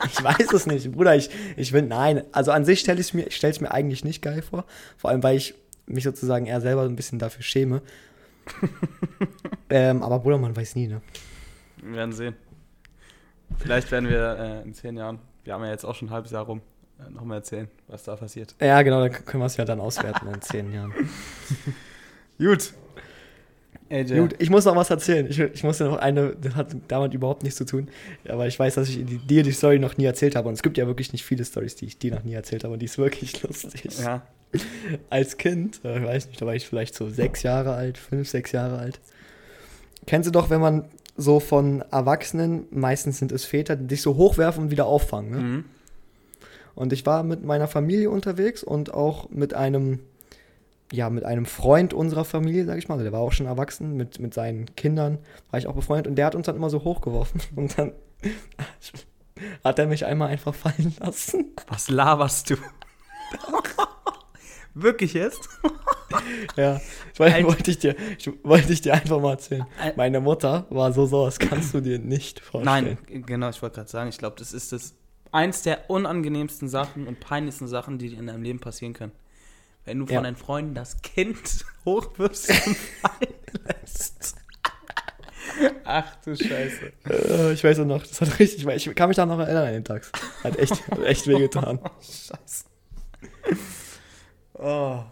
Ich 0.05 0.23
weiß 0.23 0.51
es 0.53 0.65
nicht, 0.65 0.91
Bruder. 0.91 1.15
Ich, 1.15 1.29
ich 1.55 1.71
will, 1.73 1.83
nein. 1.83 2.23
Also 2.31 2.51
an 2.51 2.65
sich 2.65 2.79
stelle 2.79 2.99
ich 2.99 3.13
es 3.13 3.13
mir, 3.13 3.27
mir 3.61 3.71
eigentlich 3.71 4.03
nicht 4.03 4.21
geil 4.21 4.41
vor. 4.41 4.65
Vor 4.97 5.11
allem, 5.11 5.21
weil 5.21 5.37
ich 5.37 5.53
mich 5.85 6.03
sozusagen 6.03 6.47
eher 6.47 6.59
selber 6.59 6.83
ein 6.83 6.95
bisschen 6.95 7.19
dafür 7.19 7.43
schäme. 7.43 7.81
ähm, 9.69 10.01
aber 10.03 10.19
Bruder, 10.19 10.37
man 10.39 10.55
weiß 10.55 10.75
nie, 10.75 10.87
ne? 10.87 11.01
Wir 11.83 11.95
werden 11.97 12.11
sehen. 12.13 12.35
Vielleicht 13.57 13.91
werden 13.91 14.09
wir 14.09 14.37
äh, 14.39 14.61
in 14.67 14.73
zehn 14.73 14.97
Jahren, 14.97 15.19
wir 15.43 15.53
haben 15.53 15.63
ja 15.63 15.71
jetzt 15.71 15.83
auch 15.85 15.95
schon 15.95 16.07
ein 16.09 16.11
halbes 16.11 16.31
Jahr 16.31 16.45
rum, 16.45 16.61
äh, 16.99 17.09
nochmal 17.11 17.37
erzählen, 17.37 17.67
was 17.87 18.03
da 18.03 18.15
passiert. 18.15 18.55
Ja, 18.59 18.81
genau, 18.81 19.01
dann 19.01 19.11
können 19.11 19.41
wir 19.41 19.47
es 19.47 19.57
ja 19.57 19.65
dann 19.65 19.79
auswerten 19.79 20.27
in 20.33 20.41
zehn 20.41 20.71
Jahren. 20.73 20.93
Gut. 22.39 22.73
AJ. 23.89 24.19
Gut, 24.19 24.35
ich 24.39 24.49
muss 24.49 24.65
noch 24.65 24.75
was 24.75 24.89
erzählen. 24.89 25.27
Ich, 25.29 25.39
ich 25.39 25.63
muss 25.63 25.79
noch 25.79 25.97
eine, 25.97 26.35
das 26.41 26.55
hat 26.55 26.75
damit 26.87 27.13
überhaupt 27.13 27.43
nichts 27.43 27.57
zu 27.57 27.65
tun. 27.65 27.87
Aber 28.27 28.47
ich 28.47 28.57
weiß, 28.59 28.75
dass 28.75 28.89
ich 28.89 29.03
dir 29.27 29.43
die 29.43 29.51
Story 29.51 29.79
noch 29.79 29.97
nie 29.97 30.05
erzählt 30.05 30.35
habe. 30.35 30.47
Und 30.47 30.53
es 30.53 30.61
gibt 30.61 30.77
ja 30.77 30.87
wirklich 30.87 31.11
nicht 31.11 31.25
viele 31.25 31.43
Stories, 31.43 31.75
die 31.75 31.85
ich 31.85 31.97
dir 31.97 32.13
noch 32.13 32.23
nie 32.23 32.33
erzählt 32.33 32.63
habe. 32.63 32.73
Und 32.73 32.79
die 32.79 32.85
ist 32.85 32.97
wirklich 32.97 33.41
lustig. 33.43 33.89
Ja. 33.99 34.21
Als 35.09 35.37
Kind, 35.37 35.81
äh, 35.83 35.99
ich 35.99 36.05
weiß 36.05 36.27
nicht, 36.27 36.41
da 36.41 36.45
war 36.45 36.55
ich 36.55 36.67
vielleicht 36.67 36.95
so 36.95 37.09
sechs 37.09 37.43
Jahre 37.43 37.73
alt, 37.73 37.97
fünf, 37.97 38.27
sechs 38.29 38.51
Jahre 38.51 38.77
alt. 38.77 38.99
Kennst 40.05 40.27
du 40.27 40.31
doch, 40.31 40.49
wenn 40.49 40.61
man 40.61 40.85
so 41.17 41.39
von 41.39 41.83
Erwachsenen, 41.91 42.65
meistens 42.71 43.19
sind 43.19 43.31
es 43.31 43.45
Väter, 43.45 43.75
die 43.75 43.87
dich 43.87 44.01
so 44.01 44.15
hochwerfen 44.15 44.63
und 44.63 44.71
wieder 44.71 44.85
auffangen. 44.85 45.31
Ne? 45.31 45.37
Mhm. 45.37 45.65
Und 46.75 46.93
ich 46.93 47.05
war 47.05 47.23
mit 47.23 47.43
meiner 47.43 47.67
Familie 47.67 48.09
unterwegs 48.09 48.63
und 48.63 48.93
auch 48.93 49.29
mit 49.29 49.53
einem, 49.53 49.99
ja, 50.91 51.09
mit 51.09 51.23
einem 51.23 51.45
Freund 51.45 51.93
unserer 51.93 52.25
Familie, 52.25 52.65
sag 52.65 52.77
ich 52.77 52.87
mal. 52.87 52.95
Also 52.95 53.03
Der 53.03 53.13
war 53.13 53.21
auch 53.21 53.31
schon 53.31 53.45
erwachsen, 53.45 53.95
mit, 53.95 54.19
mit 54.19 54.33
seinen 54.33 54.75
Kindern 54.75 55.19
war 55.51 55.59
ich 55.59 55.67
auch 55.67 55.75
befreundet 55.75 56.07
und 56.07 56.15
der 56.15 56.25
hat 56.25 56.35
uns 56.35 56.45
dann 56.45 56.55
immer 56.55 56.69
so 56.69 56.83
hochgeworfen 56.83 57.41
und 57.55 57.77
dann 57.77 57.93
hat 59.63 59.79
er 59.79 59.87
mich 59.87 60.05
einmal 60.05 60.29
einfach 60.29 60.53
fallen 60.53 60.95
lassen. 60.99 61.51
Was 61.67 61.89
laberst 61.89 62.49
du? 62.49 62.55
Wirklich 64.73 65.13
jetzt? 65.13 65.49
Ja, 66.55 66.79
das 67.09 67.19
wollte, 67.19 67.43
wollte, 67.43 67.71
ich 67.71 67.79
dir, 67.79 67.95
ich, 68.17 68.31
wollte 68.43 68.71
ich 68.71 68.81
dir 68.81 68.93
einfach 68.93 69.19
mal 69.19 69.31
erzählen. 69.31 69.65
Meine 69.95 70.21
Mutter 70.21 70.65
war 70.69 70.93
so 70.93 71.05
sauer, 71.05 71.25
das 71.25 71.39
kannst 71.39 71.73
du 71.73 71.81
dir 71.81 71.99
nicht 71.99 72.39
vorstellen. 72.39 72.97
Nein, 73.09 73.23
genau, 73.25 73.49
ich 73.49 73.61
wollte 73.61 73.75
gerade 73.75 73.89
sagen, 73.89 74.09
ich 74.09 74.17
glaube, 74.17 74.37
das 74.39 74.53
ist 74.53 74.71
das 74.71 74.95
eins 75.31 75.63
der 75.63 75.89
unangenehmsten 75.89 76.67
Sachen 76.67 77.07
und 77.07 77.19
peinlichsten 77.19 77.67
Sachen, 77.67 77.97
die 77.97 78.09
dir 78.09 78.19
in 78.19 78.27
deinem 78.27 78.43
Leben 78.43 78.59
passieren 78.59 78.93
können. 78.93 79.11
Wenn 79.85 79.99
du 79.99 80.05
von 80.05 80.15
Ja. 80.15 80.21
deinen 80.21 80.35
Freunden 80.35 80.75
das 80.75 81.01
Kind 81.01 81.65
hochwirfst 81.85 82.49
und 82.49 82.77
fallen 82.77 83.33
lässt. 83.81 84.35
Ach 85.83 86.15
du 86.23 86.35
Scheiße. 86.35 86.93
Äh, 87.09 87.53
ich 87.53 87.63
weiß 87.63 87.79
auch 87.79 87.85
noch, 87.85 88.05
das 88.05 88.21
hat 88.21 88.37
richtig, 88.39 88.65
ich 88.67 88.95
kann 88.95 89.09
mich 89.09 89.15
da 89.17 89.25
noch 89.25 89.39
erinnern 89.39 89.67
an 89.67 89.73
den 89.73 89.83
Tag. 89.85 90.05
Hat 90.43 90.57
echt, 90.57 90.87
hat 90.91 90.99
echt 91.03 91.25
wehgetan. 91.27 91.79
Scheiße. 92.01 92.65
Oh, 94.53 95.03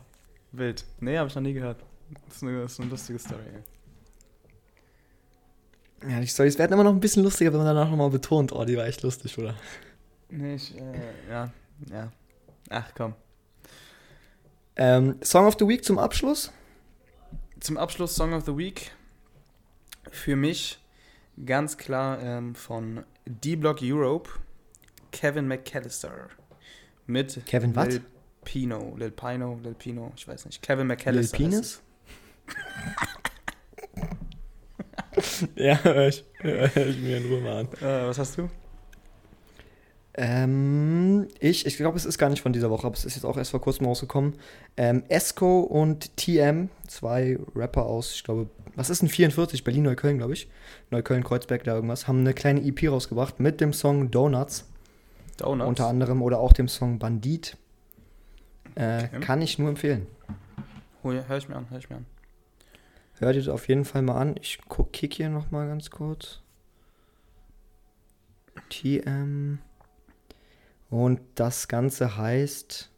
wild. 0.52 0.86
Nee, 1.00 1.18
habe 1.18 1.28
ich 1.30 1.36
noch 1.36 1.42
nie 1.42 1.54
gehört. 1.54 1.84
Das 2.28 2.36
ist 2.38 2.44
eine, 2.44 2.62
das 2.62 2.74
ist 2.74 2.80
eine 2.80 2.90
lustige 2.90 3.20
Story. 3.20 3.42
ey. 3.54 3.64
Ja, 6.12 6.20
die 6.20 6.28
Storys 6.28 6.58
werden 6.60 6.74
immer 6.74 6.84
noch 6.84 6.94
ein 6.94 7.00
bisschen 7.00 7.24
lustiger, 7.24 7.52
wenn 7.52 7.58
man 7.64 7.68
danach 7.76 7.90
nochmal 7.90 8.10
betont, 8.12 8.52
oh, 8.52 8.64
die 8.66 8.78
war 8.78 8.86
echt 8.86 9.02
lustig, 9.02 9.36
oder? 9.40 9.56
Nee, 10.30 10.56
ich, 10.56 10.78
äh, 10.78 10.94
ja, 11.30 11.52
ja. 11.92 12.12
Ach 12.70 12.92
komm. 12.96 13.16
Ähm, 14.78 15.16
Song 15.24 15.48
of 15.48 15.56
the 15.58 15.68
Week 15.68 15.84
zum 15.84 15.98
Abschluss? 15.98 16.52
Zum 17.60 17.78
Abschluss 17.78 18.16
Song 18.16 18.34
of 18.34 18.46
the 18.46 18.56
Week. 18.56 18.92
Für 20.12 20.36
mich 20.36 20.80
ganz 21.46 21.78
klar 21.78 22.22
ähm, 22.22 22.54
von 22.54 23.04
D-Block 23.26 23.80
Europe, 23.82 24.30
Kevin 25.12 25.48
McAllister. 25.48 26.30
Mit 27.08 27.44
Kevin 27.48 27.76
was? 27.76 27.88
Lil 27.88 28.02
Pino, 28.44 28.96
Lil 28.98 29.12
Pino, 29.12 29.60
Lil 29.64 29.74
Pino, 29.74 30.12
ich 30.16 30.28
weiß 30.28 30.46
nicht. 30.46 30.62
Kevin 30.62 30.86
McAllister. 30.86 31.38
Lil 31.40 31.50
Penis? 31.50 31.82
ja, 35.56 35.84
hör 35.84 36.08
ich, 36.08 36.24
hör 36.38 36.78
ich 36.88 36.98
mir 37.00 37.18
in 37.18 37.26
Ruhe 37.26 37.42
mal 37.42 37.58
an. 37.62 37.68
Äh, 37.82 38.08
was 38.08 38.20
hast 38.20 38.38
du? 38.38 38.48
Ähm, 40.20 41.28
ich, 41.40 41.68
ich 41.68 41.78
glaube, 41.78 41.96
es 41.96 42.06
ist 42.06 42.18
gar 42.18 42.30
nicht 42.30 42.42
von 42.42 42.52
dieser 42.52 42.72
Woche, 42.72 42.88
aber 42.88 42.96
es 42.96 43.06
ist 43.06 43.16
jetzt 43.16 43.24
auch 43.24 43.38
erst 43.38 43.52
vor 43.52 43.62
kurzem 43.62 43.86
rausgekommen. 43.86 44.34
Ähm, 44.76 45.04
Esco 45.10 45.60
und 45.62 46.18
TM, 46.18 46.70
zwei 46.88 47.38
Rapper 47.56 47.86
aus, 47.86 48.16
ich 48.16 48.24
glaube, 48.24 48.50
was 48.76 48.90
ist 48.90 49.02
denn 49.02 49.10
44? 49.10 49.64
Berlin-Neukölln, 49.64 50.18
glaube 50.18 50.34
ich. 50.34 50.50
Neukölln-Kreuzberg, 50.92 51.64
da 51.64 51.76
irgendwas. 51.76 52.08
Haben 52.08 52.20
eine 52.20 52.34
kleine 52.34 52.62
EP 52.64 52.90
rausgebracht 52.90 53.40
mit 53.40 53.62
dem 53.62 53.74
Song 53.74 54.12
Donuts. 54.12 54.66
Donuts. 55.38 55.68
Unter 55.68 55.88
anderem 55.88 56.22
oder 56.22 56.40
auch 56.40 56.54
dem 56.54 56.68
Song 56.68 57.00
Bandit. 57.00 57.58
Äh, 58.76 59.06
Okay. 59.06 59.20
Kann 59.22 59.42
ich 59.42 59.58
nur 59.58 59.70
empfehlen. 59.70 60.08
Oh, 61.04 61.12
ja, 61.12 61.24
hör 61.28 61.38
ich 61.38 61.48
mir 61.50 61.56
an, 61.56 61.68
hör 61.70 61.78
ich 61.78 61.90
mir 61.90 61.98
an. 61.98 62.06
Hört 63.20 63.36
ihr 63.36 63.42
das 63.42 63.50
auf 63.50 63.68
jeden 63.68 63.86
Fall 63.86 64.02
mal 64.04 64.20
an. 64.20 64.36
Ich 64.42 64.60
guck, 64.68 64.94
kick 64.94 65.14
hier 65.16 65.30
noch 65.30 65.50
mal 65.52 65.68
ganz 65.68 65.90
kurz. 65.90 66.42
TM. 68.70 69.60
Und 70.90 71.20
das 71.36 71.68
Ganze 71.68 72.18
heißt. 72.18 72.92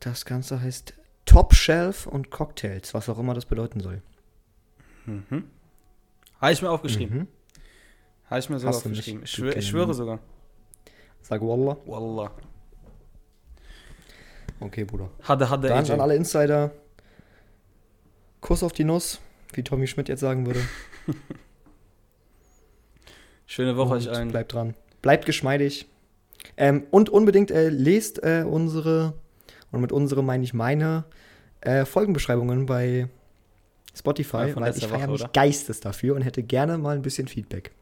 Das 0.00 0.24
Ganze 0.24 0.60
heißt 0.60 0.94
Top 1.24 1.54
Shelf 1.54 2.06
und 2.06 2.30
Cocktails, 2.30 2.92
was 2.92 3.08
auch 3.08 3.18
immer 3.18 3.32
das 3.32 3.46
bedeuten 3.46 3.80
soll. 3.80 4.02
Mhm. 5.06 5.44
Habe 6.40 6.52
ich 6.52 6.60
mir 6.60 6.70
aufgeschrieben. 6.70 7.18
Mhm. 7.20 7.28
Habe 8.26 8.40
ich 8.40 8.50
mir 8.50 8.56
nicht. 8.56 8.66
aufgeschrieben. 8.66 9.22
Ich, 9.22 9.30
schwör, 9.30 9.56
ich 9.56 9.66
schwöre 9.66 9.94
sogar. 9.94 10.18
Sag 11.22 11.40
Wallah. 11.40 11.76
Wallah. 11.86 12.30
Okay, 14.60 14.84
Bruder. 14.84 15.10
Hatte, 15.22 15.48
hatte 15.48 15.68
Dann 15.68 15.84
AJ. 15.84 15.92
an 15.92 16.00
alle 16.00 16.16
Insider. 16.16 16.70
Kuss 18.40 18.62
auf 18.62 18.72
die 18.72 18.84
Nuss, 18.84 19.20
wie 19.54 19.62
Tommy 19.62 19.86
Schmidt 19.86 20.08
jetzt 20.08 20.20
sagen 20.20 20.46
würde. 20.46 20.60
Schöne 23.46 23.76
Woche 23.76 23.94
euch 23.94 24.08
Und 24.08 24.14
allen. 24.14 24.28
Bleibt 24.28 24.52
dran. 24.52 24.74
Bleibt 25.04 25.26
geschmeidig. 25.26 25.86
Ähm, 26.56 26.86
und 26.90 27.10
unbedingt 27.10 27.50
äh, 27.50 27.68
lest 27.68 28.22
äh, 28.22 28.42
unsere, 28.48 29.12
und 29.70 29.82
mit 29.82 29.92
unsere 29.92 30.24
meine 30.24 30.44
ich 30.44 30.54
meine, 30.54 31.04
äh, 31.60 31.84
Folgenbeschreibungen 31.84 32.64
bei 32.64 33.10
Spotify, 33.94 34.36
Ja, 34.38 34.48
von 34.48 34.62
weil 34.62 34.74
ich 34.74 34.86
feiere 34.86 35.08
mich 35.08 35.30
geistes 35.34 35.80
dafür 35.80 36.16
und 36.16 36.22
hätte 36.22 36.42
gerne 36.42 36.78
mal 36.78 36.96
ein 36.96 37.02
bisschen 37.02 37.28
Feedback. 37.28 37.72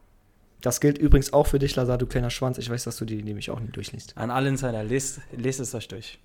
Das 0.62 0.81
gilt 0.81 0.99
übrigens 0.99 1.33
auch 1.33 1.47
für 1.47 1.61
dich, 1.61 1.77
Lazar, 1.77 1.97
du 1.97 2.07
kleiner 2.07 2.31
Schwanz. 2.31 2.59
Ich 2.59 2.68
weiß, 2.68 2.83
dass 2.83 2.97
du 2.97 3.05
die 3.05 3.23
nämlich 3.23 3.51
auch 3.51 3.61
nie 3.61 3.70
durchliest. 3.70 4.18
An 4.18 4.33
alle 4.33 4.49
Insider, 4.49 4.83
lest, 4.83 5.20
lest 5.37 5.61
es 5.61 5.77
euch 5.77 5.87
durch. 5.87 6.18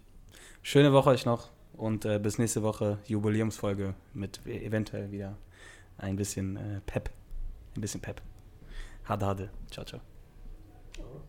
Schöne 0.64 0.93
Woche 0.93 1.12
euch 1.12 1.28
noch 1.28 1.52
und 1.76 2.06
äh, 2.06 2.18
bis 2.18 2.39
nächste 2.39 2.64
Woche 2.64 2.98
Jubiläumsfolge 3.06 3.93
mit 4.16 4.41
e- 4.48 4.66
eventuell 4.66 5.12
wieder 5.12 5.38
ein 6.00 6.16
bisschen 6.16 6.58
äh, 6.58 6.82
Pep. 6.88 7.12
Ein 7.76 7.82
bisschen 7.82 8.02
Pep. 8.02 8.20
Hade, 9.06 9.26
hade. 9.28 9.50
Ciao, 9.70 9.86
ciao. 9.86 10.02
oh 11.00 11.22